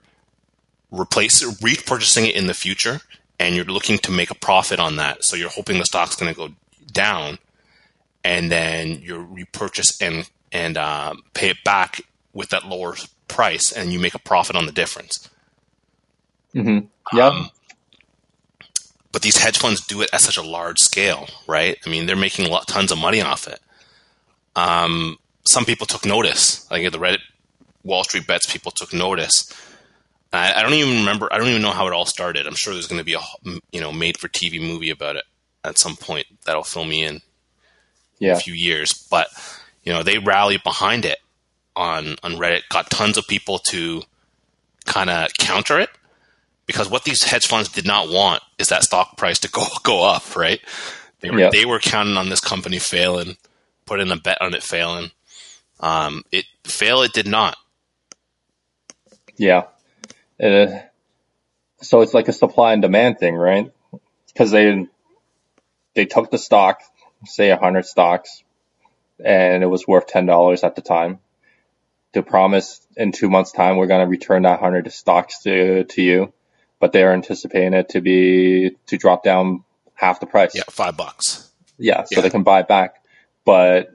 replace 0.91 1.45
repurchasing 1.61 2.29
it 2.29 2.35
in 2.35 2.47
the 2.47 2.55
future, 2.55 3.01
and 3.39 3.55
you're 3.55 3.65
looking 3.65 3.99
to 3.99 4.11
make 4.11 4.31
a 4.31 4.35
profit 4.35 4.81
on 4.81 4.97
that. 4.97 5.25
So 5.25 5.37
you're 5.37 5.51
hoping 5.51 5.79
the 5.79 5.85
stock's 5.85 6.17
going 6.17 6.33
to 6.33 6.39
go 6.39 6.55
down, 6.93 7.39
and 8.25 8.51
then 8.51 9.01
you 9.03 9.19
repurchase 9.19 10.01
and 10.01 10.29
and 10.51 10.77
uh, 10.79 11.15
pay 11.35 11.51
it 11.51 11.63
back 11.65 12.01
with 12.33 12.49
that 12.51 12.67
lower 12.67 12.97
price, 13.29 13.73
and 13.73 13.93
you 13.93 13.99
make 13.99 14.15
a 14.15 14.19
profit 14.19 14.57
on 14.57 14.67
the 14.67 14.73
difference. 14.73 15.29
Mm-hmm. 16.55 17.17
Yeah. 17.17 17.27
Um, 17.27 17.51
but 19.13 19.23
these 19.23 19.39
hedge 19.39 19.59
funds 19.59 19.87
do 19.87 20.03
it 20.03 20.11
at 20.13 20.21
such 20.21 20.37
a 20.37 20.43
large 20.43 20.79
scale, 20.79 21.29
right? 21.47 21.77
I 21.85 21.89
mean, 21.89 22.07
they're 22.07 22.17
making 22.17 22.51
lot, 22.51 22.69
tons 22.69 22.93
of 22.93 22.99
money 22.99 23.21
off 23.21 23.49
it. 23.49 23.61
Um, 24.55 25.19
some 25.47 25.65
people 25.65 25.87
took 25.87 26.05
notice. 26.05 26.71
Like 26.71 26.91
the 26.91 26.99
Reddit 26.99 27.21
Wall 27.85 28.05
Street 28.05 28.27
bets 28.27 28.51
people 28.51 28.71
took 28.71 28.93
notice. 28.93 29.53
I, 30.33 30.55
I, 30.55 30.63
don't 30.63 30.75
even 30.75 30.99
remember. 30.99 31.33
I 31.33 31.39
don't 31.39 31.49
even 31.49 31.63
know 31.63 31.71
how 31.71 31.87
it 31.87 31.93
all 31.93 32.05
started. 32.05 32.47
I'm 32.47 32.55
sure 32.55 32.75
there's 32.75 32.87
going 32.87 33.01
to 33.01 33.05
be 33.05 33.15
a 33.15 33.21
you 33.73 33.81
know 33.81 33.93
made 33.93 34.19
for 34.19 34.29
TV 34.29 34.61
movie 34.61 34.91
about 34.91 35.17
it 35.17 35.25
at 35.65 35.79
some 35.79 35.97
point 35.97 36.27
that'll 36.45 36.65
fill 36.65 36.85
me 36.85 37.05
in. 37.05 37.21
Yeah. 38.19 38.33
In 38.33 38.37
a 38.37 38.41
few 38.41 38.55
years, 38.55 38.93
but 38.93 39.29
you 39.85 39.93
know 39.93 40.03
they 40.03 40.19
rallied 40.19 40.65
behind 40.65 41.05
it 41.05 41.19
on 41.77 42.17
on 42.23 42.33
Reddit. 42.33 42.69
Got 42.69 42.91
tons 42.91 43.17
of 43.17 43.27
people 43.27 43.61
to 43.71 44.03
kind 44.85 45.09
of 45.09 45.33
counter 45.39 45.79
it 45.79 45.91
because 46.69 46.89
what 46.89 47.03
these 47.03 47.25
hedge 47.25 47.47
funds 47.47 47.71
did 47.71 47.87
not 47.87 48.11
want 48.11 48.43
is 48.59 48.69
that 48.69 48.85
stock 48.85 49.17
price 49.17 49.41
to 49.41 49.51
go 49.51 49.65
go 49.83 50.05
up, 50.05 50.37
right? 50.37 50.61
They 51.21 51.31
were 51.31 51.51
they 51.51 51.65
were 51.65 51.81
counting 51.81 52.17
on 52.17 52.29
this 52.29 52.41
company 52.41 52.79
failing, 52.79 53.37
put 53.87 53.99
in 53.99 54.13
a 54.13 54.17
bet 54.17 54.41
on 54.41 54.55
it 54.55 54.63
failing. 54.63 55.11
Um, 55.81 56.23
it 56.31 56.45
fail, 56.65 57.03
it 57.03 57.13
did 57.13 57.27
not. 57.27 57.57
Yeah, 59.37 59.65
uh, 60.41 60.67
so 61.81 62.03
it's 62.03 62.15
like 62.15 62.29
a 62.29 62.33
supply 62.33 62.73
and 62.73 62.83
demand 62.83 63.19
thing, 63.19 63.35
right? 63.35 63.73
Because 64.29 64.51
they 64.51 64.87
they 65.95 66.05
took 66.05 66.31
the 66.31 66.39
stock, 66.39 66.83
say 67.25 67.51
a 67.51 67.57
hundred 67.57 67.87
stocks, 67.87 68.43
and 69.25 69.63
it 69.63 69.67
was 69.67 69.89
worth 69.89 70.07
ten 70.07 70.27
dollars 70.27 70.63
at 70.63 70.77
the 70.77 70.83
time. 70.83 71.19
To 72.15 72.23
promise 72.23 72.81
in 72.97 73.13
two 73.13 73.29
months' 73.29 73.53
time 73.53 73.77
we're 73.77 73.87
going 73.87 74.01
to 74.05 74.11
return 74.11 74.43
that 74.43 74.61
hundred 74.61 74.91
stocks 74.93 75.43
to 75.43 75.85
to 75.85 76.03
you 76.03 76.33
but 76.81 76.93
they're 76.93 77.13
anticipating 77.13 77.75
it 77.75 77.91
to 77.91 78.01
be 78.01 78.77
to 78.87 78.97
drop 78.97 79.23
down 79.23 79.65
half 79.95 80.21
the 80.21 80.27
price. 80.27 80.55
Yeah, 80.55 80.63
five 80.71 80.97
bucks. 80.97 81.51
Yeah, 81.79 82.05
so 82.05 82.17
yeah. 82.17 82.21
they 82.23 82.31
can 82.31 82.43
buy 82.43 82.61
it 82.61 82.69
back, 82.69 83.03
but 83.45 83.91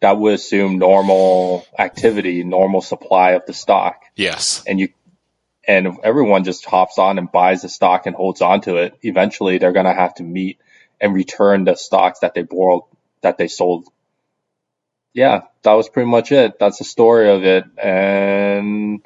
that 0.00 0.18
would 0.18 0.34
assume 0.34 0.78
normal 0.78 1.66
activity, 1.78 2.44
normal 2.44 2.80
supply 2.80 3.32
of 3.32 3.46
the 3.46 3.52
stock. 3.52 4.02
Yes, 4.16 4.62
and 4.66 4.78
you 4.80 4.88
and 5.66 5.86
if 5.86 5.96
everyone 6.02 6.44
just 6.44 6.64
hops 6.64 6.98
on 6.98 7.18
and 7.18 7.30
buys 7.30 7.62
the 7.62 7.68
stock 7.68 8.06
and 8.06 8.16
holds 8.16 8.40
on 8.40 8.60
to 8.62 8.76
it, 8.76 8.98
eventually 9.02 9.58
they're 9.58 9.72
going 9.72 9.86
to 9.86 9.94
have 9.94 10.14
to 10.14 10.22
meet 10.22 10.58
and 11.00 11.14
return 11.14 11.64
the 11.64 11.76
stocks 11.76 12.20
that 12.20 12.34
they 12.34 12.42
borrowed 12.42 12.82
that 13.22 13.38
they 13.38 13.48
sold. 13.48 13.88
Yeah, 15.12 15.42
that 15.62 15.72
was 15.72 15.88
pretty 15.88 16.08
much 16.08 16.32
it. 16.32 16.58
That's 16.58 16.78
the 16.78 16.84
story 16.84 17.30
of 17.30 17.44
it, 17.44 17.64
and 17.82 19.04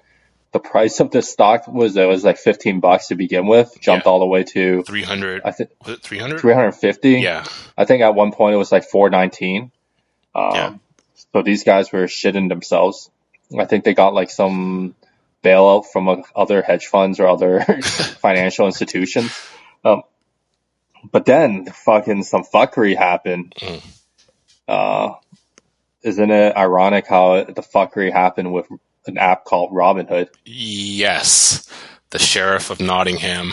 the 0.54 0.60
price 0.60 1.00
of 1.00 1.10
this 1.10 1.28
stock 1.28 1.66
was 1.66 1.96
it 1.96 2.06
was 2.06 2.22
like 2.22 2.38
15 2.38 2.78
bucks 2.78 3.08
to 3.08 3.16
begin 3.16 3.48
with, 3.48 3.76
jumped 3.80 4.06
yeah. 4.06 4.12
all 4.12 4.20
the 4.20 4.26
way 4.26 4.44
to 4.44 4.84
300. 4.84 5.42
I 5.44 5.50
think 5.50 5.70
was 5.84 5.96
it 5.96 6.02
300? 6.02 6.38
350. 6.38 7.20
Yeah. 7.20 7.44
I 7.76 7.84
think 7.84 8.02
at 8.02 8.14
one 8.14 8.30
point 8.30 8.54
it 8.54 8.58
was 8.58 8.70
like 8.70 8.84
419. 8.84 9.72
Um, 10.32 10.54
yeah. 10.54 10.74
So 11.32 11.42
these 11.42 11.64
guys 11.64 11.92
were 11.92 12.04
shitting 12.04 12.48
themselves. 12.48 13.10
I 13.58 13.64
think 13.64 13.82
they 13.82 13.94
got 13.94 14.14
like 14.14 14.30
some 14.30 14.94
bailout 15.42 15.86
from 15.86 16.08
uh, 16.08 16.22
other 16.36 16.62
hedge 16.62 16.86
funds 16.86 17.18
or 17.18 17.26
other 17.26 17.60
financial 17.82 18.66
institutions. 18.66 19.36
Um, 19.84 20.02
but 21.10 21.26
then 21.26 21.66
fucking 21.66 22.22
some 22.22 22.44
fuckery 22.44 22.96
happened. 22.96 23.54
Mm. 23.58 23.82
Uh, 24.68 25.14
isn't 26.04 26.30
it 26.30 26.56
ironic 26.56 27.08
how 27.08 27.42
the 27.42 27.62
fuckery 27.62 28.12
happened 28.12 28.52
with 28.52 28.68
an 29.06 29.18
app 29.18 29.44
called 29.44 29.72
Robinhood. 29.72 30.28
Yes, 30.44 31.68
the 32.10 32.18
sheriff 32.18 32.70
of 32.70 32.80
Nottingham. 32.80 33.52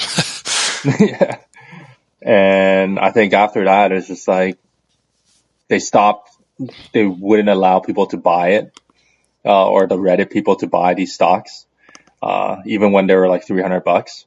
yeah, 1.00 1.38
and 2.22 3.00
I 3.00 3.12
think 3.12 3.34
after 3.34 3.66
that, 3.66 3.92
it's 3.92 4.08
just 4.08 4.28
like 4.28 4.58
they 5.68 5.80
stopped. 5.80 6.30
They 6.94 7.06
wouldn't 7.06 7.50
allow 7.50 7.80
people 7.80 8.08
to 8.08 8.18
buy 8.18 8.50
it, 8.50 8.80
uh, 9.46 9.70
or 9.70 9.88
the 9.88 9.98
Reddit 9.98 10.30
people 10.30 10.56
to 10.58 10.68
buy 10.68 10.94
these 10.94 11.14
stocks, 11.14 11.66
uh, 12.22 12.58
even 12.66 12.92
when 12.92 13.08
they 13.08 13.16
were 13.16 13.28
like 13.28 13.46
three 13.46 13.62
hundred 13.62 13.84
bucks. 13.84 14.26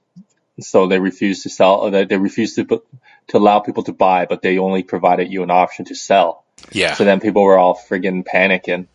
So 0.60 0.86
they 0.86 1.00
refused 1.00 1.42
to 1.44 1.50
sell. 1.50 1.90
They, 1.90 2.04
they 2.04 2.16
refused 2.16 2.56
to 2.56 2.64
put, 2.64 2.86
to 3.28 3.38
allow 3.38 3.58
people 3.60 3.82
to 3.84 3.92
buy, 3.92 4.26
but 4.26 4.42
they 4.42 4.58
only 4.58 4.82
provided 4.82 5.30
you 5.30 5.42
an 5.42 5.50
option 5.50 5.84
to 5.86 5.94
sell. 5.94 6.44
Yeah. 6.70 6.94
So 6.94 7.04
then 7.04 7.20
people 7.20 7.42
were 7.42 7.58
all 7.58 7.76
friggin' 7.76 8.24
panicking. 8.24 8.86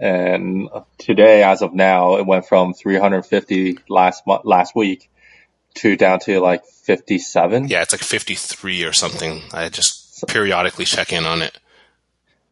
And 0.00 0.70
today, 0.96 1.42
as 1.42 1.60
of 1.60 1.74
now, 1.74 2.16
it 2.16 2.24
went 2.24 2.46
from 2.46 2.72
350 2.72 3.80
last 3.90 4.26
month, 4.26 4.46
last 4.46 4.74
week 4.74 5.10
to 5.74 5.94
down 5.94 6.20
to 6.20 6.40
like 6.40 6.64
57. 6.64 7.68
Yeah, 7.68 7.82
it's 7.82 7.92
like 7.92 8.00
53 8.00 8.84
or 8.84 8.94
something. 8.94 9.42
I 9.52 9.68
just 9.68 10.26
periodically 10.26 10.86
check 10.86 11.12
in 11.12 11.26
on 11.26 11.42
it. 11.42 11.58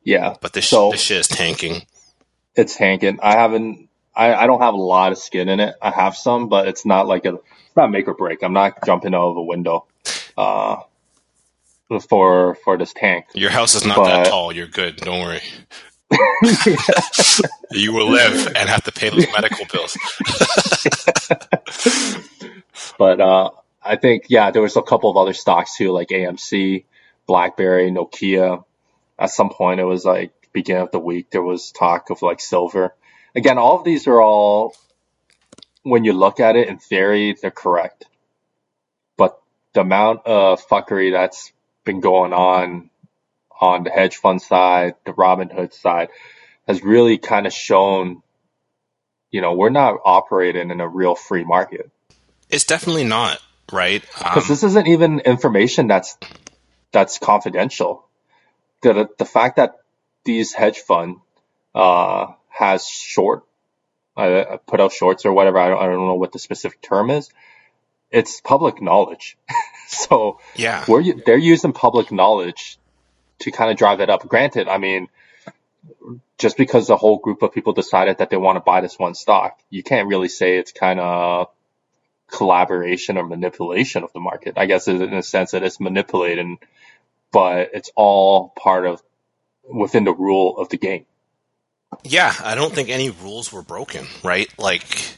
Yeah. 0.04 0.34
But 0.42 0.52
this, 0.52 0.68
so, 0.68 0.90
this 0.90 1.00
shit 1.00 1.20
is 1.20 1.28
tanking. 1.28 1.82
It's 2.54 2.76
tanking. 2.76 3.18
I 3.22 3.32
haven't, 3.32 3.88
I, 4.14 4.34
I 4.34 4.46
don't 4.46 4.60
have 4.60 4.74
a 4.74 4.78
lot 4.78 5.12
of 5.12 5.18
skin 5.18 5.48
in 5.48 5.58
it. 5.58 5.74
I 5.80 5.90
have 5.90 6.16
some, 6.16 6.50
but 6.50 6.68
it's 6.68 6.84
not 6.84 7.06
like 7.06 7.24
a, 7.24 7.34
it's 7.36 7.76
not 7.76 7.90
make 7.90 8.08
or 8.08 8.14
break. 8.14 8.42
I'm 8.42 8.52
not 8.52 8.84
jumping 8.84 9.14
out 9.14 9.30
of 9.30 9.36
a 9.38 9.42
window, 9.42 9.86
uh, 10.36 10.82
for, 12.10 12.56
for 12.56 12.76
this 12.76 12.92
tank. 12.92 13.24
Your 13.32 13.50
house 13.50 13.74
is 13.74 13.86
not 13.86 13.96
but, 13.96 14.08
that 14.08 14.26
tall. 14.26 14.52
You're 14.52 14.66
good. 14.66 14.96
Don't 14.96 15.20
worry. 15.20 15.40
you 17.70 17.92
will 17.92 18.10
live 18.10 18.46
and 18.56 18.68
have 18.68 18.82
to 18.84 18.92
pay 18.92 19.10
those 19.10 19.26
medical 19.32 19.66
bills. 19.66 19.96
but 22.98 23.20
uh, 23.20 23.50
I 23.82 23.96
think 23.96 24.24
yeah, 24.28 24.50
there 24.50 24.62
was 24.62 24.76
a 24.76 24.82
couple 24.82 25.10
of 25.10 25.16
other 25.16 25.34
stocks 25.34 25.76
too, 25.76 25.92
like 25.92 26.08
AMC, 26.08 26.84
BlackBerry, 27.26 27.90
Nokia. 27.90 28.64
At 29.18 29.30
some 29.30 29.50
point, 29.50 29.80
it 29.80 29.84
was 29.84 30.04
like 30.04 30.32
beginning 30.52 30.82
of 30.82 30.90
the 30.90 30.98
week, 30.98 31.30
there 31.30 31.42
was 31.42 31.72
talk 31.72 32.10
of 32.10 32.22
like 32.22 32.40
silver. 32.40 32.94
Again, 33.34 33.58
all 33.58 33.78
of 33.78 33.84
these 33.84 34.06
are 34.06 34.20
all, 34.20 34.74
when 35.82 36.04
you 36.04 36.12
look 36.12 36.40
at 36.40 36.56
it 36.56 36.68
in 36.68 36.78
theory, 36.78 37.36
they're 37.40 37.50
correct. 37.50 38.06
But 39.16 39.38
the 39.74 39.82
amount 39.82 40.26
of 40.26 40.66
fuckery 40.66 41.12
that's 41.12 41.52
been 41.84 42.00
going 42.00 42.32
on 42.32 42.90
on 43.60 43.84
the 43.84 43.90
hedge 43.90 44.16
fund 44.16 44.40
side, 44.40 44.94
the 45.04 45.12
Robinhood 45.12 45.72
side, 45.72 46.08
has 46.66 46.82
really 46.82 47.18
kind 47.18 47.46
of 47.46 47.52
shown, 47.52 48.22
you 49.30 49.40
know, 49.40 49.54
we're 49.54 49.70
not 49.70 49.96
operating 50.04 50.70
in 50.70 50.80
a 50.80 50.88
real 50.88 51.14
free 51.14 51.44
market. 51.44 51.90
It's 52.50 52.64
definitely 52.64 53.04
not 53.04 53.40
right 53.70 54.00
because 54.00 54.44
um, 54.44 54.48
this 54.48 54.62
isn't 54.62 54.88
even 54.88 55.20
information 55.20 55.86
that's 55.86 56.16
that's 56.92 57.18
confidential. 57.18 58.06
The 58.82 59.08
the 59.18 59.24
fact 59.24 59.56
that 59.56 59.74
these 60.24 60.52
hedge 60.52 60.78
fund 60.78 61.16
uh, 61.74 62.28
has 62.48 62.86
short 62.86 63.44
uh, 64.16 64.58
put 64.66 64.80
out 64.80 64.92
shorts 64.92 65.26
or 65.26 65.32
whatever. 65.32 65.58
I 65.58 65.68
don't, 65.68 65.78
I 65.78 65.86
don't 65.86 66.06
know 66.06 66.14
what 66.14 66.32
the 66.32 66.38
specific 66.38 66.82
term 66.82 67.10
is. 67.10 67.30
It's 68.10 68.40
public 68.40 68.80
knowledge. 68.82 69.36
so 69.88 70.40
yeah, 70.56 70.84
we're, 70.88 71.14
they're 71.24 71.36
using 71.36 71.72
public 71.72 72.10
knowledge 72.10 72.78
to 73.40 73.50
kind 73.50 73.70
of 73.70 73.76
drive 73.76 74.00
it 74.00 74.10
up. 74.10 74.26
Granted, 74.26 74.68
I 74.68 74.78
mean, 74.78 75.08
just 76.38 76.56
because 76.56 76.90
a 76.90 76.96
whole 76.96 77.18
group 77.18 77.42
of 77.42 77.52
people 77.52 77.72
decided 77.72 78.18
that 78.18 78.30
they 78.30 78.36
want 78.36 78.56
to 78.56 78.60
buy 78.60 78.80
this 78.80 78.98
one 78.98 79.14
stock, 79.14 79.58
you 79.70 79.82
can't 79.82 80.08
really 80.08 80.28
say 80.28 80.58
it's 80.58 80.72
kind 80.72 81.00
of 81.00 81.48
collaboration 82.28 83.16
or 83.16 83.24
manipulation 83.24 84.04
of 84.04 84.12
the 84.12 84.20
market. 84.20 84.54
I 84.56 84.66
guess 84.66 84.88
in 84.88 85.02
a 85.02 85.22
sense 85.22 85.52
that 85.52 85.62
it's 85.62 85.80
manipulating, 85.80 86.58
but 87.32 87.70
it's 87.74 87.90
all 87.96 88.50
part 88.50 88.86
of 88.86 89.02
within 89.64 90.04
the 90.04 90.14
rule 90.14 90.58
of 90.58 90.68
the 90.68 90.76
game. 90.76 91.06
Yeah, 92.04 92.32
I 92.44 92.54
don't 92.54 92.72
think 92.72 92.90
any 92.90 93.10
rules 93.10 93.52
were 93.52 93.62
broken, 93.62 94.06
right? 94.22 94.48
Like 94.58 95.16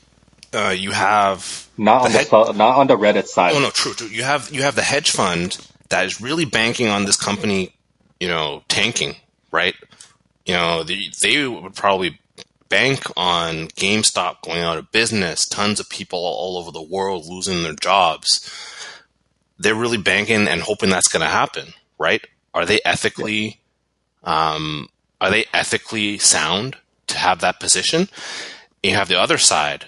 uh, 0.53 0.75
you 0.77 0.93
have 0.93 1.69
not 1.77 2.03
on 2.03 2.13
the, 2.13 2.19
the 2.19 2.53
not 2.53 2.79
on 2.79 2.87
the 2.87 2.97
Reddit 2.97 3.27
side. 3.27 3.55
Oh 3.55 3.61
no, 3.61 3.71
true, 3.71 3.95
true. 3.95 4.09
You 4.09 4.23
have 4.23 4.51
you 4.51 4.63
have 4.63 4.77
the 4.77 4.83
hedge 4.83 5.11
fund 5.11 5.59
that 5.89 6.07
is 6.07 6.21
really 6.21 6.45
banking 6.45 6.89
on 6.89 7.05
this 7.05 7.17
company, 7.17 7.75
you 8.21 8.29
know, 8.29 8.63
tanking, 8.69 9.17
right? 9.51 9.75
You 10.47 10.55
know, 10.55 10.85
they, 10.85 11.11
they 11.23 11.47
would 11.49 11.75
probably 11.75 12.21
bank 12.69 13.05
on 13.17 13.67
GameStop 13.69 14.43
going 14.43 14.61
out 14.61 14.79
of 14.79 14.93
business, 14.93 15.47
tons 15.47 15.81
of 15.81 15.91
people 15.91 16.21
all 16.21 16.57
over 16.57 16.71
the 16.71 16.81
world 16.81 17.27
losing 17.27 17.63
their 17.63 17.75
jobs. 17.75 18.49
They're 19.59 19.75
really 19.75 19.99
banking 19.99 20.47
and 20.49 20.63
hoping 20.63 20.89
that's 20.89 21.09
going 21.09 21.23
to 21.23 21.29
happen, 21.29 21.75
right? 21.99 22.25
Are 22.55 22.65
they 22.65 22.81
ethically, 22.85 23.61
um, 24.25 24.89
are 25.21 25.31
they 25.31 25.47
ethically 25.53 26.19
sound 26.19 26.77
to 27.09 27.19
have 27.19 27.41
that 27.41 27.61
position? 27.61 28.09
You 28.83 28.95
have 28.95 29.09
the 29.09 29.21
other 29.21 29.39
side, 29.39 29.87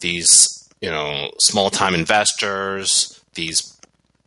these, 0.00 0.68
you 0.80 0.90
know, 0.90 1.30
small 1.38 1.70
time 1.70 1.94
investors, 1.94 3.22
these 3.34 3.78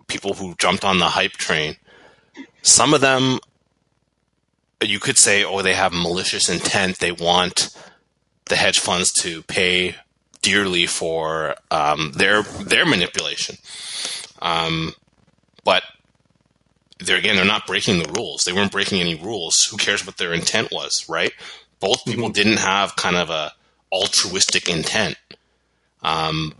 people 0.07 0.33
who 0.33 0.55
jumped 0.55 0.83
on 0.83 0.99
the 0.99 1.05
hype 1.05 1.33
train. 1.33 1.75
Some 2.63 2.93
of 2.93 3.01
them, 3.01 3.39
you 4.81 4.99
could 4.99 5.17
say, 5.17 5.43
oh, 5.43 5.61
they 5.61 5.73
have 5.73 5.93
malicious 5.93 6.49
intent. 6.49 6.99
They 6.99 7.11
want 7.11 7.69
the 8.45 8.55
hedge 8.55 8.79
funds 8.79 9.11
to 9.11 9.41
pay 9.43 9.95
dearly 10.41 10.85
for 10.85 11.55
um, 11.71 12.11
their 12.13 12.43
their 12.43 12.85
manipulation. 12.85 13.57
Um, 14.41 14.93
but 15.63 15.83
they're 16.99 17.17
again, 17.17 17.35
they're 17.35 17.45
not 17.45 17.67
breaking 17.67 18.01
the 18.01 18.11
rules. 18.13 18.43
They 18.43 18.53
weren't 18.53 18.71
breaking 18.71 19.01
any 19.01 19.15
rules. 19.15 19.55
Who 19.69 19.77
cares 19.77 20.05
what 20.05 20.17
their 20.17 20.33
intent 20.33 20.71
was, 20.71 21.05
right? 21.09 21.33
Both 21.79 22.05
people 22.05 22.25
mm-hmm. 22.25 22.33
didn't 22.33 22.59
have 22.59 22.95
kind 22.95 23.15
of 23.15 23.29
a 23.29 23.53
altruistic 23.91 24.69
intent. 24.69 25.17
Um, 26.03 26.53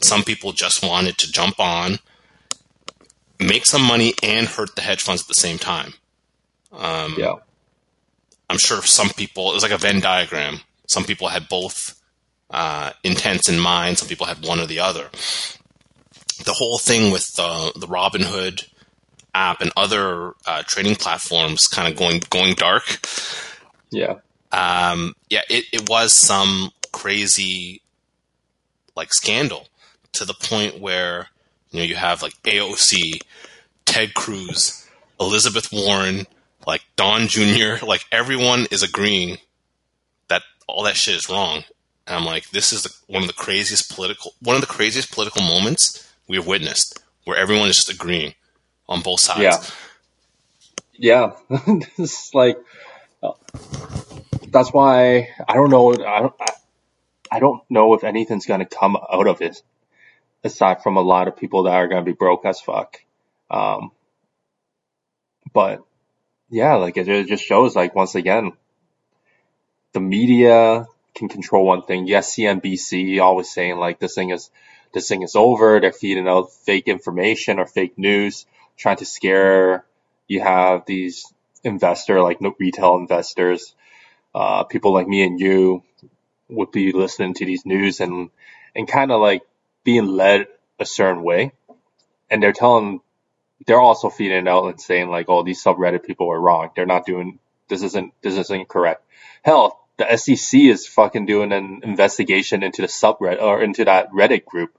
some 0.00 0.22
people 0.22 0.52
just 0.52 0.82
wanted 0.82 1.18
to 1.18 1.30
jump 1.30 1.60
on, 1.60 1.98
make 3.38 3.66
some 3.66 3.82
money, 3.82 4.14
and 4.22 4.46
hurt 4.46 4.74
the 4.74 4.82
hedge 4.82 5.02
funds 5.02 5.22
at 5.22 5.28
the 5.28 5.34
same 5.34 5.58
time. 5.58 5.94
Um, 6.72 7.14
yeah. 7.18 7.34
I'm 8.50 8.58
sure 8.58 8.82
some 8.82 9.10
people, 9.10 9.50
it 9.50 9.54
was 9.54 9.62
like 9.62 9.72
a 9.72 9.78
Venn 9.78 10.00
diagram. 10.00 10.60
Some 10.86 11.04
people 11.04 11.28
had 11.28 11.48
both 11.48 12.00
uh, 12.50 12.92
intents 13.02 13.48
in 13.48 13.58
mind. 13.58 13.98
Some 13.98 14.08
people 14.08 14.26
had 14.26 14.44
one 14.44 14.60
or 14.60 14.66
the 14.66 14.80
other. 14.80 15.08
The 16.44 16.52
whole 16.52 16.78
thing 16.78 17.12
with 17.12 17.34
the 17.34 17.72
the 17.76 17.86
Robinhood 17.86 18.68
app 19.34 19.60
and 19.60 19.72
other 19.76 20.34
uh, 20.46 20.62
trading 20.66 20.96
platforms 20.96 21.66
kind 21.66 21.90
of 21.90 21.98
going 21.98 22.22
going 22.30 22.54
dark. 22.54 23.00
Yeah. 23.90 24.16
Um, 24.50 25.14
yeah, 25.30 25.42
it, 25.48 25.64
it 25.72 25.88
was 25.88 26.18
some 26.18 26.70
crazy 26.92 27.80
like 28.94 29.14
scandal 29.14 29.68
to 30.12 30.24
the 30.24 30.34
point 30.34 30.78
where 30.78 31.28
you 31.70 31.80
know 31.80 31.84
you 31.84 31.94
have 31.94 32.22
like 32.22 32.34
AOC, 32.42 33.22
Ted 33.86 34.14
Cruz, 34.14 34.86
Elizabeth 35.18 35.72
Warren, 35.72 36.26
like 36.66 36.82
Don 36.96 37.28
Jr. 37.28 37.84
Like 37.84 38.04
everyone 38.10 38.66
is 38.70 38.82
agreeing 38.82 39.38
that 40.28 40.42
all 40.66 40.84
that 40.84 40.96
shit 40.96 41.14
is 41.14 41.28
wrong. 41.28 41.64
And 42.06 42.16
I'm 42.16 42.24
like, 42.24 42.50
this 42.50 42.72
is 42.72 42.82
the, 42.82 42.90
one 43.06 43.22
of 43.22 43.28
the 43.28 43.34
craziest 43.34 43.94
political, 43.94 44.34
one 44.40 44.56
of 44.56 44.60
the 44.60 44.66
craziest 44.66 45.12
political 45.12 45.42
moments 45.42 46.12
we 46.26 46.36
have 46.36 46.46
witnessed, 46.46 47.00
where 47.24 47.36
everyone 47.36 47.68
is 47.68 47.76
just 47.76 47.90
agreeing 47.90 48.34
on 48.88 49.02
both 49.02 49.20
sides. 49.20 49.72
Yeah, 50.98 51.32
yeah. 51.50 51.58
it's 51.98 52.34
like 52.34 52.58
that's 54.48 54.72
why 54.72 55.28
I 55.48 55.54
don't 55.54 55.70
know. 55.70 55.92
I 55.92 56.20
don't. 56.20 56.34
I, 56.40 56.52
I 57.30 57.40
don't 57.40 57.62
know 57.70 57.94
if 57.94 58.04
anything's 58.04 58.44
going 58.44 58.60
to 58.60 58.66
come 58.66 58.96
out 58.96 59.26
of 59.26 59.40
it, 59.40 59.62
aside 60.44 60.82
from 60.82 60.98
a 60.98 61.00
lot 61.00 61.28
of 61.28 61.36
people 61.36 61.62
that 61.62 61.72
are 61.72 61.88
going 61.88 62.04
to 62.04 62.10
be 62.10 62.14
broke 62.14 62.44
as 62.44 62.60
fuck. 62.60 63.00
Um, 63.50 63.90
but 65.52 65.82
yeah, 66.52 66.74
like 66.74 66.98
it, 66.98 67.26
just 67.26 67.42
shows, 67.42 67.74
like 67.74 67.94
once 67.94 68.14
again, 68.14 68.52
the 69.94 70.00
media 70.00 70.86
can 71.14 71.30
control 71.30 71.64
one 71.64 71.80
thing. 71.82 72.06
Yes, 72.06 72.36
CNBC 72.36 73.22
always 73.22 73.50
saying 73.50 73.78
like 73.78 73.98
this 73.98 74.14
thing 74.14 74.28
is 74.28 74.50
this 74.92 75.08
thing 75.08 75.22
is 75.22 75.34
over. 75.34 75.80
They're 75.80 75.92
feeding 75.92 76.28
out 76.28 76.52
fake 76.52 76.88
information 76.88 77.58
or 77.58 77.64
fake 77.64 77.96
news, 77.96 78.44
trying 78.76 78.98
to 78.98 79.06
scare. 79.06 79.86
You 80.28 80.42
have 80.42 80.84
these 80.84 81.32
investor 81.64 82.20
like 82.20 82.38
retail 82.58 82.96
investors, 82.96 83.74
uh, 84.34 84.64
people 84.64 84.92
like 84.92 85.08
me 85.08 85.24
and 85.24 85.40
you 85.40 85.82
would 86.50 86.70
be 86.70 86.92
listening 86.92 87.32
to 87.32 87.46
these 87.46 87.64
news 87.64 88.00
and 88.00 88.28
and 88.76 88.86
kind 88.86 89.10
of 89.10 89.22
like 89.22 89.40
being 89.84 90.06
led 90.06 90.48
a 90.78 90.84
certain 90.84 91.22
way, 91.22 91.52
and 92.30 92.42
they're 92.42 92.52
telling. 92.52 93.00
They're 93.66 93.80
also 93.80 94.10
feeding 94.10 94.48
out 94.48 94.66
and 94.66 94.80
saying 94.80 95.08
like, 95.08 95.26
"Oh, 95.28 95.42
these 95.42 95.62
subreddit 95.62 96.04
people 96.04 96.30
are 96.32 96.40
wrong. 96.40 96.70
They're 96.74 96.86
not 96.86 97.06
doing 97.06 97.38
this. 97.68 97.82
Isn't 97.82 98.12
this 98.22 98.36
isn't 98.36 98.68
correct?" 98.68 99.04
Hell, 99.42 99.78
the 99.98 100.16
SEC 100.16 100.60
is 100.60 100.86
fucking 100.86 101.26
doing 101.26 101.52
an 101.52 101.80
investigation 101.82 102.62
into 102.62 102.82
the 102.82 102.88
subreddit 102.88 103.42
or 103.42 103.62
into 103.62 103.84
that 103.84 104.10
Reddit 104.12 104.44
group. 104.44 104.76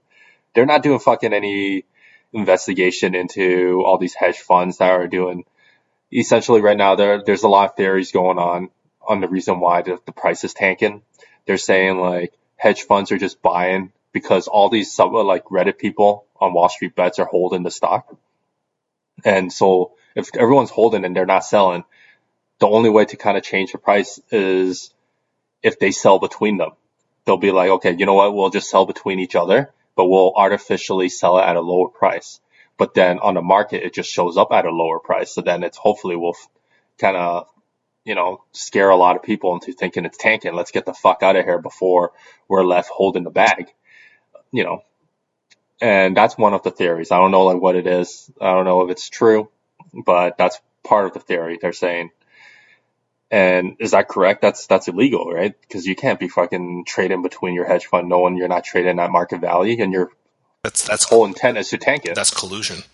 They're 0.54 0.66
not 0.66 0.82
doing 0.82 0.98
fucking 0.98 1.32
any 1.32 1.84
investigation 2.32 3.14
into 3.14 3.82
all 3.86 3.98
these 3.98 4.14
hedge 4.14 4.38
funds 4.38 4.78
that 4.78 4.90
are 4.90 5.06
doing. 5.06 5.44
Essentially, 6.12 6.60
right 6.60 6.76
now 6.76 6.94
there 6.94 7.22
there's 7.22 7.42
a 7.42 7.48
lot 7.48 7.70
of 7.70 7.76
theories 7.76 8.12
going 8.12 8.38
on 8.38 8.70
on 9.06 9.20
the 9.20 9.28
reason 9.28 9.60
why 9.60 9.82
the, 9.82 9.98
the 10.06 10.12
price 10.12 10.44
is 10.44 10.54
tanking. 10.54 11.02
They're 11.46 11.58
saying 11.58 11.98
like 11.98 12.32
hedge 12.56 12.82
funds 12.82 13.12
are 13.12 13.18
just 13.18 13.42
buying 13.42 13.92
because 14.12 14.48
all 14.48 14.68
these 14.68 14.92
sub 14.92 15.12
like 15.12 15.44
Reddit 15.44 15.78
people 15.78 16.26
on 16.40 16.54
Wall 16.54 16.68
Street 16.68 16.94
bets 16.94 17.18
are 17.18 17.26
holding 17.26 17.62
the 17.62 17.70
stock. 17.70 18.16
And 19.24 19.52
so 19.52 19.92
if 20.14 20.34
everyone's 20.36 20.70
holding 20.70 21.04
and 21.04 21.16
they're 21.16 21.26
not 21.26 21.44
selling, 21.44 21.84
the 22.58 22.68
only 22.68 22.90
way 22.90 23.04
to 23.06 23.16
kind 23.16 23.36
of 23.36 23.42
change 23.42 23.72
the 23.72 23.78
price 23.78 24.20
is 24.30 24.92
if 25.62 25.78
they 25.78 25.90
sell 25.90 26.18
between 26.18 26.58
them. 26.58 26.70
They'll 27.24 27.38
be 27.38 27.52
like, 27.52 27.70
okay, 27.70 27.96
you 27.96 28.04
know 28.04 28.14
what? 28.14 28.34
We'll 28.34 28.50
just 28.50 28.68
sell 28.68 28.84
between 28.84 29.18
each 29.18 29.34
other, 29.34 29.72
but 29.96 30.06
we'll 30.06 30.34
artificially 30.36 31.08
sell 31.08 31.38
it 31.38 31.42
at 31.42 31.56
a 31.56 31.60
lower 31.60 31.88
price. 31.88 32.40
But 32.76 32.92
then 32.92 33.18
on 33.18 33.34
the 33.34 33.42
market, 33.42 33.82
it 33.82 33.94
just 33.94 34.10
shows 34.10 34.36
up 34.36 34.52
at 34.52 34.66
a 34.66 34.70
lower 34.70 34.98
price. 35.00 35.32
So 35.32 35.40
then 35.40 35.62
it's 35.62 35.78
hopefully 35.78 36.16
will 36.16 36.36
kind 36.98 37.16
of, 37.16 37.48
you 38.04 38.14
know, 38.14 38.44
scare 38.52 38.90
a 38.90 38.96
lot 38.96 39.16
of 39.16 39.22
people 39.22 39.54
into 39.54 39.72
thinking 39.72 40.04
it's 40.04 40.18
tanking. 40.18 40.54
Let's 40.54 40.70
get 40.70 40.84
the 40.84 40.92
fuck 40.92 41.22
out 41.22 41.36
of 41.36 41.44
here 41.44 41.60
before 41.60 42.12
we're 42.46 42.64
left 42.64 42.90
holding 42.90 43.24
the 43.24 43.30
bag, 43.30 43.72
you 44.52 44.64
know. 44.64 44.82
And 45.80 46.16
that's 46.16 46.38
one 46.38 46.54
of 46.54 46.62
the 46.62 46.70
theories. 46.70 47.10
I 47.10 47.18
don't 47.18 47.30
know 47.30 47.44
like 47.44 47.60
what 47.60 47.76
it 47.76 47.86
is. 47.86 48.30
I 48.40 48.52
don't 48.52 48.64
know 48.64 48.82
if 48.82 48.90
it's 48.90 49.08
true, 49.08 49.50
but 49.92 50.38
that's 50.38 50.60
part 50.82 51.06
of 51.06 51.12
the 51.14 51.20
theory. 51.20 51.58
They're 51.60 51.72
saying 51.72 52.10
and 53.34 53.76
is 53.80 53.90
that 53.90 54.08
correct? 54.08 54.42
That's 54.42 54.68
that's 54.68 54.86
illegal, 54.86 55.32
right? 55.32 55.60
Because 55.60 55.86
you 55.86 55.96
can't 55.96 56.20
be 56.20 56.28
fucking 56.28 56.84
trading 56.86 57.22
between 57.22 57.54
your 57.54 57.66
hedge 57.66 57.86
fund 57.86 58.08
knowing 58.08 58.36
you're 58.36 58.46
not 58.46 58.62
trading 58.62 59.00
at 59.00 59.10
market 59.10 59.40
value, 59.40 59.82
and 59.82 59.92
your 59.92 60.12
that's 60.62 60.86
that's 60.86 61.08
whole 61.08 61.24
intent 61.24 61.58
is 61.58 61.70
to 61.70 61.78
tank 61.78 62.04
it. 62.06 62.14
That's 62.14 62.32
collusion. 62.32 62.84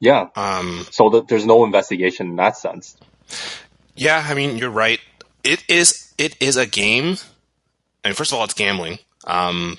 Yeah. 0.00 0.28
Um. 0.34 0.84
So 0.90 1.08
the, 1.08 1.22
there's 1.22 1.46
no 1.46 1.64
investigation 1.64 2.30
in 2.30 2.36
that 2.36 2.56
sense. 2.56 2.96
Yeah, 3.94 4.24
I 4.26 4.34
mean 4.34 4.58
you're 4.58 4.70
right. 4.70 4.98
It 5.44 5.62
is 5.68 6.12
it 6.18 6.36
is 6.42 6.56
a 6.56 6.66
game. 6.66 7.16
I 8.04 8.08
mean, 8.08 8.14
first 8.14 8.32
of 8.32 8.38
all, 8.38 8.44
it's 8.44 8.54
gambling. 8.54 8.98
Um. 9.24 9.78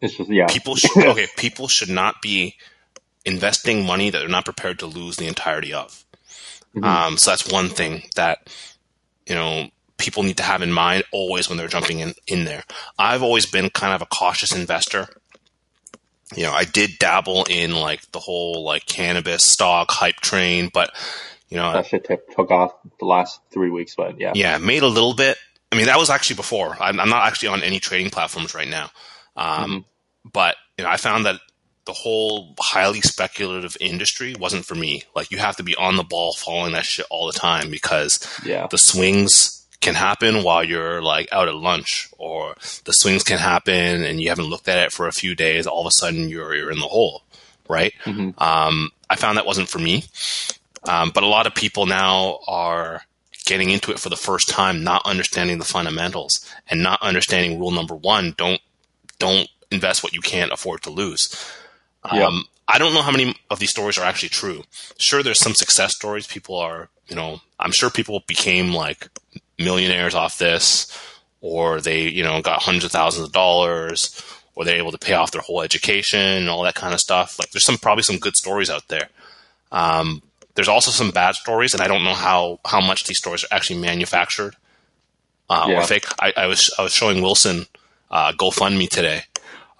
It's 0.00 0.16
just 0.16 0.30
yeah. 0.30 0.46
People 0.46 0.76
should 0.76 0.96
okay. 1.06 1.26
People 1.36 1.68
should 1.68 1.90
not 1.90 2.22
be 2.22 2.56
investing 3.24 3.84
money 3.84 4.10
that 4.10 4.18
they're 4.18 4.28
not 4.28 4.44
prepared 4.44 4.78
to 4.80 4.86
lose 4.86 5.16
the 5.16 5.26
entirety 5.26 5.72
of. 5.72 6.04
Mhm. 6.74 6.84
Um, 6.84 7.16
so 7.16 7.30
that's 7.30 7.50
one 7.50 7.68
thing 7.68 8.04
that 8.16 8.48
you 9.26 9.34
know 9.34 9.68
people 9.96 10.22
need 10.22 10.36
to 10.36 10.42
have 10.42 10.62
in 10.62 10.72
mind 10.72 11.04
always 11.12 11.48
when 11.48 11.58
they're 11.58 11.68
jumping 11.68 11.98
in 12.00 12.14
in 12.26 12.44
there. 12.44 12.64
I've 12.98 13.22
always 13.22 13.46
been 13.46 13.70
kind 13.70 13.94
of 13.94 14.02
a 14.02 14.06
cautious 14.06 14.54
investor. 14.54 15.08
You 16.36 16.44
know, 16.44 16.52
I 16.52 16.64
did 16.64 16.98
dabble 16.98 17.46
in 17.48 17.74
like 17.74 18.10
the 18.12 18.20
whole 18.20 18.62
like 18.62 18.86
cannabis 18.86 19.44
stock 19.44 19.90
hype 19.90 20.16
train, 20.16 20.70
but 20.72 20.90
you 21.48 21.56
know, 21.56 21.72
that 21.72 21.86
shit 21.86 22.04
took, 22.04 22.28
took 22.34 22.50
off 22.50 22.72
the 22.98 23.06
last 23.06 23.40
three 23.50 23.70
weeks, 23.70 23.94
but 23.96 24.20
yeah. 24.20 24.32
yeah, 24.34 24.58
made 24.58 24.82
a 24.82 24.88
little 24.88 25.14
bit. 25.14 25.38
I 25.72 25.76
mean, 25.76 25.86
that 25.86 25.98
was 25.98 26.10
actually 26.10 26.36
before. 26.36 26.76
I'm, 26.80 27.00
I'm 27.00 27.08
not 27.08 27.26
actually 27.26 27.48
on 27.48 27.62
any 27.62 27.80
trading 27.80 28.10
platforms 28.10 28.54
right 28.54 28.68
now. 28.68 28.90
Um, 29.38 29.84
But 30.30 30.56
you 30.76 30.84
know, 30.84 30.90
I 30.90 30.96
found 30.98 31.24
that 31.26 31.40
the 31.86 31.92
whole 31.94 32.54
highly 32.60 33.00
speculative 33.00 33.76
industry 33.80 34.34
wasn't 34.38 34.66
for 34.66 34.74
me. 34.74 35.04
Like, 35.16 35.30
you 35.30 35.38
have 35.38 35.56
to 35.56 35.62
be 35.62 35.74
on 35.76 35.96
the 35.96 36.02
ball, 36.04 36.34
following 36.34 36.72
that 36.72 36.84
shit 36.84 37.06
all 37.08 37.26
the 37.26 37.38
time 37.38 37.70
because 37.70 38.18
Yeah. 38.44 38.66
the 38.70 38.76
swings 38.76 39.64
can 39.80 39.94
happen 39.94 40.42
while 40.42 40.62
you're 40.64 41.00
like 41.00 41.28
out 41.32 41.48
at 41.48 41.54
lunch, 41.54 42.08
or 42.18 42.56
the 42.84 42.92
swings 42.92 43.22
can 43.22 43.38
happen 43.38 44.04
and 44.04 44.20
you 44.20 44.28
haven't 44.28 44.46
looked 44.50 44.68
at 44.68 44.78
it 44.84 44.92
for 44.92 45.06
a 45.08 45.12
few 45.12 45.34
days. 45.34 45.66
All 45.66 45.80
of 45.80 45.86
a 45.86 45.92
sudden, 45.98 46.28
you're 46.28 46.54
you're 46.54 46.70
in 46.72 46.80
the 46.80 46.88
hole, 46.88 47.22
right? 47.68 47.94
Mhm. 48.04 48.34
Um, 48.38 48.90
I 49.08 49.16
found 49.16 49.38
that 49.38 49.46
wasn't 49.46 49.70
for 49.70 49.78
me. 49.78 50.04
Um, 50.86 51.10
but 51.14 51.22
a 51.22 51.26
lot 51.28 51.46
of 51.46 51.54
people 51.54 51.86
now 51.86 52.40
are 52.46 53.04
getting 53.46 53.70
into 53.70 53.92
it 53.92 53.98
for 53.98 54.10
the 54.10 54.16
first 54.16 54.48
time, 54.48 54.84
not 54.84 55.00
understanding 55.06 55.58
the 55.58 55.64
fundamentals 55.64 56.44
and 56.68 56.82
not 56.82 57.00
understanding 57.00 57.58
rule 57.58 57.70
number 57.70 57.94
one: 57.94 58.34
don't 58.36 58.60
don't 59.18 59.48
invest 59.70 60.02
what 60.02 60.12
you 60.14 60.20
can't 60.20 60.52
afford 60.52 60.82
to 60.82 60.90
lose. 60.90 61.34
Yeah. 62.12 62.26
Um, 62.26 62.44
I 62.66 62.78
don't 62.78 62.94
know 62.94 63.02
how 63.02 63.10
many 63.10 63.34
of 63.50 63.58
these 63.58 63.70
stories 63.70 63.98
are 63.98 64.04
actually 64.04 64.28
true. 64.28 64.62
Sure, 64.98 65.22
there's 65.22 65.40
some 65.40 65.54
success 65.54 65.94
stories. 65.94 66.26
People 66.26 66.56
are, 66.58 66.88
you 67.08 67.16
know, 67.16 67.40
I'm 67.58 67.72
sure 67.72 67.90
people 67.90 68.22
became 68.26 68.72
like 68.72 69.08
millionaires 69.58 70.14
off 70.14 70.38
this, 70.38 70.86
or 71.40 71.80
they, 71.80 72.02
you 72.08 72.22
know, 72.22 72.42
got 72.42 72.62
hundreds 72.62 72.84
of 72.84 72.92
thousands 72.92 73.26
of 73.26 73.32
dollars, 73.32 74.22
or 74.54 74.64
they're 74.64 74.76
able 74.76 74.92
to 74.92 74.98
pay 74.98 75.14
off 75.14 75.30
their 75.32 75.40
whole 75.42 75.62
education 75.62 76.20
and 76.20 76.48
all 76.48 76.62
that 76.62 76.74
kind 76.74 76.92
of 76.92 77.00
stuff. 77.00 77.38
Like, 77.38 77.50
there's 77.50 77.64
some 77.64 77.78
probably 77.78 78.02
some 78.02 78.18
good 78.18 78.36
stories 78.36 78.68
out 78.70 78.88
there. 78.88 79.08
Um, 79.72 80.22
there's 80.54 80.68
also 80.68 80.90
some 80.90 81.10
bad 81.10 81.36
stories, 81.36 81.72
and 81.72 81.82
I 81.82 81.88
don't 81.88 82.04
know 82.04 82.14
how 82.14 82.60
how 82.66 82.80
much 82.80 83.04
these 83.04 83.18
stories 83.18 83.44
are 83.44 83.54
actually 83.54 83.80
manufactured 83.80 84.56
uh, 85.48 85.66
Yeah. 85.68 85.80
or 85.80 85.84
fake. 85.84 86.04
I, 86.20 86.32
I 86.36 86.46
was 86.46 86.70
I 86.78 86.82
was 86.82 86.92
showing 86.92 87.22
Wilson 87.22 87.66
uh, 88.10 88.32
GoFundMe 88.32 88.88
today 88.88 89.22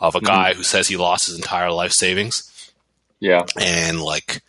of 0.00 0.14
a 0.14 0.20
guy 0.20 0.54
who 0.54 0.62
says 0.62 0.86
he 0.88 0.96
lost 0.96 1.26
his 1.26 1.36
entire 1.36 1.70
life 1.72 1.92
savings 1.92 2.72
Yeah. 3.20 3.44
and 3.60 4.00
like 4.00 4.42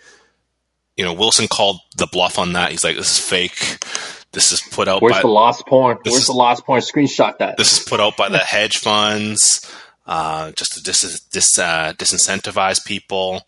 you 0.96 1.04
know 1.06 1.14
wilson 1.14 1.48
called 1.48 1.80
the 1.98 2.08
bluff 2.12 2.38
on 2.38 2.54
that 2.54 2.72
he's 2.72 2.84
like 2.84 2.96
this 2.98 3.18
is 3.18 3.20
fake 3.20 3.84
this 4.32 4.52
is 4.52 4.62
put 4.62 4.88
out 4.88 5.02
Where's 5.02 5.16
by 5.16 5.22
the 5.22 5.28
lost 5.28 5.66
porn? 5.66 5.98
Where's 6.04 6.18
is- 6.22 6.28
the 6.28 6.34
lost 6.34 6.66
porn? 6.66 6.82
Screenshot 6.82 7.40
that. 7.40 7.58
this 7.58 7.74
is 7.80 7.84
put 7.88 8.00
out 8.00 8.16
by 8.16 8.30
the 8.30 8.38
hedge 8.38 8.78
funds 8.78 9.66
uh, 10.06 10.52
just 10.52 10.74
to 10.74 10.84
dis, 10.84 11.20
dis, 11.32 11.58
uh, 11.58 11.94
disincentivize 11.98 12.84
people 12.86 13.48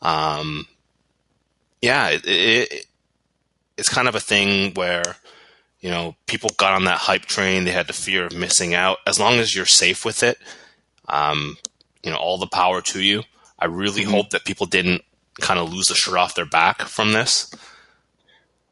um, 0.00 0.66
yeah 1.82 2.08
it, 2.10 2.22
it, 2.26 2.86
it's 3.76 3.88
kind 3.88 4.08
of 4.08 4.14
a 4.14 4.20
thing 4.20 4.72
where 4.74 5.16
you 5.84 5.90
know 5.90 6.16
people 6.26 6.48
got 6.56 6.72
on 6.72 6.84
that 6.86 6.98
hype 6.98 7.26
train 7.26 7.64
they 7.64 7.70
had 7.70 7.86
the 7.86 7.92
fear 7.92 8.24
of 8.26 8.34
missing 8.34 8.74
out 8.74 8.98
as 9.06 9.20
long 9.20 9.34
as 9.34 9.54
you're 9.54 9.66
safe 9.66 10.04
with 10.04 10.22
it 10.22 10.38
um, 11.08 11.56
you 12.02 12.10
know 12.10 12.16
all 12.16 12.38
the 12.38 12.46
power 12.46 12.80
to 12.80 13.00
you 13.02 13.22
i 13.58 13.66
really 13.66 14.04
Mhm. 14.04 14.10
hope 14.10 14.30
that 14.30 14.44
people 14.46 14.66
didn't 14.66 15.02
kind 15.40 15.60
of 15.60 15.70
lose 15.72 15.88
the 15.88 15.94
shirt 15.94 16.16
off 16.16 16.34
their 16.34 16.46
back 16.46 16.82
from 16.82 17.12
this 17.12 17.54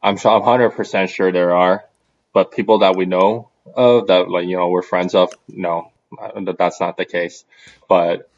I'm 0.02 0.16
sure, 0.16 0.32
I'm 0.32 0.42
hundred 0.42 0.70
percent 0.70 1.10
sure 1.10 1.30
there 1.30 1.54
are, 1.54 1.84
but 2.32 2.50
people 2.50 2.78
that 2.80 2.96
we 2.96 3.04
know 3.06 3.50
of 3.76 4.08
that 4.08 4.28
like 4.28 4.48
you 4.48 4.56
know 4.56 4.68
we're 4.68 4.82
friends 4.82 5.14
of, 5.14 5.32
no, 5.48 5.92
that- 6.18 6.56
that's 6.58 6.80
not 6.80 6.96
the 6.96 7.04
case. 7.04 7.44
But 7.88 8.28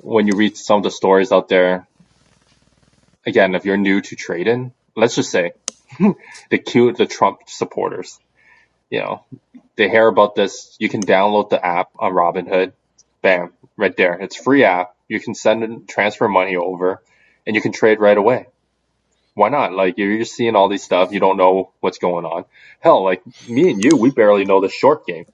when 0.00 0.26
you 0.26 0.34
read 0.34 0.56
some 0.56 0.78
of 0.78 0.82
the 0.82 0.90
stories 0.90 1.30
out 1.30 1.48
there, 1.48 1.86
again, 3.24 3.54
if 3.54 3.64
you're 3.64 3.76
new 3.76 4.00
to 4.00 4.16
trading, 4.16 4.72
let's 4.96 5.14
just 5.14 5.30
say 5.30 5.52
the 6.50 6.58
cute 6.58 6.96
the 6.96 7.06
Trump 7.06 7.40
supporters, 7.46 8.18
you 8.90 9.00
know, 9.00 9.24
they 9.76 9.88
hear 9.88 10.06
about 10.06 10.34
this. 10.34 10.76
You 10.78 10.88
can 10.88 11.02
download 11.02 11.50
the 11.50 11.64
app 11.64 11.90
on 11.98 12.12
Robinhood, 12.12 12.72
bam, 13.22 13.52
right 13.76 13.96
there. 13.96 14.14
It's 14.14 14.36
free 14.36 14.64
app. 14.64 14.94
You 15.08 15.20
can 15.20 15.34
send 15.34 15.64
and 15.64 15.88
transfer 15.88 16.28
money 16.28 16.56
over, 16.56 17.02
and 17.46 17.54
you 17.54 17.62
can 17.62 17.72
trade 17.72 18.00
right 18.00 18.16
away 18.16 18.46
why 19.34 19.48
not? 19.48 19.72
Like 19.72 19.98
you're 19.98 20.18
just 20.18 20.34
seeing 20.34 20.56
all 20.56 20.68
these 20.68 20.82
stuff, 20.82 21.12
you 21.12 21.20
don't 21.20 21.36
know 21.36 21.72
what's 21.80 21.98
going 21.98 22.24
on. 22.24 22.44
Hell, 22.80 23.02
like 23.02 23.22
me 23.48 23.70
and 23.70 23.84
you, 23.84 23.96
we 23.96 24.10
barely 24.10 24.44
know 24.44 24.60
the 24.60 24.68
short 24.68 25.06
game. 25.06 25.26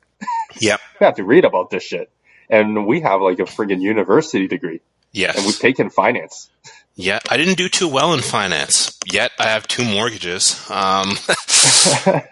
yep 0.59 0.81
We 1.01 1.07
have 1.07 1.17
to 1.17 1.25
read 1.25 1.45
about 1.45 1.71
this 1.71 1.83
shit, 1.83 2.11
and 2.49 2.87
we 2.87 3.01
have 3.01 3.21
like 3.21 3.39
a 3.39 3.45
friggin' 3.45 3.81
university 3.81 4.49
degree, 4.49 4.81
and 5.15 5.45
we've 5.47 5.59
taken 5.59 5.91
finance. 5.91 6.49
yeah 6.95 7.19
i 7.31 7.37
didn't 7.37 7.57
do 7.57 7.69
too 7.69 7.89
well 7.89 8.13
in 8.15 8.21
finance 8.21 8.99
yet 9.13 9.33
i 9.39 9.45
have 9.45 9.67
two 9.69 9.85
mortgages 9.85 10.69
um, 10.71 11.15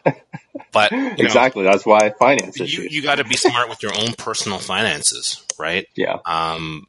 but 0.72 0.91
you 0.93 0.99
know, 0.99 1.14
exactly, 1.18 1.64
that's 1.64 1.85
why 1.87 2.11
finance 2.18 2.59
you, 2.59 2.87
you 2.91 3.03
got 3.03 3.16
to 3.16 3.24
be 3.24 3.37
smart 3.37 3.68
with 3.68 3.83
your 3.83 3.93
own 3.99 4.12
personal 4.14 4.59
finances 4.59 5.45
right 5.59 5.87
yeah, 5.97 6.18
um, 6.26 6.87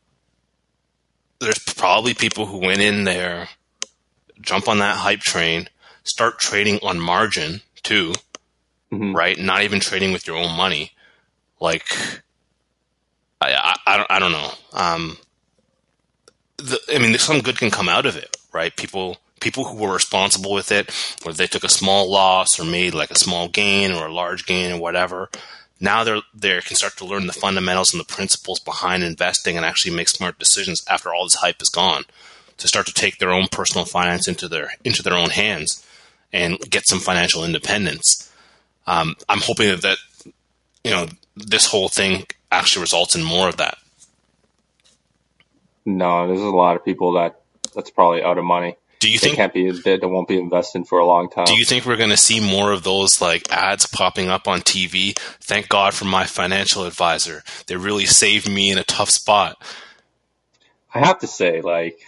there's 1.40 1.60
probably 1.60 2.14
people 2.14 2.46
who 2.46 2.58
went 2.58 2.82
in 2.82 3.06
there, 3.06 3.48
jump 4.42 4.68
on 4.68 4.80
that 4.80 4.98
hype 4.98 5.22
train, 5.22 5.70
start 6.04 6.38
trading 6.38 6.80
on 6.84 7.00
margin 7.00 7.62
too, 7.82 8.12
Mhm. 8.92 9.16
right? 9.16 9.40
Not 9.40 9.62
even 9.62 9.80
trading 9.80 10.12
with 10.12 10.28
your 10.28 10.36
own 10.36 10.52
money. 10.58 10.92
Like, 11.62 11.86
I, 13.40 13.54
I, 13.54 13.76
I 13.88 13.98
don't, 13.98 14.12
I 14.12 14.20
don't 14.20 14.32
know. 14.34 14.52
Um, 14.74 15.18
the, 16.60 16.80
I 16.94 17.00
mean, 17.00 17.18
some 17.18 17.42
good 17.42 17.58
can 17.58 17.72
come 17.72 17.90
out 17.90 18.06
of 18.06 18.16
it, 18.16 18.38
right? 18.54 18.76
People, 18.76 19.18
people 19.40 19.66
who 19.66 19.78
were 19.78 19.94
responsible 19.94 20.54
with 20.54 20.72
it, 20.72 20.92
whether 21.24 21.38
they 21.38 21.48
took 21.48 21.64
a 21.64 21.70
small 21.70 22.10
loss 22.10 22.60
or 22.60 22.66
made 22.66 22.94
like 22.94 23.12
a 23.12 23.18
small 23.18 23.48
gain 23.48 23.92
or 23.92 24.08
a 24.08 24.14
large 24.14 24.46
gain 24.46 24.72
or 24.72 24.80
whatever, 24.80 25.30
now 25.80 26.04
they're 26.04 26.22
they 26.34 26.60
can 26.62 26.76
start 26.76 26.98
to 26.98 27.06
learn 27.06 27.28
the 27.28 27.34
fundamentals 27.34 27.94
and 27.94 28.00
the 28.00 28.14
principles 28.14 28.60
behind 28.60 29.04
investing 29.04 29.56
and 29.56 29.66
actually 29.66 29.96
make 29.96 30.10
smart 30.10 30.38
decisions 30.40 30.84
after 30.90 31.14
all 31.14 31.24
this 31.24 31.36
hype 31.36 31.62
is 31.62 31.70
gone 31.70 32.04
to 32.58 32.68
start 32.68 32.86
to 32.86 32.94
take 32.94 33.18
their 33.18 33.32
own 33.32 33.48
personal 33.52 33.86
finance 33.86 34.28
into 34.28 34.48
their 34.48 34.74
into 34.84 35.02
their 35.02 35.16
own 35.16 35.30
hands 35.30 35.86
and 36.34 36.60
get 36.70 36.88
some 36.88 37.00
financial 37.00 37.44
independence 37.44 38.32
um, 38.88 39.16
i'm 39.28 39.40
hoping 39.40 39.70
that, 39.70 39.82
that 39.82 39.98
you 40.84 40.92
know 40.92 41.08
this 41.36 41.68
whole 41.68 41.90
thing 41.90 42.26
actually 42.52 42.82
results 42.82 43.16
in 43.16 43.24
more 43.24 43.48
of 43.48 43.58
that 43.58 43.78
no, 45.86 46.28
there's 46.28 46.42
a 46.42 46.46
lot 46.50 46.76
of 46.76 46.86
people 46.86 47.14
that 47.14 47.42
that's 47.76 47.90
probably 47.92 48.24
out 48.24 48.38
of 48.38 48.44
money. 48.46 48.78
do 49.00 49.10
you 49.10 49.20
They 49.20 49.30
think 49.30 49.36
can't 49.36 49.54
be, 49.54 49.72
they, 49.72 49.98
they 49.98 50.08
won't 50.08 50.28
be 50.28 50.38
investing 50.38 50.86
for 50.86 51.00
a 51.00 51.06
long 51.06 51.30
time. 51.30 51.46
do 51.46 51.56
you 51.56 51.66
think 51.66 51.86
we're 51.86 51.98
going 51.98 52.10
to 52.10 52.18
see 52.18 52.40
more 52.40 52.72
of 52.72 52.84
those 52.84 53.22
like 53.22 53.52
ads 53.52 53.86
popping 53.88 54.30
up 54.30 54.48
on 54.48 54.62
tv 54.62 55.18
thank 55.42 55.70
god 55.70 55.94
for 55.94 56.06
my 56.06 56.26
financial 56.26 56.86
advisor. 56.86 57.44
They 57.68 57.76
really 57.78 58.06
saved 58.06 58.50
me 58.52 58.72
in 58.72 58.78
a 58.78 58.84
tough 58.84 59.10
spot. 59.10 59.58
I 60.94 61.00
have 61.00 61.20
to 61.20 61.28
say, 61.28 61.62
like, 61.62 62.00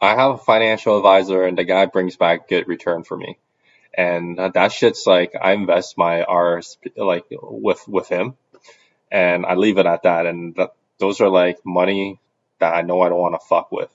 I 0.00 0.14
have 0.14 0.32
a 0.34 0.38
financial 0.38 0.96
advisor, 0.96 1.44
and 1.44 1.58
the 1.58 1.64
guy 1.64 1.86
brings 1.86 2.16
back 2.16 2.48
good 2.48 2.68
return 2.68 3.02
for 3.04 3.16
me, 3.16 3.38
and 3.94 4.38
that 4.38 4.54
that 4.54 4.72
shit's 4.72 5.06
like 5.06 5.32
I 5.40 5.52
invest 5.52 5.98
my 5.98 6.22
R's 6.22 6.78
like 6.96 7.24
with 7.30 7.86
with 7.88 8.08
him, 8.08 8.36
and 9.10 9.44
I 9.44 9.54
leave 9.54 9.78
it 9.78 9.86
at 9.86 10.04
that, 10.04 10.26
and 10.26 10.54
that, 10.56 10.74
those 10.98 11.20
are 11.20 11.28
like 11.28 11.58
money 11.66 12.20
that 12.60 12.74
I 12.74 12.82
know 12.82 13.02
I 13.02 13.08
don't 13.08 13.18
want 13.18 13.34
to 13.34 13.46
fuck 13.46 13.72
with. 13.72 13.90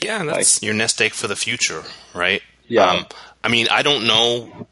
Yeah, 0.00 0.24
that's 0.24 0.62
your 0.62 0.74
nest 0.74 1.02
egg 1.02 1.12
for 1.12 1.26
the 1.26 1.36
future, 1.36 1.82
right? 2.14 2.42
Yeah. 2.68 2.90
Um, 2.90 3.06
I 3.42 3.48
mean, 3.48 3.66
I 3.70 3.82
don't 3.82 4.06
know. 4.06 4.66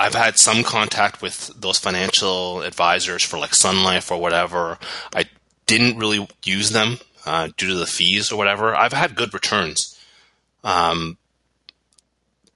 I've 0.00 0.14
had 0.14 0.38
some 0.38 0.64
contact 0.64 1.20
with 1.22 1.48
those 1.56 1.78
financial 1.78 2.62
advisors 2.62 3.22
for 3.22 3.38
like 3.38 3.54
Sun 3.54 3.84
Life 3.84 4.10
or 4.10 4.18
whatever. 4.18 4.78
I 5.14 5.26
didn't 5.66 5.98
really 5.98 6.26
use 6.44 6.70
them 6.70 6.98
uh, 7.26 7.48
due 7.56 7.68
to 7.68 7.74
the 7.74 7.86
fees 7.86 8.32
or 8.32 8.36
whatever. 8.36 8.74
I've 8.74 8.92
had 8.92 9.14
good 9.14 9.34
returns. 9.34 9.98
Um, 10.64 11.18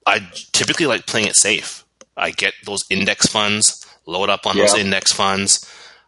I 0.07 0.21
typically 0.53 0.87
like 0.87 1.07
playing 1.07 1.27
it 1.27 1.37
safe. 1.37 1.85
I 2.17 2.31
get 2.31 2.55
those 2.65 2.85
index 2.89 3.27
funds, 3.27 3.87
load 4.07 4.31
up 4.31 4.47
on 4.47 4.57
those 4.57 4.75
index 4.75 5.13
funds. 5.13 5.66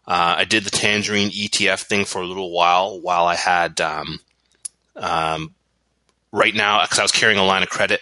Uh, 0.09 0.37
I 0.39 0.45
did 0.45 0.65
the 0.65 0.71
Tangerine 0.71 1.31
ETF 1.31 1.83
thing 1.83 2.05
for 2.05 2.23
a 2.23 2.27
little 2.27 2.51
while 2.51 2.99
while 2.99 3.27
I 3.27 3.35
had 3.35 3.81
um, 3.81 4.21
um, 4.97 5.55
right 6.33 6.55
now 6.55 6.83
because 6.83 6.99
I 6.99 7.03
was 7.03 7.13
carrying 7.13 7.39
a 7.39 7.45
line 7.45 7.63
of 7.63 7.69
credit. 7.69 8.01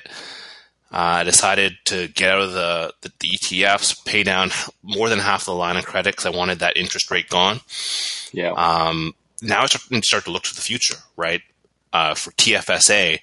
Uh, 0.93 1.21
I 1.21 1.25
decided 1.25 1.77
to 1.87 2.07
get 2.09 2.31
out 2.31 2.41
of 2.41 2.53
the, 2.53 2.95
the, 3.03 3.13
the 3.19 3.29
ETFs, 3.29 4.05
pay 4.05 4.23
down 4.23 4.51
more 4.85 5.09
than 5.09 5.19
half 5.19 5.45
the 5.45 5.53
line 5.53 5.77
of 5.77 5.85
credit 5.85 6.13
because 6.15 6.27
I 6.27 6.31
wanted 6.31 6.61
that 6.61 6.77
interest 6.77 7.11
rate 7.11 7.29
gone. 7.29 7.61
Yeah. 8.33 8.53
Um, 8.53 9.15
now 9.43 9.63
I 9.63 9.67
start, 9.67 9.83
to 9.91 10.03
start 10.07 10.25
to 10.25 10.31
look 10.31 10.45
to 10.45 10.55
the 10.55 10.61
future, 10.61 10.97
right? 11.17 11.43
uh, 11.97 12.15
for 12.15 12.31
TFSA, 12.33 13.21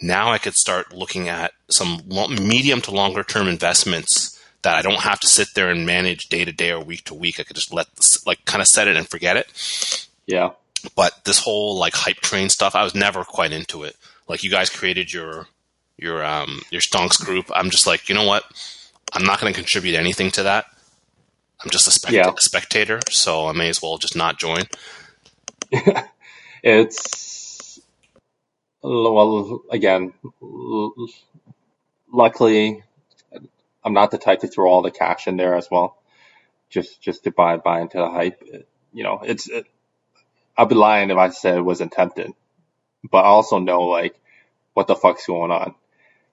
now 0.00 0.32
I 0.32 0.38
could 0.38 0.54
start 0.54 0.92
looking 0.92 1.28
at 1.28 1.52
some 1.70 2.02
medium 2.28 2.80
to 2.82 2.90
longer 2.90 3.22
term 3.22 3.46
investments 3.46 4.39
that 4.62 4.76
I 4.76 4.82
don't 4.82 5.00
have 5.00 5.20
to 5.20 5.26
sit 5.26 5.48
there 5.54 5.70
and 5.70 5.86
manage 5.86 6.28
day 6.28 6.44
to 6.44 6.52
day 6.52 6.70
or 6.70 6.80
week 6.80 7.04
to 7.04 7.14
week. 7.14 7.40
I 7.40 7.44
could 7.44 7.56
just 7.56 7.72
let 7.72 7.86
like 8.26 8.44
kind 8.44 8.60
of 8.60 8.66
set 8.66 8.88
it 8.88 8.96
and 8.96 9.08
forget 9.08 9.36
it. 9.36 10.08
Yeah. 10.26 10.50
But 10.96 11.24
this 11.24 11.38
whole 11.38 11.78
like 11.78 11.94
hype 11.94 12.20
train 12.20 12.48
stuff, 12.48 12.74
I 12.74 12.84
was 12.84 12.94
never 12.94 13.24
quite 13.24 13.52
into 13.52 13.82
it. 13.84 13.96
Like 14.28 14.44
you 14.44 14.50
guys 14.50 14.70
created 14.70 15.12
your 15.12 15.46
your 15.96 16.24
um 16.24 16.62
your 16.70 16.80
stonks 16.80 17.22
group. 17.22 17.50
I'm 17.54 17.70
just 17.70 17.86
like, 17.86 18.08
you 18.08 18.14
know 18.14 18.26
what? 18.26 18.44
I'm 19.12 19.24
not 19.24 19.40
going 19.40 19.52
to 19.52 19.58
contribute 19.58 19.96
anything 19.96 20.30
to 20.32 20.44
that. 20.44 20.66
I'm 21.62 21.70
just 21.70 21.88
a, 21.88 21.90
spect- 21.90 22.14
yeah. 22.14 22.30
a 22.30 22.40
spectator, 22.40 23.00
so 23.10 23.46
I 23.46 23.52
may 23.52 23.68
as 23.68 23.82
well 23.82 23.98
just 23.98 24.16
not 24.16 24.38
join. 24.38 24.62
it's 26.62 27.80
well, 28.82 29.62
again, 29.70 30.14
luckily, 32.10 32.82
I'm 33.84 33.92
not 33.92 34.10
the 34.10 34.18
type 34.18 34.40
to 34.40 34.48
throw 34.48 34.70
all 34.70 34.82
the 34.82 34.90
cash 34.90 35.26
in 35.26 35.36
there 35.36 35.54
as 35.56 35.68
well, 35.70 35.96
just 36.68 37.00
just 37.00 37.24
to 37.24 37.30
buy 37.30 37.56
buy 37.56 37.80
into 37.80 37.98
the 37.98 38.10
hype. 38.10 38.42
You 38.92 39.04
know, 39.04 39.20
it's 39.24 39.48
it, 39.48 39.66
I'd 40.56 40.68
be 40.68 40.74
lying 40.74 41.10
if 41.10 41.16
I 41.16 41.30
said 41.30 41.56
it 41.56 41.62
wasn't 41.62 41.92
tempted, 41.92 42.32
but 43.08 43.18
I 43.18 43.28
also 43.28 43.58
know 43.58 43.82
like 43.82 44.14
what 44.74 44.86
the 44.86 44.96
fuck's 44.96 45.26
going 45.26 45.50
on 45.50 45.74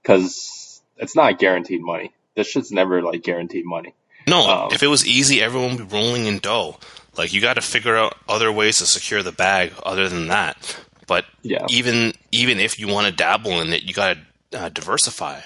because 0.02 0.82
it's 0.98 1.16
not 1.16 1.40
guaranteed 1.40 1.82
money. 1.82 2.14
This 2.36 2.48
shit's 2.48 2.72
never 2.72 3.02
like 3.02 3.24
guaranteed 3.24 3.66
money. 3.66 3.94
No, 4.28 4.48
um, 4.48 4.70
if 4.72 4.84
it 4.84 4.88
was 4.88 5.08
easy, 5.08 5.42
everyone 5.42 5.78
would 5.78 5.90
be 5.90 5.96
rolling 5.96 6.26
in 6.26 6.40
dough. 6.40 6.78
Like 7.18 7.34
you 7.34 7.42
got 7.42 7.56
to 7.56 7.62
figure 7.62 7.96
out 7.96 8.16
other 8.28 8.52
ways 8.52 8.78
to 8.78 8.86
secure 8.86 9.24
the 9.24 9.32
bag 9.32 9.74
other 9.84 10.08
than 10.10 10.28
that. 10.28 10.78
But 11.08 11.26
yeah. 11.42 11.66
even 11.70 12.14
even 12.32 12.60
if 12.60 12.80
you 12.80 12.88
want 12.88 13.08
to 13.08 13.14
dabble 13.14 13.62
in 13.62 13.74
it, 13.74 13.84
you 13.84 13.94
got 13.94 14.18
to 14.52 14.60
uh, 14.60 14.70
diversify, 14.70 15.40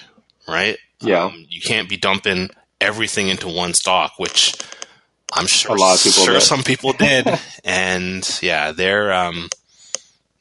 right? 0.47 0.77
Yeah, 1.01 1.25
um, 1.25 1.45
you 1.49 1.61
can't 1.61 1.89
be 1.89 1.97
dumping 1.97 2.49
everything 2.79 3.27
into 3.27 3.47
one 3.47 3.73
stock, 3.73 4.13
which 4.17 4.55
I'm 5.33 5.47
sure 5.47 5.75
a 5.75 5.79
lot 5.79 5.95
of 5.95 6.03
people 6.03 6.23
sure 6.23 6.33
did. 6.35 6.41
some 6.41 6.63
people 6.63 6.93
did, 6.93 7.27
and 7.63 8.39
yeah, 8.41 8.71
they're 8.71 9.11
um, 9.13 9.49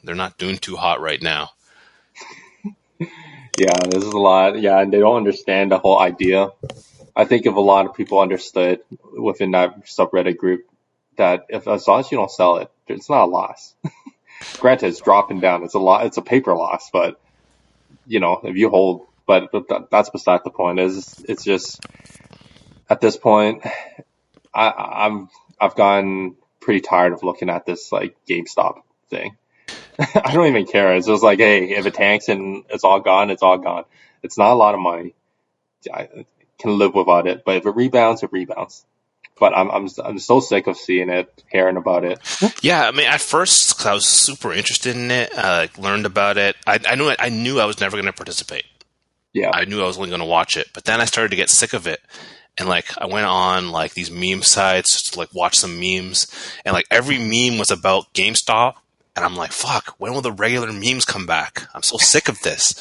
they're 0.04 0.14
not 0.14 0.38
doing 0.38 0.58
too 0.58 0.76
hot 0.76 1.00
right 1.00 1.20
now. 1.20 1.50
Yeah, 3.58 3.76
this 3.90 4.04
is 4.04 4.12
a 4.12 4.18
lot. 4.18 4.60
Yeah, 4.60 4.80
and 4.80 4.92
they 4.92 5.00
don't 5.00 5.16
understand 5.16 5.72
the 5.72 5.78
whole 5.78 5.98
idea. 5.98 6.48
I 7.14 7.24
think 7.24 7.46
if 7.46 7.54
a 7.54 7.60
lot 7.60 7.86
of 7.86 7.94
people 7.94 8.20
understood 8.20 8.80
within 9.18 9.50
that 9.50 9.84
subreddit 9.84 10.36
group 10.36 10.66
that 11.16 11.46
if 11.48 11.68
as 11.68 11.86
long 11.86 12.00
as 12.00 12.10
you 12.10 12.16
don't 12.16 12.30
sell 12.30 12.56
it, 12.56 12.70
it's 12.86 13.10
not 13.10 13.24
a 13.24 13.26
loss. 13.26 13.74
Granted, 14.58 14.86
it's 14.86 15.00
dropping 15.00 15.40
down. 15.40 15.64
It's 15.64 15.74
a 15.74 15.78
lot. 15.78 16.06
It's 16.06 16.16
a 16.16 16.22
paper 16.22 16.54
loss, 16.54 16.90
but 16.90 17.20
you 18.06 18.20
know, 18.20 18.40
if 18.42 18.56
you 18.56 18.70
hold, 18.70 19.06
but, 19.50 19.90
that's 19.90 20.10
beside 20.10 20.40
the 20.44 20.50
point. 20.50 20.80
Is 20.80 21.24
it's 21.28 21.44
just 21.44 21.80
at 22.88 23.00
this 23.00 23.16
point, 23.16 23.64
I, 24.52 24.70
I'm 25.06 25.28
I've 25.60 25.76
gotten 25.76 26.36
pretty 26.60 26.80
tired 26.80 27.12
of 27.12 27.22
looking 27.22 27.48
at 27.48 27.64
this 27.66 27.92
like 27.92 28.16
GameStop 28.28 28.82
thing. 29.08 29.36
I 29.98 30.32
don't 30.32 30.46
even 30.46 30.66
care. 30.66 30.94
It's 30.94 31.06
just 31.06 31.22
like, 31.22 31.38
hey, 31.38 31.70
if 31.70 31.86
it 31.86 31.94
tanks 31.94 32.28
and 32.28 32.64
it's 32.70 32.84
all 32.84 33.00
gone, 33.00 33.30
it's 33.30 33.42
all 33.42 33.58
gone. 33.58 33.84
It's 34.22 34.38
not 34.38 34.52
a 34.52 34.54
lot 34.54 34.74
of 34.74 34.80
money. 34.80 35.14
I 35.92 36.26
can 36.58 36.78
live 36.78 36.94
without 36.94 37.26
it, 37.26 37.44
but 37.44 37.56
if 37.56 37.66
it 37.66 37.70
rebounds, 37.70 38.22
it 38.22 38.32
rebounds. 38.32 38.84
But 39.38 39.56
I'm 39.56 39.70
I'm 39.70 39.88
I'm 40.04 40.18
so 40.18 40.40
sick 40.40 40.66
of 40.66 40.76
seeing 40.76 41.08
it, 41.08 41.42
hearing 41.50 41.78
about 41.78 42.04
it. 42.04 42.18
yeah, 42.62 42.86
I 42.86 42.90
mean, 42.90 43.06
at 43.06 43.22
first, 43.22 43.86
I 43.86 43.94
was 43.94 44.06
super 44.06 44.52
interested 44.52 44.96
in 44.96 45.10
it, 45.10 45.30
uh, 45.34 45.68
learned 45.78 46.04
about 46.04 46.36
it. 46.36 46.56
I, 46.66 46.78
I 46.86 46.94
knew 46.96 47.14
I 47.18 47.30
knew 47.30 47.58
I 47.58 47.64
was 47.64 47.80
never 47.80 47.96
going 47.96 48.04
to 48.04 48.12
participate. 48.12 48.64
Yeah, 49.32 49.50
I 49.52 49.64
knew 49.64 49.80
I 49.80 49.86
was 49.86 49.96
only 49.96 50.10
going 50.10 50.20
to 50.20 50.26
watch 50.26 50.56
it, 50.56 50.68
but 50.74 50.84
then 50.84 51.00
I 51.00 51.04
started 51.04 51.30
to 51.30 51.36
get 51.36 51.50
sick 51.50 51.72
of 51.72 51.86
it, 51.86 52.00
and 52.58 52.68
like 52.68 52.86
I 52.98 53.06
went 53.06 53.26
on 53.26 53.70
like 53.70 53.94
these 53.94 54.10
meme 54.10 54.42
sites 54.42 55.10
to 55.10 55.18
like 55.18 55.34
watch 55.34 55.56
some 55.56 55.78
memes, 55.78 56.26
and 56.64 56.72
like 56.72 56.86
every 56.90 57.18
meme 57.18 57.58
was 57.58 57.70
about 57.70 58.12
GameStop 58.12 58.74
and 59.16 59.24
I'm 59.24 59.36
like, 59.36 59.52
fuck, 59.52 59.94
when 59.98 60.14
will 60.14 60.22
the 60.22 60.32
regular 60.32 60.72
memes 60.72 61.04
come 61.04 61.26
back? 61.26 61.68
I'm 61.74 61.82
so 61.82 61.96
sick 61.98 62.28
of 62.28 62.40
this. 62.40 62.74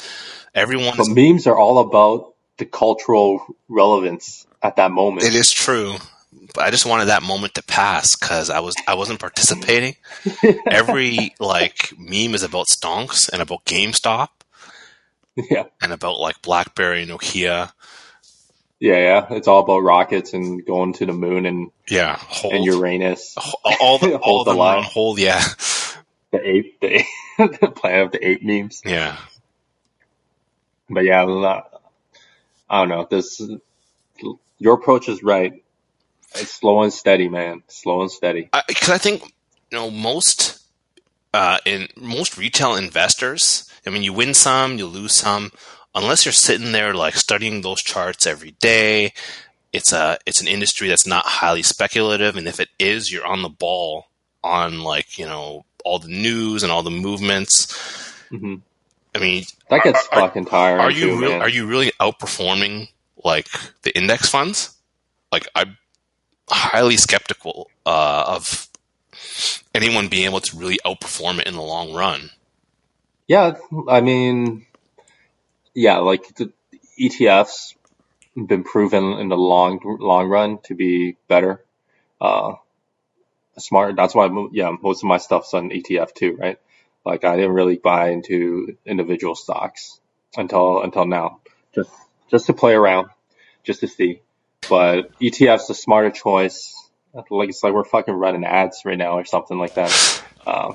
Everyone. 0.54 0.96
But 0.96 1.08
memes 1.08 1.46
are 1.46 1.58
all 1.58 1.78
about 1.78 2.34
the 2.58 2.64
cultural 2.64 3.44
relevance 3.68 4.46
at 4.62 4.76
that 4.76 4.90
moment. 4.90 5.26
It 5.26 5.34
is 5.34 5.50
true. 5.50 5.96
But 6.54 6.64
I 6.64 6.70
just 6.70 6.86
wanted 6.86 7.06
that 7.06 7.22
moment 7.22 7.54
to 7.54 7.62
pass 7.62 8.16
because 8.16 8.50
I 8.50 8.60
was 8.60 8.74
I 8.86 8.94
wasn't 8.94 9.20
participating. 9.20 9.96
Every 10.66 11.34
like 11.38 11.92
meme 11.98 12.34
is 12.34 12.42
about 12.42 12.66
stonks 12.66 13.28
and 13.30 13.42
about 13.42 13.64
GameStop. 13.64 14.28
Yeah. 15.50 15.64
And 15.80 15.92
about 15.92 16.18
like 16.18 16.42
BlackBerry, 16.42 17.02
and 17.02 17.10
Nokia. 17.10 17.72
Yeah, 18.78 18.96
yeah. 18.96 19.26
It's 19.30 19.48
all 19.48 19.60
about 19.60 19.78
rockets 19.78 20.34
and 20.34 20.64
going 20.66 20.92
to 20.94 21.06
the 21.06 21.12
moon 21.12 21.46
and 21.46 21.70
yeah, 21.88 22.16
hold, 22.18 22.52
and 22.52 22.64
Uranus. 22.64 23.36
All 23.80 23.98
the 23.98 24.16
all 24.22 24.44
the 24.44 24.54
line. 24.54 24.82
hold, 24.82 25.18
yeah 25.18 25.42
the 26.30 26.48
ape, 26.48 26.80
the, 26.80 27.04
the 27.38 27.70
planet 27.70 28.06
of 28.06 28.12
the 28.12 28.26
ape 28.26 28.42
memes. 28.42 28.82
Yeah. 28.84 29.16
But 30.88 31.04
yeah, 31.04 31.22
I 32.68 32.80
don't 32.80 32.88
know. 32.88 33.06
This 33.08 33.40
your 34.58 34.74
approach 34.74 35.08
is 35.08 35.22
right. 35.22 35.62
It's 36.34 36.52
slow 36.52 36.82
and 36.82 36.92
steady, 36.92 37.28
man. 37.28 37.62
Slow 37.68 38.02
and 38.02 38.10
steady. 38.10 38.48
Because 38.68 38.90
I, 38.90 38.94
I, 38.94 38.98
think 38.98 39.22
you 39.70 39.78
know 39.78 39.90
most 39.90 40.60
uh, 41.32 41.58
in 41.64 41.88
most 41.96 42.36
retail 42.36 42.74
investors. 42.74 43.69
I 43.86 43.90
mean, 43.90 44.02
you 44.02 44.12
win 44.12 44.34
some, 44.34 44.78
you 44.78 44.86
lose 44.86 45.14
some. 45.14 45.52
Unless 45.94 46.24
you're 46.24 46.32
sitting 46.32 46.72
there 46.72 46.94
like 46.94 47.14
studying 47.16 47.62
those 47.62 47.80
charts 47.80 48.26
every 48.26 48.52
day, 48.52 49.12
it's 49.72 49.92
a 49.92 50.18
it's 50.26 50.40
an 50.40 50.48
industry 50.48 50.88
that's 50.88 51.06
not 51.06 51.26
highly 51.26 51.62
speculative. 51.62 52.36
And 52.36 52.46
if 52.46 52.60
it 52.60 52.68
is, 52.78 53.12
you're 53.12 53.26
on 53.26 53.42
the 53.42 53.48
ball 53.48 54.06
on 54.42 54.80
like 54.80 55.18
you 55.18 55.26
know 55.26 55.64
all 55.84 55.98
the 55.98 56.08
news 56.08 56.62
and 56.62 56.70
all 56.70 56.82
the 56.82 56.90
movements. 56.90 57.66
Mm-hmm. 58.30 58.56
I 59.14 59.18
mean, 59.18 59.44
that 59.68 59.82
gets 59.82 60.06
are, 60.12 60.20
fucking 60.20 60.44
tiring. 60.44 60.80
Are 60.80 60.90
you 60.90 61.06
too, 61.06 61.20
re- 61.20 61.38
are 61.38 61.48
you 61.48 61.66
really 61.66 61.90
outperforming 62.00 62.88
like 63.24 63.48
the 63.82 63.96
index 63.96 64.28
funds? 64.28 64.76
Like 65.32 65.48
I'm 65.54 65.78
highly 66.48 66.96
skeptical 66.96 67.70
uh, 67.86 68.24
of 68.26 68.68
anyone 69.74 70.08
being 70.08 70.24
able 70.24 70.40
to 70.40 70.56
really 70.56 70.78
outperform 70.84 71.40
it 71.40 71.46
in 71.46 71.54
the 71.54 71.62
long 71.62 71.92
run. 71.92 72.30
Yeah, 73.30 73.58
I 73.88 74.00
mean, 74.00 74.66
yeah, 75.72 75.98
like 75.98 76.34
the 76.34 76.52
ETFs 77.00 77.76
been 78.34 78.64
proven 78.64 79.04
in 79.20 79.28
the 79.28 79.36
long 79.36 79.78
long 80.00 80.28
run 80.28 80.58
to 80.62 80.74
be 80.74 81.16
better. 81.28 81.64
Uh, 82.20 82.54
smart. 83.56 83.94
That's 83.94 84.16
why, 84.16 84.48
yeah, 84.50 84.72
most 84.82 85.04
of 85.04 85.06
my 85.06 85.18
stuff's 85.18 85.54
on 85.54 85.70
ETF 85.70 86.12
too, 86.12 86.38
right? 86.40 86.58
Like 87.06 87.22
I 87.22 87.36
didn't 87.36 87.52
really 87.52 87.76
buy 87.76 88.10
into 88.10 88.76
individual 88.84 89.36
stocks 89.36 90.00
until 90.36 90.82
until 90.82 91.06
now, 91.06 91.38
just 91.72 91.90
just 92.32 92.46
to 92.46 92.52
play 92.52 92.72
around, 92.72 93.10
just 93.62 93.78
to 93.78 93.86
see. 93.86 94.22
But 94.68 95.12
ETF's 95.22 95.70
a 95.70 95.74
smarter 95.74 96.10
choice. 96.10 96.74
Like 97.14 97.50
it's 97.50 97.62
like 97.62 97.74
we're 97.74 97.84
fucking 97.84 98.12
running 98.12 98.44
ads 98.44 98.82
right 98.84 98.98
now 98.98 99.20
or 99.20 99.24
something 99.24 99.56
like 99.56 99.74
that. 99.74 100.24
Uh, 100.44 100.74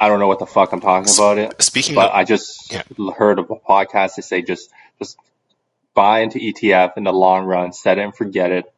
I 0.00 0.08
don't 0.08 0.18
know 0.20 0.26
what 0.26 0.38
the 0.38 0.46
fuck 0.46 0.72
I'm 0.72 0.80
talking 0.80 1.12
about 1.14 1.38
it. 1.38 1.62
Speaking, 1.62 1.94
but 1.94 2.10
of, 2.10 2.16
I 2.16 2.24
just 2.24 2.72
yeah. 2.72 2.82
heard 3.16 3.38
of 3.38 3.50
a 3.50 3.56
podcast 3.56 4.14
to 4.16 4.22
say 4.22 4.42
just 4.42 4.70
just 4.98 5.18
buy 5.94 6.20
into 6.20 6.38
ETF 6.38 6.96
in 6.96 7.04
the 7.04 7.12
long 7.12 7.44
run, 7.46 7.72
set 7.72 7.98
it 7.98 8.02
and 8.02 8.14
forget 8.14 8.52
it, 8.52 8.72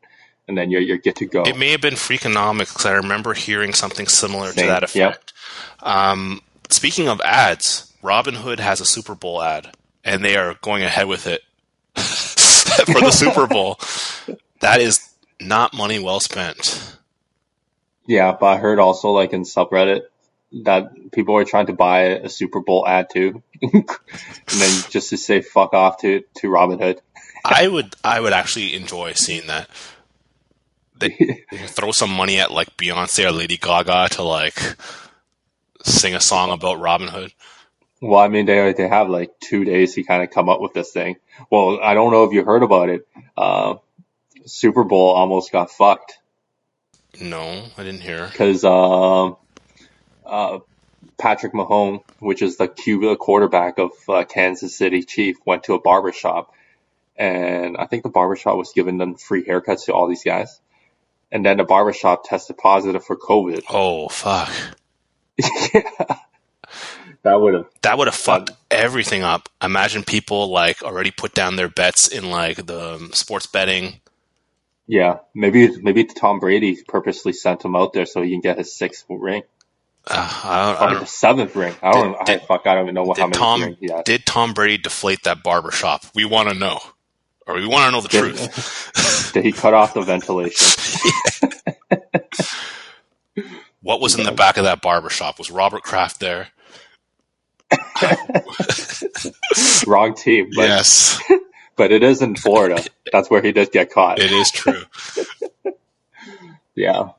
and 0.46 0.56
then 0.56 0.70
you're, 0.70 0.80
you're 0.80 0.98
good 0.98 1.16
to 1.16 1.26
go. 1.26 1.42
It 1.42 1.58
may 1.58 1.70
have 1.70 1.80
been 1.80 1.94
Freakonomics 1.94 2.72
because 2.72 2.86
I 2.86 2.92
remember 2.92 3.34
hearing 3.34 3.72
something 3.72 4.06
similar 4.06 4.52
Same. 4.52 4.64
to 4.64 4.66
that 4.68 4.82
effect. 4.84 5.32
Yep. 5.80 5.88
Um, 5.90 6.40
speaking 6.70 7.08
of 7.08 7.20
ads, 7.20 7.92
Robinhood 8.02 8.60
has 8.60 8.80
a 8.80 8.84
Super 8.84 9.14
Bowl 9.14 9.42
ad, 9.42 9.76
and 10.04 10.24
they 10.24 10.36
are 10.36 10.54
going 10.62 10.82
ahead 10.82 11.08
with 11.08 11.26
it 11.26 11.42
for 11.94 13.00
the 13.00 13.10
Super 13.10 13.46
Bowl. 13.48 13.78
That 14.60 14.80
is 14.80 15.08
not 15.40 15.74
money 15.74 15.98
well 15.98 16.20
spent. 16.20 16.96
Yeah, 18.06 18.36
but 18.38 18.46
I 18.46 18.56
heard 18.56 18.78
also 18.78 19.10
like 19.10 19.32
in 19.32 19.42
subreddit 19.42 20.02
that 20.64 21.12
people 21.12 21.36
are 21.36 21.44
trying 21.44 21.66
to 21.66 21.72
buy 21.72 22.00
a 22.00 22.28
Super 22.28 22.60
Bowl 22.60 22.86
ad 22.86 23.08
too, 23.10 23.42
and 23.62 23.84
then 24.48 24.82
just 24.90 25.10
to 25.10 25.16
say 25.16 25.42
fuck 25.42 25.74
off 25.74 26.00
to 26.02 26.24
to 26.36 26.48
Robinhood. 26.48 26.98
I 27.44 27.68
would 27.68 27.94
I 28.02 28.20
would 28.20 28.32
actually 28.32 28.74
enjoy 28.74 29.12
seeing 29.12 29.46
that 29.46 29.68
they, 30.98 31.44
throw 31.66 31.92
some 31.92 32.10
money 32.10 32.38
at 32.38 32.50
like 32.50 32.76
Beyonce 32.76 33.26
or 33.26 33.32
Lady 33.32 33.56
Gaga 33.56 34.08
to 34.12 34.22
like 34.22 34.60
sing 35.82 36.14
a 36.14 36.20
song 36.20 36.50
about 36.50 36.78
Robinhood. 36.78 37.32
Well, 38.00 38.20
I 38.20 38.28
mean, 38.28 38.46
they 38.46 38.72
they 38.72 38.88
have 38.88 39.08
like 39.08 39.38
two 39.40 39.64
days 39.64 39.94
to 39.94 40.04
kind 40.04 40.22
of 40.22 40.30
come 40.30 40.48
up 40.48 40.60
with 40.60 40.72
this 40.72 40.92
thing. 40.92 41.16
Well, 41.50 41.80
I 41.82 41.94
don't 41.94 42.12
know 42.12 42.24
if 42.24 42.32
you 42.32 42.44
heard 42.44 42.62
about 42.62 42.88
it. 42.90 43.08
Uh, 43.36 43.76
Super 44.46 44.84
Bowl 44.84 45.10
almost 45.10 45.52
got 45.52 45.70
fucked. 45.70 46.18
No, 47.20 47.64
I 47.76 47.82
didn't 47.82 48.00
hear. 48.00 48.26
Because 48.26 48.64
um, 48.64 49.36
uh, 50.28 50.58
Patrick 51.18 51.54
Mahone, 51.54 52.00
which 52.18 52.42
is 52.42 52.56
the 52.56 52.68
Cuba 52.68 53.16
quarterback 53.16 53.78
of 53.78 53.92
uh, 54.08 54.24
Kansas 54.24 54.76
City 54.76 55.02
Chief, 55.02 55.36
went 55.44 55.64
to 55.64 55.74
a 55.74 55.80
barbershop. 55.80 56.54
And 57.16 57.76
I 57.76 57.86
think 57.86 58.04
the 58.04 58.10
barbershop 58.10 58.56
was 58.56 58.72
giving 58.72 58.98
them 58.98 59.16
free 59.16 59.44
haircuts 59.44 59.86
to 59.86 59.94
all 59.94 60.08
these 60.08 60.22
guys. 60.22 60.60
And 61.32 61.44
then 61.44 61.56
the 61.56 61.64
barbershop 61.64 62.24
tested 62.24 62.56
positive 62.56 63.04
for 63.04 63.16
COVID. 63.16 63.64
Oh 63.68 64.08
fuck. 64.08 64.50
yeah. 65.74 66.16
That 67.22 67.40
would 67.40 67.54
have 67.54 67.66
That 67.82 67.98
would 67.98 68.06
have 68.06 68.14
fucked 68.14 68.52
everything 68.70 69.22
up. 69.22 69.48
Imagine 69.62 70.04
people 70.04 70.50
like 70.50 70.82
already 70.82 71.10
put 71.10 71.34
down 71.34 71.56
their 71.56 71.68
bets 71.68 72.08
in 72.08 72.30
like 72.30 72.64
the 72.64 72.94
um, 72.94 73.12
sports 73.12 73.46
betting. 73.46 74.00
Yeah, 74.86 75.18
maybe 75.34 75.76
maybe 75.82 76.04
Tom 76.04 76.38
Brady 76.38 76.78
purposely 76.86 77.32
sent 77.32 77.64
him 77.64 77.76
out 77.76 77.92
there 77.92 78.06
so 78.06 78.22
he 78.22 78.30
can 78.30 78.40
get 78.40 78.56
his 78.56 78.74
sixth 78.74 79.04
ring, 79.10 79.42
Uh, 80.10 80.40
I 80.44 80.66
don't, 80.66 80.74
I 80.74 80.76
probably 80.76 80.94
don't 80.94 81.00
the 81.00 81.06
seventh 81.06 81.56
ring. 81.56 81.74
I 81.82 81.92
don't. 81.92 82.16
I, 82.20 82.24
Did- 82.24 82.42
fuck, 82.42 82.66
I 82.66 82.74
don't 82.74 82.84
even 82.84 82.94
know 82.94 83.02
what, 83.04 83.18
how 83.18 83.26
many 83.26 83.38
Tom 83.38 83.62
rings 83.62 83.76
he 83.80 83.90
did 84.04 84.24
Tom 84.26 84.54
Brady 84.54 84.78
deflate 84.78 85.22
that 85.24 85.42
barber 85.42 85.70
shop? 85.70 86.04
We 86.14 86.24
want 86.24 86.48
to 86.48 86.54
know, 86.54 86.80
or 87.46 87.54
we 87.56 87.66
want 87.66 87.86
to 87.86 87.92
know 87.92 88.00
the 88.00 88.08
Did- 88.08 88.36
truth. 88.36 89.30
Did 89.34 89.44
he 89.44 89.52
cut 89.52 89.74
off 89.74 89.94
the 89.94 90.02
ventilation? 90.02 91.10
What 93.80 94.00
was 94.00 94.18
in 94.18 94.24
the 94.24 94.32
back 94.32 94.56
of 94.56 94.64
that 94.64 94.82
barber 94.82 95.08
shop? 95.08 95.38
Was 95.38 95.50
Robert 95.50 95.82
Kraft 95.82 96.20
there? 96.20 96.48
Wrong 99.86 100.14
team, 100.14 100.50
but 100.54 100.62
yes, 100.62 101.20
but 101.76 101.92
it 101.92 102.02
is 102.02 102.20
in 102.20 102.34
Florida. 102.34 102.82
That's 103.12 103.30
where 103.30 103.40
he 103.40 103.52
did 103.52 103.70
get 103.70 103.90
caught. 103.90 104.18
it 104.18 104.32
is 104.32 104.50
true. 104.50 104.82
Yeah. 106.74 107.10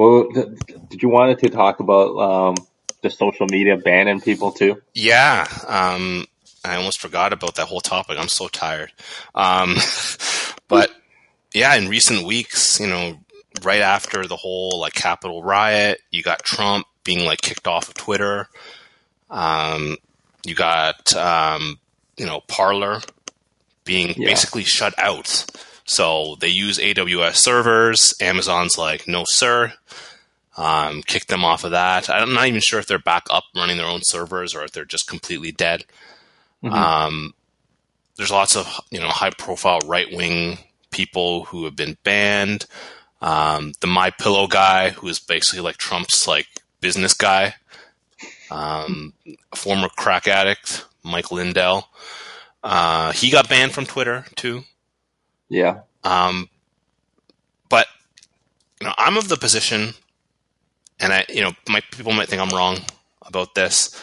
Well, 0.00 0.28
th- 0.32 0.48
did 0.88 1.02
you 1.02 1.10
wanted 1.10 1.40
to 1.40 1.50
talk 1.50 1.80
about 1.80 2.16
um, 2.16 2.54
the 3.02 3.10
social 3.10 3.46
media 3.50 3.76
banning 3.76 4.22
people 4.22 4.50
too? 4.50 4.80
Yeah, 4.94 5.46
um, 5.68 6.24
I 6.64 6.76
almost 6.76 7.00
forgot 7.02 7.34
about 7.34 7.56
that 7.56 7.66
whole 7.66 7.82
topic. 7.82 8.16
I'm 8.18 8.28
so 8.28 8.48
tired. 8.48 8.92
Um, 9.34 9.76
but 10.68 10.90
yeah, 11.52 11.74
in 11.74 11.88
recent 11.90 12.24
weeks, 12.26 12.80
you 12.80 12.86
know, 12.86 13.18
right 13.62 13.82
after 13.82 14.26
the 14.26 14.36
whole 14.36 14.80
like 14.80 14.94
Capitol 14.94 15.42
riot, 15.42 16.00
you 16.10 16.22
got 16.22 16.44
Trump 16.44 16.86
being 17.04 17.26
like 17.26 17.42
kicked 17.42 17.66
off 17.66 17.88
of 17.88 17.94
Twitter. 17.94 18.48
Um, 19.28 19.98
you 20.46 20.54
got 20.54 21.14
um, 21.14 21.78
you 22.16 22.24
know 22.24 22.40
Parler 22.48 23.02
being 23.84 24.14
Yeah. 24.16 24.28
basically 24.30 24.64
shut 24.64 24.94
out. 24.96 25.44
So 25.90 26.36
they 26.38 26.46
use 26.46 26.78
AWS 26.78 27.34
servers. 27.34 28.14
Amazon's 28.20 28.78
like, 28.78 29.08
no, 29.08 29.24
sir. 29.26 29.72
Um, 30.56 31.02
kicked 31.02 31.26
them 31.26 31.44
off 31.44 31.64
of 31.64 31.72
that. 31.72 32.08
I'm 32.08 32.32
not 32.32 32.46
even 32.46 32.60
sure 32.60 32.78
if 32.78 32.86
they're 32.86 33.00
back 33.00 33.24
up 33.28 33.42
running 33.56 33.76
their 33.76 33.88
own 33.88 34.02
servers 34.04 34.54
or 34.54 34.62
if 34.62 34.70
they're 34.70 34.84
just 34.84 35.08
completely 35.08 35.50
dead. 35.50 35.84
Mhm. 36.62 36.72
Um, 36.72 37.34
there's 38.16 38.30
lots 38.30 38.54
of 38.54 38.72
you 38.92 39.00
know 39.00 39.08
high 39.08 39.30
profile 39.30 39.80
right 39.84 40.06
wing 40.12 40.58
people 40.92 41.46
who 41.46 41.64
have 41.64 41.74
been 41.74 41.96
banned. 42.04 42.66
Um, 43.20 43.72
the 43.80 43.88
My 43.88 44.10
Pillow 44.10 44.46
guy, 44.46 44.90
who 44.90 45.08
is 45.08 45.18
basically 45.18 45.60
like 45.60 45.76
Trump's 45.76 46.28
like 46.28 46.46
business 46.80 47.14
guy, 47.14 47.56
um, 48.48 49.12
former 49.56 49.88
crack 49.88 50.28
addict, 50.28 50.84
Mike 51.02 51.32
Lindell. 51.32 51.88
Uh, 52.62 53.10
he 53.10 53.28
got 53.28 53.48
banned 53.48 53.72
from 53.72 53.86
Twitter 53.86 54.26
too. 54.36 54.62
Yeah. 55.50 55.80
Um, 56.04 56.48
but 57.68 57.86
you 58.80 58.86
know, 58.86 58.94
I'm 58.96 59.18
of 59.18 59.28
the 59.28 59.36
position, 59.36 59.92
and 60.98 61.12
I, 61.12 61.26
you 61.28 61.42
know, 61.42 61.52
my 61.68 61.82
people 61.92 62.12
might 62.12 62.28
think 62.28 62.40
I'm 62.40 62.56
wrong 62.56 62.78
about 63.26 63.54
this. 63.54 63.94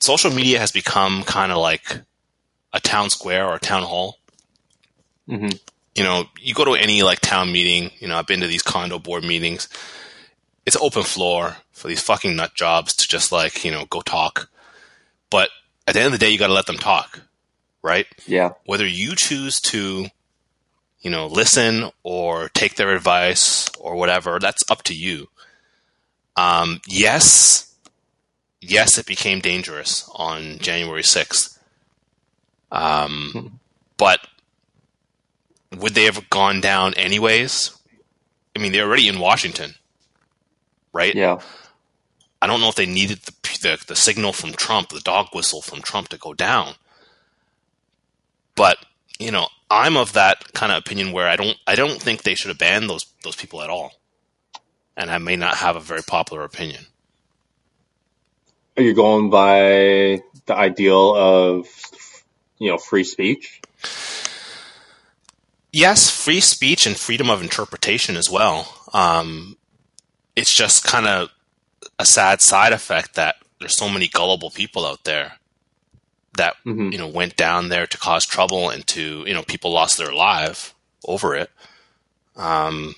Social 0.00 0.30
media 0.32 0.58
has 0.58 0.72
become 0.72 1.22
kind 1.22 1.52
of 1.52 1.58
like 1.58 2.00
a 2.72 2.80
town 2.80 3.10
square 3.10 3.46
or 3.46 3.54
a 3.54 3.60
town 3.60 3.82
hall. 3.84 4.18
hmm 5.28 5.48
You 5.94 6.04
know, 6.04 6.24
you 6.40 6.54
go 6.54 6.64
to 6.64 6.74
any 6.74 7.02
like 7.02 7.20
town 7.20 7.52
meeting. 7.52 7.90
You 8.00 8.08
know, 8.08 8.16
I've 8.16 8.26
been 8.26 8.40
to 8.40 8.46
these 8.48 8.62
condo 8.62 8.98
board 8.98 9.24
meetings. 9.24 9.68
It's 10.66 10.76
open 10.76 11.02
floor 11.02 11.56
for 11.72 11.88
these 11.88 12.02
fucking 12.02 12.36
nut 12.36 12.54
jobs 12.54 12.94
to 12.96 13.08
just 13.08 13.32
like 13.32 13.64
you 13.64 13.70
know 13.70 13.84
go 13.86 14.00
talk. 14.00 14.50
But 15.30 15.50
at 15.86 15.94
the 15.94 16.00
end 16.00 16.06
of 16.06 16.12
the 16.12 16.18
day, 16.24 16.30
you 16.30 16.38
got 16.38 16.48
to 16.48 16.52
let 16.52 16.66
them 16.66 16.76
talk, 16.78 17.20
right? 17.82 18.06
Yeah. 18.26 18.52
whether 18.64 18.86
you 18.86 19.14
choose 19.14 19.60
to 19.62 20.06
you 21.00 21.10
know 21.10 21.26
listen 21.26 21.90
or 22.02 22.48
take 22.50 22.74
their 22.76 22.94
advice 22.94 23.68
or 23.78 23.96
whatever 23.96 24.38
that's 24.38 24.62
up 24.70 24.82
to 24.82 24.94
you 24.94 25.28
um, 26.36 26.80
yes 26.86 27.74
yes 28.60 28.98
it 28.98 29.06
became 29.06 29.40
dangerous 29.40 30.08
on 30.14 30.58
january 30.58 31.02
6th 31.02 31.58
um, 32.70 33.58
but 33.96 34.26
would 35.76 35.94
they 35.94 36.04
have 36.04 36.28
gone 36.30 36.60
down 36.60 36.94
anyways 36.94 37.76
i 38.56 38.58
mean 38.58 38.72
they're 38.72 38.86
already 38.86 39.08
in 39.08 39.18
washington 39.18 39.74
right 40.92 41.14
Yeah. 41.14 41.38
I 42.40 42.46
don't 42.46 42.60
know 42.60 42.68
if 42.68 42.76
they 42.76 42.86
needed 42.86 43.18
the, 43.22 43.32
the 43.62 43.84
the 43.88 43.96
signal 43.96 44.32
from 44.32 44.52
Trump, 44.52 44.90
the 44.90 45.00
dog 45.00 45.26
whistle 45.34 45.60
from 45.60 45.82
Trump 45.82 46.06
to 46.10 46.18
go 46.18 46.34
down. 46.34 46.74
But 48.54 48.78
you 49.18 49.32
know, 49.32 49.48
I'm 49.70 49.96
of 49.96 50.14
that 50.14 50.52
kind 50.54 50.72
of 50.72 50.78
opinion 50.78 51.12
where 51.12 51.28
I 51.28 51.36
don't 51.36 51.56
I 51.66 51.74
don't 51.74 52.00
think 52.00 52.22
they 52.22 52.34
should 52.34 52.48
have 52.48 52.58
banned 52.58 52.88
those 52.88 53.04
those 53.22 53.36
people 53.36 53.62
at 53.62 53.70
all. 53.70 53.92
And 54.96 55.10
I 55.10 55.18
may 55.18 55.36
not 55.36 55.56
have 55.56 55.76
a 55.76 55.80
very 55.80 56.02
popular 56.02 56.42
opinion. 56.42 56.86
Are 58.76 58.82
you 58.82 58.94
going 58.94 59.30
by 59.30 60.20
the 60.46 60.54
ideal 60.54 61.14
of 61.14 61.68
you 62.58 62.70
know 62.70 62.78
free 62.78 63.04
speech? 63.04 63.60
Yes, 65.72 66.10
free 66.10 66.40
speech 66.40 66.86
and 66.86 66.96
freedom 66.96 67.28
of 67.28 67.42
interpretation 67.42 68.16
as 68.16 68.30
well. 68.30 68.74
Um, 68.94 69.56
it's 70.34 70.54
just 70.54 70.82
kind 70.82 71.06
of 71.06 71.28
a 71.98 72.06
sad 72.06 72.40
side 72.40 72.72
effect 72.72 73.14
that 73.14 73.36
there's 73.60 73.76
so 73.76 73.88
many 73.88 74.08
gullible 74.08 74.50
people 74.50 74.86
out 74.86 75.04
there 75.04 75.34
that 76.38 76.56
hmm 76.64 76.90
you 76.90 76.98
know 76.98 77.06
went 77.06 77.36
down 77.36 77.68
there 77.68 77.86
to 77.86 77.98
cause 77.98 78.24
trouble 78.26 78.70
and 78.70 78.86
to 78.88 79.24
you 79.26 79.34
know 79.34 79.42
people 79.42 79.70
lost 79.70 79.98
their 79.98 80.12
life 80.12 80.74
over 81.06 81.36
it. 81.36 81.50
Um 82.36 82.94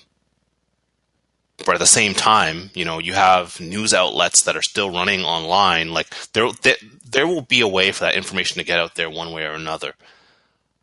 but 1.63 1.75
at 1.75 1.79
the 1.79 1.85
same 1.85 2.13
time 2.13 2.71
you 2.73 2.85
know 2.85 2.97
you 2.99 3.13
have 3.13 3.59
news 3.59 3.93
outlets 3.93 4.41
that 4.43 4.55
are 4.55 4.61
still 4.63 4.89
running 4.89 5.23
online. 5.23 5.91
Like 5.93 6.07
there 6.33 6.49
there, 6.61 6.77
there 7.07 7.27
will 7.27 7.41
be 7.41 7.61
a 7.61 7.67
way 7.67 7.91
for 7.91 8.05
that 8.05 8.15
information 8.15 8.57
to 8.57 8.65
get 8.65 8.79
out 8.79 8.95
there 8.95 9.09
one 9.09 9.31
way 9.31 9.43
or 9.43 9.53
another. 9.53 9.93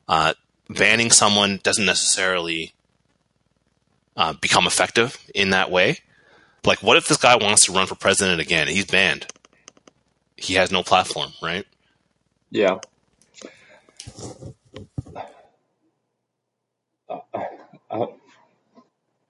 Uh 0.07 0.35
banning 0.69 1.11
someone 1.11 1.59
doesn't 1.63 1.87
necessarily 1.87 2.75
uh, 4.17 4.35
become 4.35 4.67
effective 4.67 5.17
in 5.35 5.51
that 5.51 5.71
way. 5.71 5.99
Like 6.65 6.83
what 6.83 6.97
if 6.99 7.09
this 7.09 7.17
guy 7.17 7.37
wants 7.37 7.65
to 7.65 7.73
run 7.73 7.87
for 7.87 7.95
president 7.95 8.41
again? 8.41 8.69
He's 8.69 8.85
banned. 8.85 9.27
He 10.37 10.55
has 10.55 10.71
no 10.71 10.83
platform 10.83 11.33
right 11.43 11.67
Yeah. 12.51 12.79
Uh, 17.09 17.21
uh, 17.35 17.39
I 17.91 18.07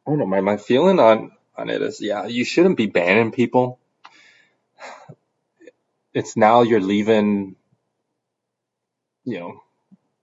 don't 0.07 0.19
know. 0.19 0.27
My 0.27 0.41
my 0.41 0.57
feeling 0.57 0.99
on 0.99 1.33
on 1.57 1.71
it 1.71 1.83
is, 1.83 2.01
yeah, 2.01 2.27
you 2.27 2.45
shouldn't 2.45 2.77
be 2.77 2.87
banning 2.87 3.33
people. 3.33 3.79
It's 6.15 6.37
now 6.37 6.63
you're 6.63 6.81
leaving, 6.81 7.57
you 9.25 9.39
know, 9.39 9.63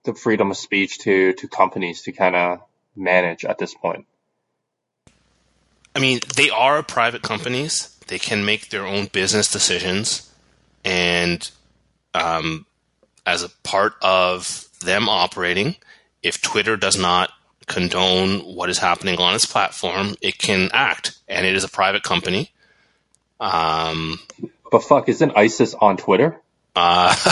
the 0.04 0.14
freedom 0.14 0.50
of 0.50 0.56
speech 0.56 0.98
to 1.00 1.34
to 1.34 1.48
companies 1.48 2.02
to 2.02 2.12
kind 2.12 2.34
of 2.34 2.60
manage 2.94 3.44
at 3.44 3.58
this 3.58 3.74
point. 3.74 4.06
I 5.94 5.98
mean, 5.98 6.20
they 6.36 6.50
are 6.50 6.82
private 6.82 7.22
companies. 7.22 7.96
They 8.08 8.18
can 8.18 8.44
make 8.44 8.68
their 8.68 8.86
own 8.86 9.06
business 9.06 9.50
decisions, 9.50 10.30
and 10.84 11.50
um, 12.14 12.66
as 13.26 13.42
a 13.42 13.48
part 13.64 13.94
of 14.00 14.68
them 14.80 15.08
operating, 15.08 15.76
if 16.22 16.40
Twitter 16.40 16.76
does 16.76 16.96
not 16.98 17.30
condone 17.66 18.40
what 18.40 18.70
is 18.70 18.78
happening 18.78 19.18
on 19.18 19.34
its 19.34 19.44
platform, 19.46 20.14
it 20.22 20.38
can 20.38 20.70
act, 20.72 21.18
and 21.28 21.44
it 21.44 21.56
is 21.56 21.64
a 21.64 21.68
private 21.68 22.04
company. 22.04 22.52
Um, 23.40 24.18
But 24.70 24.84
fuck, 24.84 25.08
isn't 25.08 25.36
ISIS 25.36 25.74
on 25.74 25.96
Twitter? 25.96 26.40
uh, 26.76 27.14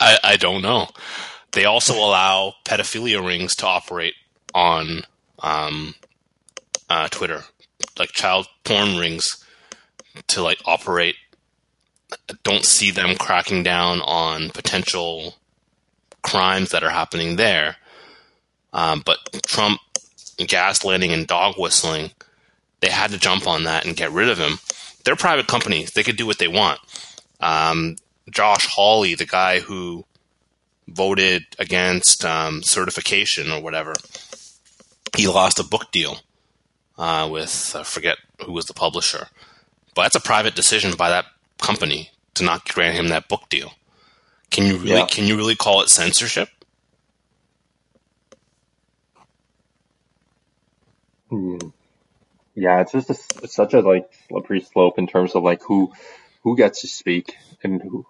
I, 0.00 0.18
I 0.22 0.36
don't 0.36 0.62
know. 0.62 0.88
They 1.52 1.64
also 1.64 1.94
allow 1.94 2.54
pedophilia 2.64 3.24
rings 3.26 3.56
to 3.56 3.66
operate 3.66 4.14
on 4.54 5.02
um, 5.40 5.94
uh, 6.88 7.08
Twitter, 7.08 7.42
like 7.98 8.10
child 8.12 8.46
porn 8.64 8.98
rings 8.98 9.44
to 10.28 10.42
like 10.42 10.58
operate. 10.64 11.16
Don't 12.42 12.64
see 12.64 12.90
them 12.90 13.16
cracking 13.16 13.62
down 13.62 14.00
on 14.00 14.50
potential 14.50 15.36
crimes 16.22 16.70
that 16.70 16.84
are 16.84 16.90
happening 16.90 17.36
there. 17.36 17.76
Um, 18.72 19.02
but 19.04 19.18
Trump 19.46 19.80
gaslighting 20.38 21.10
and 21.10 21.26
dog 21.26 21.56
whistling, 21.58 22.12
they 22.80 22.90
had 22.90 23.10
to 23.10 23.18
jump 23.18 23.46
on 23.46 23.64
that 23.64 23.84
and 23.84 23.96
get 23.96 24.12
rid 24.12 24.28
of 24.28 24.38
him. 24.38 24.58
they're 25.04 25.16
private 25.16 25.46
companies. 25.46 25.92
They 25.92 26.02
could 26.02 26.16
do 26.16 26.26
what 26.26 26.38
they 26.38 26.48
want. 26.48 26.78
Um, 27.40 27.96
Josh 28.30 28.66
Hawley, 28.66 29.14
the 29.14 29.26
guy 29.26 29.60
who 29.60 30.04
voted 30.86 31.46
against 31.58 32.24
um, 32.24 32.62
certification 32.62 33.50
or 33.50 33.62
whatever, 33.62 33.94
he 35.16 35.26
lost 35.26 35.58
a 35.58 35.64
book 35.64 35.90
deal 35.90 36.18
uh, 36.98 37.28
with 37.30 37.74
I 37.74 37.82
forget 37.82 38.18
who 38.44 38.52
was 38.52 38.66
the 38.66 38.74
publisher, 38.74 39.28
but 39.94 40.02
that's 40.02 40.16
a 40.16 40.20
private 40.20 40.54
decision 40.54 40.96
by 40.96 41.10
that 41.10 41.26
company 41.60 42.10
to 42.34 42.44
not 42.44 42.64
grant 42.66 42.96
him 42.96 43.08
that 43.08 43.28
book 43.28 43.48
deal. 43.50 43.72
Can 44.50 44.66
you 44.66 44.78
really 44.78 45.02
Yeah. 45.02 45.06
can 45.06 45.26
you 45.26 45.36
really 45.36 45.56
call 45.56 45.82
it 45.82 45.90
censorship? 45.90 46.48
Mm. 51.30 51.72
Yeah, 52.54 52.80
it's 52.82 52.92
just 52.92 53.10
a, 53.10 53.44
it's 53.44 53.54
such 53.54 53.74
a 53.74 53.80
like 53.80 54.10
slippery 54.28 54.60
slope 54.62 54.98
in 54.98 55.06
terms 55.06 55.34
of 55.34 55.42
like 55.42 55.62
who 55.62 55.92
who 56.42 56.56
gets 56.56 56.82
to 56.82 56.88
speak 56.88 57.36
and 57.62 57.82
who 57.82 58.06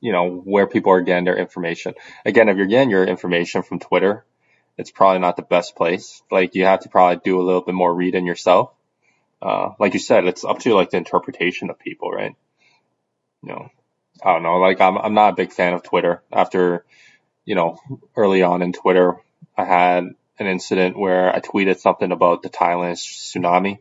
you 0.00 0.12
know 0.12 0.30
where 0.30 0.66
people 0.66 0.92
are 0.92 1.00
getting 1.02 1.24
their 1.24 1.38
information. 1.38 1.94
Again, 2.26 2.48
if 2.48 2.56
you're 2.56 2.66
getting 2.66 2.90
your 2.90 3.04
information 3.04 3.62
from 3.62 3.80
Twitter, 3.80 4.24
it's 4.78 4.90
probably 4.90 5.20
not 5.20 5.36
the 5.36 5.42
best 5.42 5.76
place. 5.76 6.22
Like 6.30 6.54
you 6.54 6.66
have 6.66 6.80
to 6.80 6.88
probably 6.90 7.20
do 7.24 7.40
a 7.40 7.44
little 7.44 7.62
bit 7.62 7.74
more 7.74 7.94
reading 7.94 8.26
yourself. 8.26 8.72
Uh, 9.42 9.70
like 9.78 9.94
you 9.94 10.00
said, 10.00 10.26
it's 10.26 10.44
up 10.44 10.60
to 10.60 10.74
like 10.74 10.90
the 10.90 10.96
interpretation 10.98 11.70
of 11.70 11.78
people, 11.78 12.10
right? 12.10 12.36
You 13.44 13.52
know, 13.52 13.68
I 14.22 14.32
don't 14.32 14.42
know. 14.42 14.56
Like 14.56 14.80
I'm 14.80 14.96
I'm 14.96 15.14
not 15.14 15.34
a 15.34 15.36
big 15.36 15.52
fan 15.52 15.74
of 15.74 15.82
Twitter. 15.82 16.22
After 16.32 16.84
you 17.44 17.54
know, 17.54 17.78
early 18.16 18.42
on 18.42 18.62
in 18.62 18.72
Twitter, 18.72 19.16
I 19.56 19.64
had 19.64 20.04
an 20.38 20.46
incident 20.46 20.98
where 20.98 21.34
I 21.34 21.40
tweeted 21.40 21.76
something 21.78 22.10
about 22.10 22.42
the 22.42 22.48
Thailand 22.48 22.94
tsunami. 22.94 23.78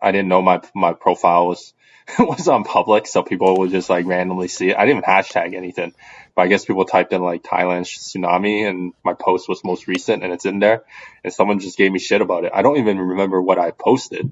I 0.00 0.12
didn't 0.12 0.28
know 0.28 0.40
my 0.40 0.62
my 0.74 0.94
profile 0.94 1.46
was 1.46 1.74
was 2.18 2.48
on 2.48 2.64
public, 2.64 3.06
so 3.06 3.22
people 3.22 3.58
would 3.58 3.70
just 3.70 3.90
like 3.90 4.06
randomly 4.06 4.48
see 4.48 4.70
it. 4.70 4.76
I 4.76 4.86
didn't 4.86 4.98
even 4.98 5.10
hashtag 5.10 5.54
anything, 5.54 5.92
but 6.34 6.42
I 6.42 6.46
guess 6.46 6.64
people 6.64 6.86
typed 6.86 7.12
in 7.12 7.22
like 7.22 7.42
Thailand 7.42 7.82
tsunami, 7.82 8.66
and 8.66 8.94
my 9.04 9.12
post 9.12 9.46
was 9.46 9.62
most 9.62 9.88
recent, 9.88 10.22
and 10.22 10.32
it's 10.32 10.46
in 10.46 10.58
there, 10.58 10.84
and 11.22 11.34
someone 11.34 11.60
just 11.60 11.76
gave 11.76 11.92
me 11.92 11.98
shit 11.98 12.22
about 12.22 12.44
it. 12.44 12.52
I 12.54 12.62
don't 12.62 12.78
even 12.78 12.98
remember 12.98 13.42
what 13.42 13.58
I 13.58 13.72
posted. 13.72 14.30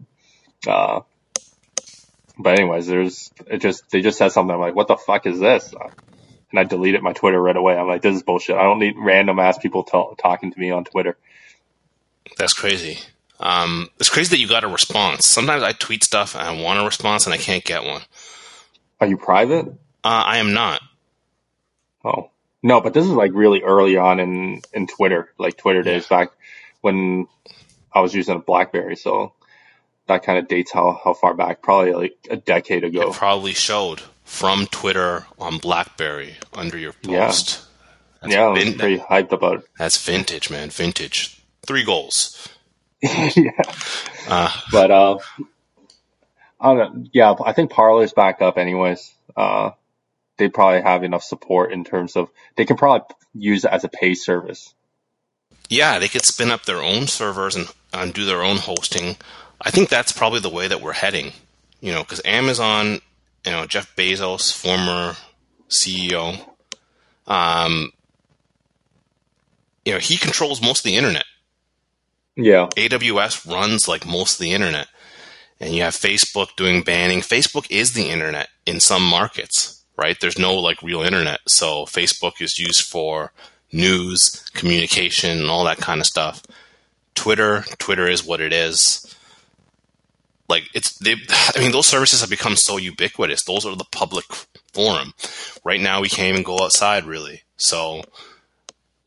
Uh, 0.66 1.00
but 2.38 2.58
anyways, 2.58 2.86
there's 2.86 3.30
it 3.46 3.58
just 3.58 3.90
they 3.90 4.00
just 4.00 4.18
said 4.18 4.30
something 4.30 4.54
I'm 4.54 4.60
like, 4.60 4.74
what 4.74 4.88
the 4.88 4.96
fuck 4.96 5.26
is 5.26 5.38
this? 5.38 5.72
And 6.50 6.58
I 6.58 6.64
deleted 6.64 7.02
my 7.02 7.12
Twitter 7.12 7.40
right 7.40 7.56
away. 7.56 7.76
I'm 7.76 7.86
like, 7.86 8.02
this 8.02 8.14
is 8.14 8.22
bullshit. 8.22 8.56
I 8.56 8.62
don't 8.62 8.78
need 8.78 8.94
random 8.98 9.38
ass 9.38 9.58
people 9.58 9.84
t- 9.84 10.14
talking 10.20 10.52
to 10.52 10.60
me 10.60 10.70
on 10.70 10.84
Twitter. 10.84 11.16
That's 12.36 12.52
crazy. 12.52 12.98
Um, 13.40 13.88
it's 13.98 14.08
crazy 14.08 14.36
that 14.36 14.40
you 14.40 14.48
got 14.48 14.64
a 14.64 14.68
response. 14.68 15.26
Sometimes 15.26 15.62
I 15.62 15.72
tweet 15.72 16.04
stuff 16.04 16.34
and 16.34 16.44
I 16.44 16.62
want 16.62 16.80
a 16.80 16.84
response 16.84 17.26
and 17.26 17.34
I 17.34 17.38
can't 17.38 17.64
get 17.64 17.84
one. 17.84 18.02
Are 19.00 19.06
you 19.06 19.16
private? 19.16 19.66
Uh, 19.66 20.22
I 20.26 20.38
am 20.38 20.52
not. 20.52 20.80
Oh 22.04 22.30
no, 22.62 22.80
but 22.80 22.94
this 22.94 23.04
is 23.04 23.10
like 23.10 23.32
really 23.34 23.62
early 23.62 23.96
on 23.96 24.20
in 24.20 24.62
in 24.72 24.86
Twitter, 24.86 25.32
like 25.38 25.56
Twitter 25.56 25.82
days 25.82 26.06
back 26.06 26.30
when 26.80 27.26
I 27.92 28.00
was 28.00 28.14
using 28.14 28.36
a 28.36 28.40
BlackBerry. 28.40 28.96
So 28.96 29.32
that 30.08 30.22
kind 30.24 30.38
of 30.38 30.48
dates 30.48 30.72
how 30.72 31.00
how 31.02 31.14
far 31.14 31.34
back? 31.34 31.62
Probably 31.62 31.92
like 31.92 32.16
a 32.30 32.36
decade 32.36 32.84
ago. 32.84 33.10
It 33.10 33.14
probably 33.14 33.54
showed 33.54 34.00
from 34.24 34.66
Twitter 34.66 35.26
on 35.38 35.58
BlackBerry 35.58 36.34
under 36.54 36.78
your 36.78 36.94
Yeah. 37.02 37.26
post. 37.26 37.60
That's, 38.20 38.34
yeah, 38.34 38.44
I 38.44 38.48
was 38.48 38.62
vin- 38.64 38.78
pretty 38.78 38.98
hyped 38.98 39.32
about 39.32 39.58
it. 39.58 39.64
that's 39.78 40.02
vintage, 40.04 40.48
man. 40.50 40.70
Vintage. 40.70 41.38
Three 41.66 41.84
goals. 41.84 42.48
yeah, 43.02 43.50
Uh, 44.28 44.50
but 44.70 44.90
uh, 44.92 45.18
I 46.60 46.74
don't 46.74 46.78
know. 46.78 47.04
Yeah, 47.12 47.34
I 47.44 47.52
think 47.52 47.70
Parler's 47.72 48.12
back 48.12 48.40
up 48.40 48.58
anyways. 48.58 49.12
Uh, 49.36 49.70
they 50.38 50.48
probably 50.48 50.82
have 50.82 51.02
enough 51.02 51.24
support 51.24 51.72
in 51.72 51.84
terms 51.84 52.16
of 52.16 52.28
they 52.56 52.64
can 52.64 52.76
probably 52.76 53.06
use 53.34 53.64
it 53.64 53.70
as 53.72 53.82
a 53.84 53.88
pay 53.88 54.14
service. 54.14 54.72
yeah, 55.68 55.98
they 55.98 56.08
could 56.08 56.24
spin 56.24 56.50
up 56.50 56.64
their 56.64 56.82
own 56.82 57.06
servers 57.06 57.56
and, 57.56 57.66
and 57.92 58.12
do 58.14 58.24
their 58.24 58.42
own 58.42 58.56
hosting. 58.58 59.16
I 59.62 59.70
think 59.70 59.88
that's 59.88 60.12
probably 60.12 60.40
the 60.40 60.50
way 60.50 60.68
that 60.68 60.82
we're 60.82 60.92
heading. 60.92 61.32
You 61.80 61.92
know, 61.92 62.02
because 62.02 62.20
Amazon, 62.24 63.00
you 63.44 63.52
know, 63.52 63.66
Jeff 63.66 63.94
Bezos, 63.96 64.52
former 64.52 65.16
CEO, 65.68 66.38
um, 67.26 67.92
you 69.84 69.92
know, 69.92 69.98
he 69.98 70.16
controls 70.16 70.62
most 70.62 70.80
of 70.80 70.84
the 70.84 70.96
internet. 70.96 71.24
Yeah, 72.36 72.68
AWS 72.76 73.50
runs 73.50 73.88
like 73.88 74.06
most 74.06 74.34
of 74.34 74.40
the 74.40 74.52
internet. 74.52 74.88
And 75.60 75.74
you 75.74 75.82
have 75.82 75.94
Facebook 75.94 76.56
doing 76.56 76.82
banning. 76.82 77.20
Facebook 77.20 77.70
is 77.70 77.92
the 77.92 78.10
internet 78.10 78.48
in 78.66 78.80
some 78.80 79.06
markets, 79.06 79.84
right? 79.96 80.18
There's 80.20 80.38
no 80.38 80.54
like 80.54 80.82
real 80.82 81.02
internet. 81.02 81.38
So 81.46 81.84
Facebook 81.84 82.40
is 82.40 82.58
used 82.58 82.84
for 82.84 83.32
news, 83.72 84.44
communication, 84.54 85.38
and 85.38 85.48
all 85.48 85.64
that 85.64 85.78
kind 85.78 86.00
of 86.00 86.06
stuff. 86.06 86.42
Twitter, 87.14 87.64
Twitter 87.78 88.08
is 88.08 88.24
what 88.24 88.40
it 88.40 88.52
is. 88.52 89.14
Like 90.52 90.68
it's 90.74 90.98
they 90.98 91.12
I 91.56 91.58
mean 91.60 91.72
those 91.72 91.86
services 91.86 92.20
have 92.20 92.28
become 92.28 92.56
so 92.56 92.76
ubiquitous. 92.76 93.44
Those 93.44 93.64
are 93.64 93.74
the 93.74 93.86
public 93.90 94.26
forum. 94.74 95.14
Right 95.64 95.80
now 95.80 96.02
we 96.02 96.10
can't 96.10 96.28
even 96.28 96.42
go 96.42 96.62
outside 96.62 97.06
really. 97.06 97.42
So 97.56 98.02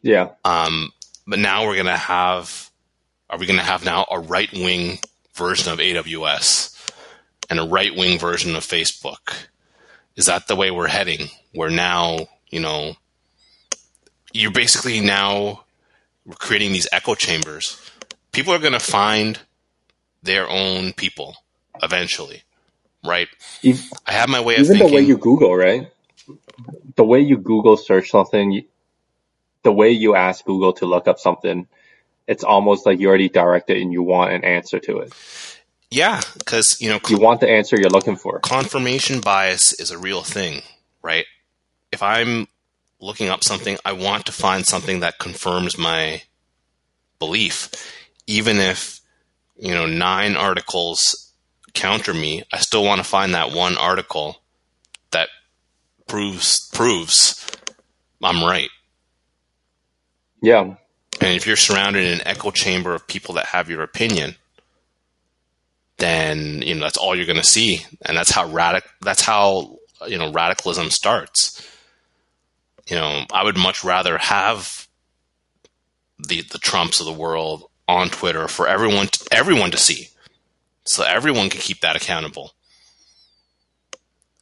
yeah, 0.02 0.30
um, 0.44 0.92
but 1.28 1.38
now 1.38 1.66
we're 1.66 1.78
gonna 1.78 1.98
have, 1.98 2.72
are 3.30 3.38
we 3.38 3.46
gonna 3.46 3.62
have 3.62 3.86
now 3.86 4.08
a 4.10 4.20
right 4.20 4.52
wing 4.52 4.98
version 5.36 5.72
of 5.72 5.78
AWS 5.78 6.92
and 7.50 7.60
a 7.60 7.68
right 7.68 7.96
wing 7.96 8.18
version 8.18 8.56
of 8.56 8.64
Facebook? 8.64 9.48
Is 10.16 10.26
that 10.26 10.48
the 10.48 10.56
way 10.56 10.72
we're 10.72 10.88
heading? 10.88 11.30
Where 11.54 11.70
now, 11.70 12.28
you 12.50 12.60
know, 12.60 12.96
you're 14.34 14.52
basically 14.52 15.00
now 15.00 15.66
creating 16.40 16.72
these 16.72 16.88
echo 16.92 17.14
chambers. 17.14 17.80
People 18.32 18.52
are 18.54 18.60
gonna 18.60 18.80
find 18.80 19.40
their 20.26 20.50
own 20.50 20.94
people 20.94 21.36
eventually, 21.84 22.44
right? 23.06 23.30
Ev- 23.66 23.92
I 24.08 24.14
have 24.14 24.30
my 24.30 24.42
way 24.42 24.58
of 24.58 24.68
even 24.68 24.68
thinking. 24.68 24.80
the 24.80 24.88
way 24.88 25.02
you 25.02 25.18
Google, 25.18 25.56
right? 25.56 25.90
The 26.96 27.06
way 27.06 27.22
you 27.22 27.38
Google 27.38 27.78
search 27.78 28.10
something, 28.12 28.66
the 29.64 29.72
way 29.74 29.92
you 29.92 30.16
ask 30.16 30.46
Google 30.46 30.74
to 30.74 30.86
look 30.88 31.08
up 31.08 31.20
something, 31.20 31.68
it's 32.28 32.44
almost 32.44 32.86
like 32.86 33.00
you 33.00 33.10
already 33.10 33.30
directed 33.30 33.78
and 33.78 33.94
you 33.94 34.04
want 34.04 34.34
an 34.34 34.46
answer 34.46 34.80
to 34.80 35.00
it. 35.00 35.14
yeah, 35.92 36.22
because 36.40 36.78
you 36.82 36.90
know, 36.90 37.00
You 37.08 37.18
want 37.20 37.42
the 37.42 37.50
answer 37.50 37.78
you're 37.78 37.92
looking 37.92 38.18
for. 38.18 38.44
confirmation 38.44 39.22
bias 39.22 39.74
is 39.80 39.92
a 39.92 39.98
real 40.00 40.24
thing, 40.24 40.64
right? 41.04 41.26
If 41.92 42.04
I'm 42.04 42.48
looking 43.02 43.30
up 43.30 43.44
something, 43.44 43.78
I 43.86 43.94
want 43.94 44.28
to 44.28 44.34
find 44.34 44.66
something 44.66 45.02
that 45.02 45.20
confirms 45.20 45.78
my 45.78 46.24
belief. 47.20 47.70
Even 48.28 48.58
if, 48.58 49.02
you 49.58 49.74
know, 49.74 49.86
nine 49.86 50.36
articles 50.36 51.34
counter 51.74 52.14
me, 52.14 52.44
I 52.52 52.58
still 52.58 52.84
want 52.84 53.00
to 53.00 53.08
find 53.08 53.34
that 53.34 53.52
one 53.52 53.78
article 53.78 54.42
that 55.12 55.30
proves 56.08 56.70
proves 56.70 57.46
I'm 58.24 58.44
right. 58.44 58.70
Yeah, 60.42 60.76
And 61.22 61.34
if 61.36 61.48
you're 61.48 61.56
surrounded 61.56 62.04
in 62.06 62.20
an 62.20 62.28
echo 62.28 62.52
chamber 62.52 62.94
of 62.94 63.08
people 63.08 63.36
that 63.36 63.48
have 63.48 63.70
your 63.70 63.82
opinion, 63.82 64.36
then 65.98 66.62
you 66.62 66.76
know 66.76 66.82
that's 66.82 66.98
all 66.98 67.16
you're 67.16 67.26
going 67.26 67.38
to 67.38 67.44
see, 67.44 67.86
and 68.06 68.18
that's 68.18 68.32
how 68.32 68.48
radic 68.50 68.84
that's 69.02 69.22
how 69.22 69.78
you 70.08 70.18
know 70.18 70.32
radicalism 70.32 70.90
starts. 70.90 71.68
You 72.88 72.96
know, 72.98 73.24
I 73.32 73.44
would 73.44 73.58
much 73.58 73.84
rather 73.84 74.18
have 74.18 74.88
the 76.20 76.42
the 76.42 76.60
Trumps 76.60 77.00
of 77.00 77.06
the 77.06 77.14
world 77.14 77.64
on 77.88 78.10
Twitter 78.10 78.48
for 78.48 78.68
everyone 78.68 79.08
to, 79.08 79.28
everyone 79.32 79.72
to 79.72 79.78
see, 79.78 80.10
so 80.86 81.04
everyone 81.04 81.50
can 81.50 81.62
keep 81.62 81.82
that 81.82 81.96
accountable. 81.96 82.54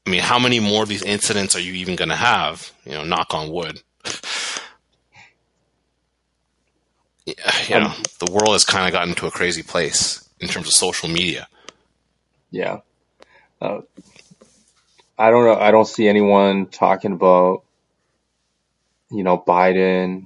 I 0.06 0.10
mean, 0.10 0.22
how 0.22 0.38
many 0.40 0.60
more 0.60 0.84
of 0.84 0.90
these 0.90 1.04
incidents 1.04 1.56
are 1.56 1.62
you 1.62 1.74
even 1.74 1.96
going 1.96 2.10
to 2.10 2.16
have? 2.16 2.72
You 2.86 2.94
know, 2.94 3.04
knock 3.06 3.34
on 3.34 3.50
wood. 3.50 3.82
Yeah, 7.26 7.34
you 7.70 7.80
know, 7.80 7.94
the 8.20 8.32
world 8.32 8.52
has 8.52 8.66
kind 8.66 8.86
of 8.86 8.92
gotten 8.92 9.16
to 9.16 9.28
a 9.28 9.32
crazy 9.32 9.64
place 9.64 10.28
in 10.42 10.50
terms 10.50 10.68
of 10.68 10.74
social 10.74 11.08
media. 11.08 11.48
yeah. 12.52 12.80
Uh, 13.62 13.80
I 15.18 15.30
don't 15.30 15.46
know. 15.46 15.56
I 15.56 15.72
don't 15.72 15.88
see 15.88 16.10
anyone 16.10 16.66
talking 16.66 17.14
about, 17.14 17.64
you 19.10 19.24
know, 19.24 19.38
Biden 19.38 20.26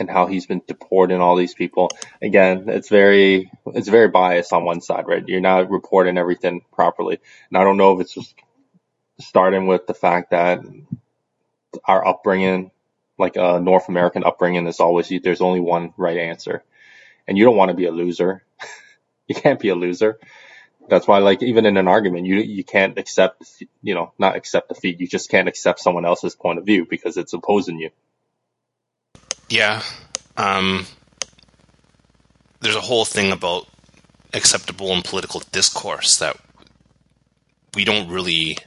and 0.00 0.10
how 0.10 0.26
he's 0.26 0.46
been 0.46 0.62
deporting 0.66 1.20
all 1.20 1.36
these 1.36 1.54
people. 1.54 1.90
Again, 2.22 2.66
it's 2.68 2.88
very, 2.88 3.50
it's 3.68 3.88
very 3.88 4.08
biased 4.08 4.52
on 4.52 4.64
one 4.64 4.80
side, 4.80 5.06
right? 5.06 5.26
You're 5.26 5.40
not 5.40 5.70
reporting 5.70 6.18
everything 6.18 6.62
properly. 6.72 7.20
And 7.50 7.58
I 7.58 7.64
don't 7.64 7.76
know 7.78 7.94
if 7.94 8.02
it's 8.02 8.14
just 8.14 8.34
starting 9.20 9.66
with 9.66 9.86
the 9.86 9.94
fact 9.94 10.30
that 10.32 10.60
our 11.84 12.06
upbringing, 12.06 12.70
like 13.18 13.36
a 13.36 13.60
North 13.60 13.88
American 13.88 14.24
upbringing, 14.24 14.66
is 14.68 14.80
always 14.80 15.12
there's 15.22 15.40
only 15.42 15.60
one 15.60 15.94
right 15.96 16.18
answer, 16.18 16.64
and 17.28 17.38
you 17.38 17.44
don't 17.44 17.56
want 17.56 17.70
to 17.70 17.76
be 17.76 17.86
a 17.86 17.92
loser. 17.92 18.44
you 19.28 19.34
can't 19.34 19.60
be 19.60 19.70
a 19.70 19.74
loser. 19.76 20.18
That's 20.88 21.08
why, 21.08 21.18
like, 21.18 21.42
even 21.42 21.66
in 21.66 21.76
an 21.78 21.88
argument, 21.88 22.26
you 22.26 22.36
you 22.36 22.64
can't 22.64 22.98
accept, 22.98 23.44
you 23.82 23.94
know, 23.94 24.12
not 24.18 24.36
accept 24.36 24.70
defeat. 24.70 25.00
You 25.00 25.08
just 25.08 25.30
can't 25.30 25.48
accept 25.48 25.80
someone 25.80 26.06
else's 26.06 26.36
point 26.36 26.58
of 26.58 26.66
view 26.66 26.86
because 26.88 27.16
it's 27.16 27.32
opposing 27.34 27.78
you. 27.78 27.90
Yeah. 29.48 29.82
Um, 30.36 30.86
there's 32.60 32.76
a 32.76 32.80
whole 32.80 33.04
thing 33.04 33.32
about 33.32 33.66
acceptable 34.34 34.92
and 34.92 35.04
political 35.04 35.42
discourse 35.52 36.18
that 36.18 36.36
we 37.74 37.84
don't 37.84 38.10
really 38.10 38.58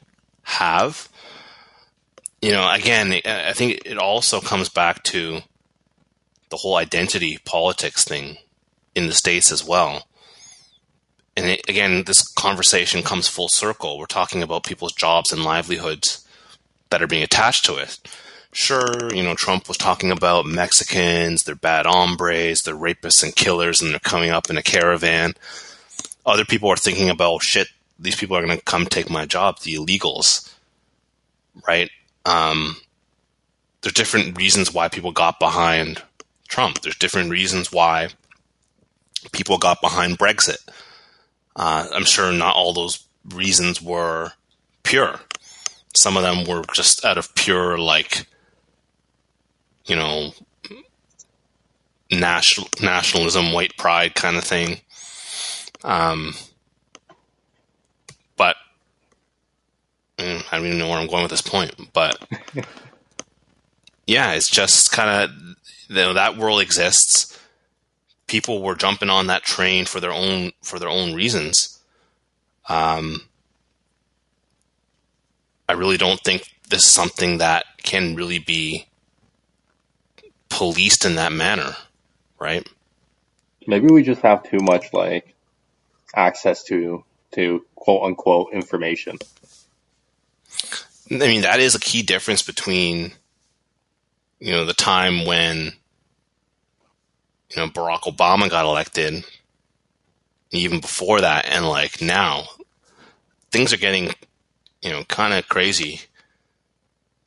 have. 0.43 1.07
You 2.41 2.51
know, 2.51 2.71
again, 2.71 3.21
I 3.25 3.53
think 3.53 3.81
it 3.85 3.97
also 3.97 4.41
comes 4.41 4.69
back 4.69 5.03
to 5.03 5.41
the 6.49 6.57
whole 6.57 6.75
identity 6.75 7.37
politics 7.45 8.03
thing 8.03 8.37
in 8.95 9.07
the 9.07 9.13
States 9.13 9.51
as 9.51 9.63
well. 9.63 10.07
And 11.37 11.45
it, 11.45 11.61
again, 11.69 12.03
this 12.05 12.27
conversation 12.33 13.03
comes 13.03 13.27
full 13.27 13.47
circle. 13.49 13.97
We're 13.97 14.05
talking 14.05 14.43
about 14.43 14.65
people's 14.65 14.93
jobs 14.93 15.31
and 15.31 15.43
livelihoods 15.43 16.25
that 16.89 17.01
are 17.01 17.07
being 17.07 17.23
attached 17.23 17.65
to 17.65 17.77
it. 17.77 17.99
Sure, 18.53 19.13
you 19.13 19.23
know, 19.23 19.33
Trump 19.33 19.67
was 19.69 19.77
talking 19.77 20.11
about 20.11 20.45
Mexicans, 20.45 21.43
they're 21.43 21.55
bad 21.55 21.85
hombres, 21.85 22.61
they're 22.61 22.75
rapists 22.75 23.23
and 23.23 23.35
killers, 23.35 23.81
and 23.81 23.91
they're 23.91 23.99
coming 23.99 24.29
up 24.29 24.49
in 24.49 24.57
a 24.57 24.61
caravan. 24.61 25.35
Other 26.25 26.43
people 26.43 26.69
are 26.69 26.75
thinking 26.75 27.09
about, 27.09 27.43
shit, 27.43 27.67
these 27.97 28.15
people 28.15 28.35
are 28.35 28.45
going 28.45 28.57
to 28.57 28.63
come 28.63 28.85
take 28.85 29.09
my 29.09 29.25
job, 29.25 29.59
the 29.59 29.75
illegals, 29.75 30.53
right? 31.65 31.89
Um, 32.25 32.75
there's 33.81 33.93
different 33.93 34.37
reasons 34.37 34.73
why 34.73 34.89
people 34.89 35.11
got 35.11 35.39
behind 35.39 36.03
Trump. 36.47 36.81
There's 36.81 36.97
different 36.97 37.31
reasons 37.31 37.71
why 37.71 38.09
people 39.31 39.57
got 39.57 39.81
behind 39.81 40.19
Brexit. 40.19 40.57
Uh, 41.55 41.87
I'm 41.93 42.05
sure 42.05 42.31
not 42.33 42.55
all 42.55 42.73
those 42.73 43.05
reasons 43.33 43.81
were 43.81 44.33
pure. 44.83 45.19
Some 45.95 46.17
of 46.17 46.23
them 46.23 46.45
were 46.45 46.63
just 46.73 47.05
out 47.05 47.17
of 47.17 47.33
pure, 47.35 47.77
like, 47.77 48.25
you 49.91 49.97
know, 49.97 50.31
national 52.09 52.69
nationalism, 52.81 53.51
white 53.51 53.75
pride 53.75 54.15
kind 54.15 54.37
of 54.37 54.43
thing. 54.45 54.79
Um, 55.83 56.33
but 58.37 58.55
mm, 60.17 60.41
I 60.49 60.55
don't 60.55 60.65
even 60.65 60.79
know 60.79 60.87
where 60.87 60.97
I'm 60.97 61.07
going 61.07 61.23
with 61.23 61.31
this 61.31 61.41
point. 61.41 61.75
But 61.91 62.25
yeah, 64.07 64.31
it's 64.31 64.49
just 64.49 64.93
kind 64.93 65.09
of 65.09 65.37
you 65.89 65.95
know, 65.95 66.13
that 66.13 66.37
world 66.37 66.61
exists. 66.61 67.37
People 68.27 68.61
were 68.61 68.75
jumping 68.75 69.09
on 69.09 69.27
that 69.27 69.43
train 69.43 69.83
for 69.83 69.99
their 69.99 70.13
own 70.13 70.53
for 70.61 70.79
their 70.79 70.87
own 70.87 71.13
reasons. 71.13 71.81
Um, 72.69 73.23
I 75.67 75.73
really 75.73 75.97
don't 75.97 76.21
think 76.21 76.47
this 76.69 76.85
is 76.85 76.91
something 76.91 77.39
that 77.39 77.65
can 77.83 78.15
really 78.15 78.39
be 78.39 78.85
policed 80.51 81.05
in 81.05 81.15
that 81.15 81.31
manner, 81.31 81.75
right? 82.39 82.67
Maybe 83.65 83.87
we 83.87 84.03
just 84.03 84.21
have 84.21 84.43
too 84.43 84.59
much 84.59 84.93
like 84.93 85.33
access 86.15 86.63
to 86.65 87.03
to 87.33 87.65
quote 87.75 88.03
unquote 88.03 88.53
information. 88.53 89.17
I 91.09 91.17
mean, 91.17 91.41
that 91.41 91.59
is 91.59 91.75
a 91.75 91.79
key 91.79 92.03
difference 92.03 92.41
between 92.41 93.13
you 94.39 94.51
know 94.51 94.65
the 94.65 94.73
time 94.73 95.25
when 95.25 95.73
you 97.49 97.57
know 97.57 97.67
Barack 97.67 98.01
Obama 98.01 98.49
got 98.49 98.65
elected, 98.65 99.23
even 100.51 100.79
before 100.79 101.21
that, 101.21 101.45
and 101.47 101.67
like 101.67 102.01
now, 102.01 102.45
things 103.51 103.73
are 103.73 103.77
getting 103.77 104.13
you 104.81 104.89
know 104.89 105.03
kind 105.05 105.33
of 105.33 105.47
crazy, 105.49 106.01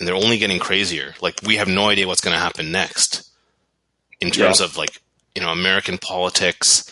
and 0.05 0.09
they're 0.09 0.15
only 0.23 0.37
getting 0.37 0.59
crazier. 0.59 1.15
Like 1.23 1.41
we 1.47 1.57
have 1.57 1.67
no 1.67 1.89
idea 1.89 2.07
what's 2.07 2.21
going 2.21 2.35
to 2.37 2.41
happen 2.41 2.71
next 2.71 3.31
in 4.21 4.31
terms 4.31 4.61
Yeah. 4.61 4.67
of 4.67 4.77
like 4.77 5.01
you 5.35 5.41
know 5.41 5.49
American 5.51 5.97
politics. 5.97 6.91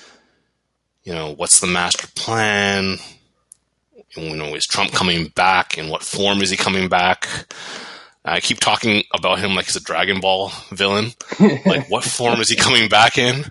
You 1.04 1.12
know 1.12 1.34
what's 1.34 1.60
the 1.60 1.66
master 1.66 2.06
plan? 2.16 2.96
You 4.16 4.34
know 4.34 4.54
is 4.54 4.64
Trump 4.64 4.92
coming 4.92 5.28
back? 5.28 5.76
In 5.76 5.90
what 5.90 6.02
form 6.02 6.40
is 6.40 6.48
he 6.48 6.56
coming 6.56 6.88
back? 6.88 7.28
I 8.24 8.40
keep 8.40 8.60
talking 8.60 9.02
about 9.12 9.40
him 9.40 9.54
like 9.54 9.66
he's 9.66 9.76
a 9.76 9.80
Dragon 9.82 10.20
Ball 10.20 10.50
villain. 10.70 11.10
like, 11.66 11.90
what 11.90 12.04
form 12.04 12.40
is 12.40 12.48
he 12.48 12.56
coming 12.56 12.88
back 12.88 13.18
in? 13.18 13.44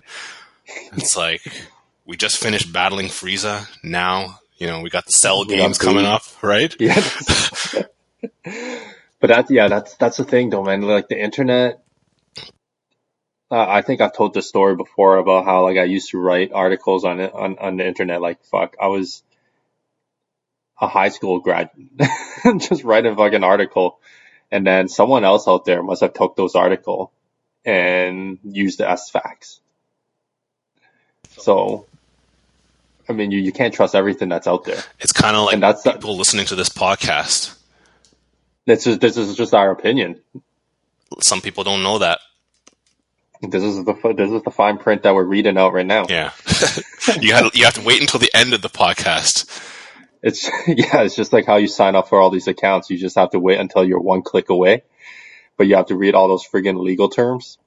It's 0.94 1.16
like 1.16 1.42
we 2.04 2.16
just 2.16 2.38
finished 2.38 2.72
battling 2.72 3.06
Frieza. 3.06 3.68
Now, 3.84 4.40
you 4.56 4.66
know, 4.66 4.80
we 4.80 4.90
got 4.90 5.04
the 5.06 5.12
Cell 5.12 5.44
We 5.46 5.54
games 5.56 5.78
coming 5.78 6.06
up, 6.06 6.22
right? 6.42 6.74
Yeah. 6.80 7.00
but 9.22 9.28
that's 9.28 9.50
yeah, 9.52 9.68
that's 9.68 9.94
that's 9.94 10.16
the 10.18 10.24
thing 10.24 10.50
though, 10.50 10.64
man. 10.64 10.82
Like 10.82 11.08
the 11.08 11.18
internet. 11.18 11.82
Uh, 13.50 13.66
I 13.68 13.82
think 13.82 14.00
I've 14.00 14.14
told 14.16 14.34
this 14.34 14.48
story 14.48 14.74
before 14.76 15.16
about 15.18 15.44
how 15.44 15.62
like 15.62 15.76
I 15.78 15.84
used 15.84 16.10
to 16.10 16.18
write 16.18 16.52
articles 16.52 17.04
on 17.04 17.20
it 17.20 17.32
on 17.32 17.56
on 17.58 17.76
the 17.76 17.86
internet. 17.86 18.20
Like 18.20 18.44
fuck, 18.44 18.74
I 18.80 18.88
was 18.88 19.22
a 20.80 20.88
high 20.88 21.10
school 21.10 21.38
grad, 21.38 21.70
just 22.58 22.82
writing 22.82 23.12
a 23.12 23.16
fucking 23.16 23.44
article, 23.44 24.00
and 24.50 24.66
then 24.66 24.88
someone 24.88 25.22
else 25.24 25.46
out 25.46 25.64
there 25.66 25.82
must 25.84 26.00
have 26.00 26.14
took 26.14 26.34
those 26.34 26.56
article 26.56 27.12
and 27.64 28.40
used 28.42 28.80
it 28.80 28.86
as 28.88 29.08
facts. 29.08 29.60
So, 31.38 31.86
I 33.08 33.12
mean, 33.12 33.30
you 33.30 33.38
you 33.38 33.52
can't 33.52 33.72
trust 33.72 33.94
everything 33.94 34.30
that's 34.30 34.48
out 34.48 34.64
there. 34.64 34.82
It's 34.98 35.12
kind 35.12 35.36
of 35.36 35.44
like 35.44 35.54
And 35.54 35.62
that's- 35.62 35.84
people 35.84 36.16
listening 36.16 36.46
to 36.46 36.56
this 36.56 36.70
podcast. 36.70 37.56
This 38.66 38.86
is 38.86 38.98
this 38.98 39.16
is 39.16 39.36
just 39.36 39.54
our 39.54 39.70
opinion. 39.70 40.20
Some 41.20 41.40
people 41.40 41.64
don't 41.64 41.82
know 41.82 41.98
that. 41.98 42.20
This 43.42 43.64
is 43.64 43.84
the 43.84 44.14
this 44.16 44.30
is 44.30 44.42
the 44.42 44.52
fine 44.52 44.78
print 44.78 45.02
that 45.02 45.14
we're 45.14 45.24
reading 45.24 45.58
out 45.58 45.72
right 45.72 45.86
now. 45.86 46.06
Yeah. 46.08 46.30
you 47.20 47.34
have 47.34 47.50
you 47.54 47.64
have 47.64 47.74
to 47.74 47.82
wait 47.82 48.00
until 48.00 48.20
the 48.20 48.30
end 48.34 48.54
of 48.54 48.62
the 48.62 48.68
podcast. 48.68 49.48
It's 50.22 50.44
yeah, 50.68 51.02
it's 51.02 51.16
just 51.16 51.32
like 51.32 51.44
how 51.44 51.56
you 51.56 51.66
sign 51.66 51.96
up 51.96 52.08
for 52.08 52.20
all 52.20 52.30
these 52.30 52.46
accounts. 52.46 52.88
You 52.88 52.98
just 52.98 53.16
have 53.16 53.30
to 53.30 53.40
wait 53.40 53.58
until 53.58 53.84
you're 53.84 54.00
one 54.00 54.22
click 54.22 54.48
away, 54.48 54.84
but 55.56 55.66
you 55.66 55.74
have 55.74 55.86
to 55.86 55.96
read 55.96 56.14
all 56.14 56.28
those 56.28 56.46
friggin' 56.46 56.80
legal 56.80 57.08
terms. 57.08 57.58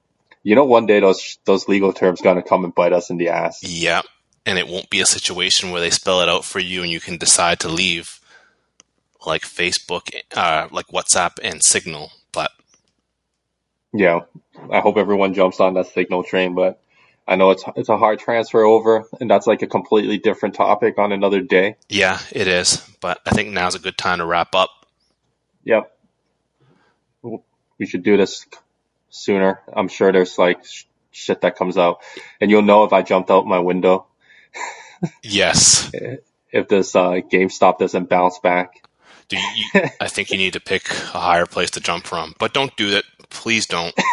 You 0.42 0.54
know, 0.54 0.64
one 0.64 0.86
day 0.86 1.00
those 1.00 1.38
those 1.44 1.68
legal 1.68 1.92
terms 1.92 2.22
gonna 2.22 2.42
come 2.42 2.64
and 2.64 2.74
bite 2.74 2.94
us 2.94 3.10
in 3.10 3.18
the 3.18 3.28
ass. 3.28 3.62
Yeah. 3.62 4.00
And 4.46 4.58
it 4.58 4.68
won't 4.68 4.88
be 4.88 5.00
a 5.00 5.06
situation 5.06 5.72
where 5.72 5.80
they 5.80 5.90
spell 5.90 6.20
it 6.20 6.28
out 6.28 6.44
for 6.44 6.60
you 6.60 6.82
and 6.82 6.90
you 6.90 7.00
can 7.00 7.18
decide 7.18 7.60
to 7.60 7.68
leave 7.68 8.20
like 9.26 9.42
Facebook, 9.42 10.08
uh, 10.34 10.68
like 10.70 10.86
WhatsApp 10.88 11.32
and 11.42 11.62
Signal. 11.62 12.12
But 12.32 12.50
Yeah, 13.92 14.20
I 14.70 14.80
hope 14.80 14.96
everyone 14.96 15.34
jumps 15.34 15.60
on 15.60 15.74
that 15.74 15.86
signal 15.88 16.22
train, 16.24 16.54
but 16.54 16.80
I 17.28 17.36
know 17.36 17.50
it's 17.50 17.64
it's 17.76 17.88
a 17.88 17.96
hard 17.96 18.18
transfer 18.20 18.62
over, 18.64 19.04
and 19.20 19.28
that's 19.30 19.46
like 19.46 19.62
a 19.62 19.66
completely 19.66 20.18
different 20.18 20.54
topic 20.54 20.98
on 20.98 21.12
another 21.12 21.40
day. 21.42 21.76
yeah, 21.88 22.18
it 22.32 22.46
is. 22.48 22.76
But 23.00 23.20
I 23.26 23.30
think 23.30 23.50
now's 23.50 23.74
a 23.74 23.80
good 23.80 23.98
time 23.98 24.18
to 24.18 24.24
wrap 24.26 24.54
up. 24.54 24.70
Yep. 25.64 25.92
We 27.78 27.86
should 27.86 28.04
do 28.04 28.16
this 28.16 28.46
sooner. 29.10 29.60
I'm 29.72 29.88
sure 29.88 30.12
there's 30.12 30.38
like 30.38 30.64
sh- 30.64 30.84
shit 31.10 31.40
that 31.42 31.56
comes 31.56 31.76
out, 31.76 32.00
and 32.40 32.50
you'll 32.50 32.62
know 32.62 32.84
if 32.84 32.92
I 32.92 33.02
jumped 33.02 33.30
out 33.30 33.46
my 33.46 33.58
window 33.58 34.06
Yes. 35.22 35.90
if 36.52 36.68
this 36.68 36.94
uh, 36.96 37.10
GameStop 37.30 37.78
doesn't 37.78 38.08
bounce 38.08 38.38
back. 38.38 38.82
Do 39.28 39.36
you, 39.36 39.82
I 40.00 40.08
think 40.08 40.30
you 40.30 40.38
need 40.38 40.52
to 40.52 40.60
pick 40.60 40.88
a 40.88 41.18
higher 41.18 41.46
place 41.46 41.70
to 41.72 41.80
jump 41.80 42.04
from, 42.04 42.34
but 42.38 42.54
don't 42.54 42.74
do 42.76 42.90
that. 42.90 43.04
Please 43.28 43.66
don't. 43.66 43.94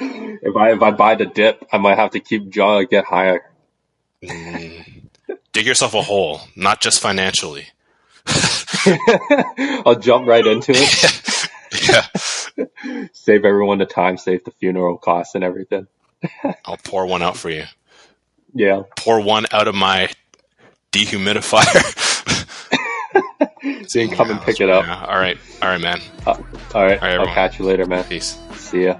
If 0.00 0.56
I 0.56 0.72
if 0.72 0.82
I 0.82 0.92
buy 0.92 1.16
the 1.16 1.26
dip, 1.26 1.66
I 1.72 1.78
might 1.78 1.98
have 1.98 2.12
to 2.12 2.20
keep 2.20 2.50
jaw 2.50 2.82
get 2.82 3.04
higher. 3.04 3.50
Mm. 4.22 5.08
Dig 5.52 5.66
yourself 5.66 5.94
a 5.94 6.02
hole, 6.02 6.40
not 6.54 6.80
just 6.80 7.00
financially. 7.00 7.66
I'll 9.84 9.98
jump 9.98 10.26
right 10.28 10.46
into 10.46 10.72
it. 10.74 11.48
Yeah, 11.86 12.06
Save 13.12 13.44
everyone 13.44 13.76
the 13.76 13.84
time, 13.84 14.16
save 14.16 14.42
the 14.44 14.50
funeral 14.52 14.96
costs 14.96 15.34
and 15.34 15.44
everything. 15.44 15.86
I'll 16.64 16.78
pour 16.78 17.04
one 17.04 17.22
out 17.22 17.36
for 17.36 17.50
you. 17.50 17.64
Yeah. 18.54 18.84
Pour 18.96 19.20
one 19.20 19.44
out 19.52 19.68
of 19.68 19.74
my 19.74 20.08
dehumidifier. 20.90 22.07
So 23.88 23.98
you 24.00 24.08
can 24.08 24.16
come 24.18 24.30
and 24.30 24.40
pick 24.42 24.60
it 24.60 24.68
up. 24.68 24.84
Yeah, 24.84 25.04
All 25.06 25.18
right, 25.18 25.38
all 25.62 25.70
right, 25.70 25.80
man. 25.80 26.00
Uh, 26.26 26.36
all 26.74 26.84
right. 26.84 27.02
I'll 27.02 27.08
everyone. 27.10 27.28
catch 27.34 27.58
you 27.58 27.64
later, 27.64 27.86
man. 27.86 28.04
Peace. 28.04 28.38
See 28.52 28.84
ya. 28.84 28.98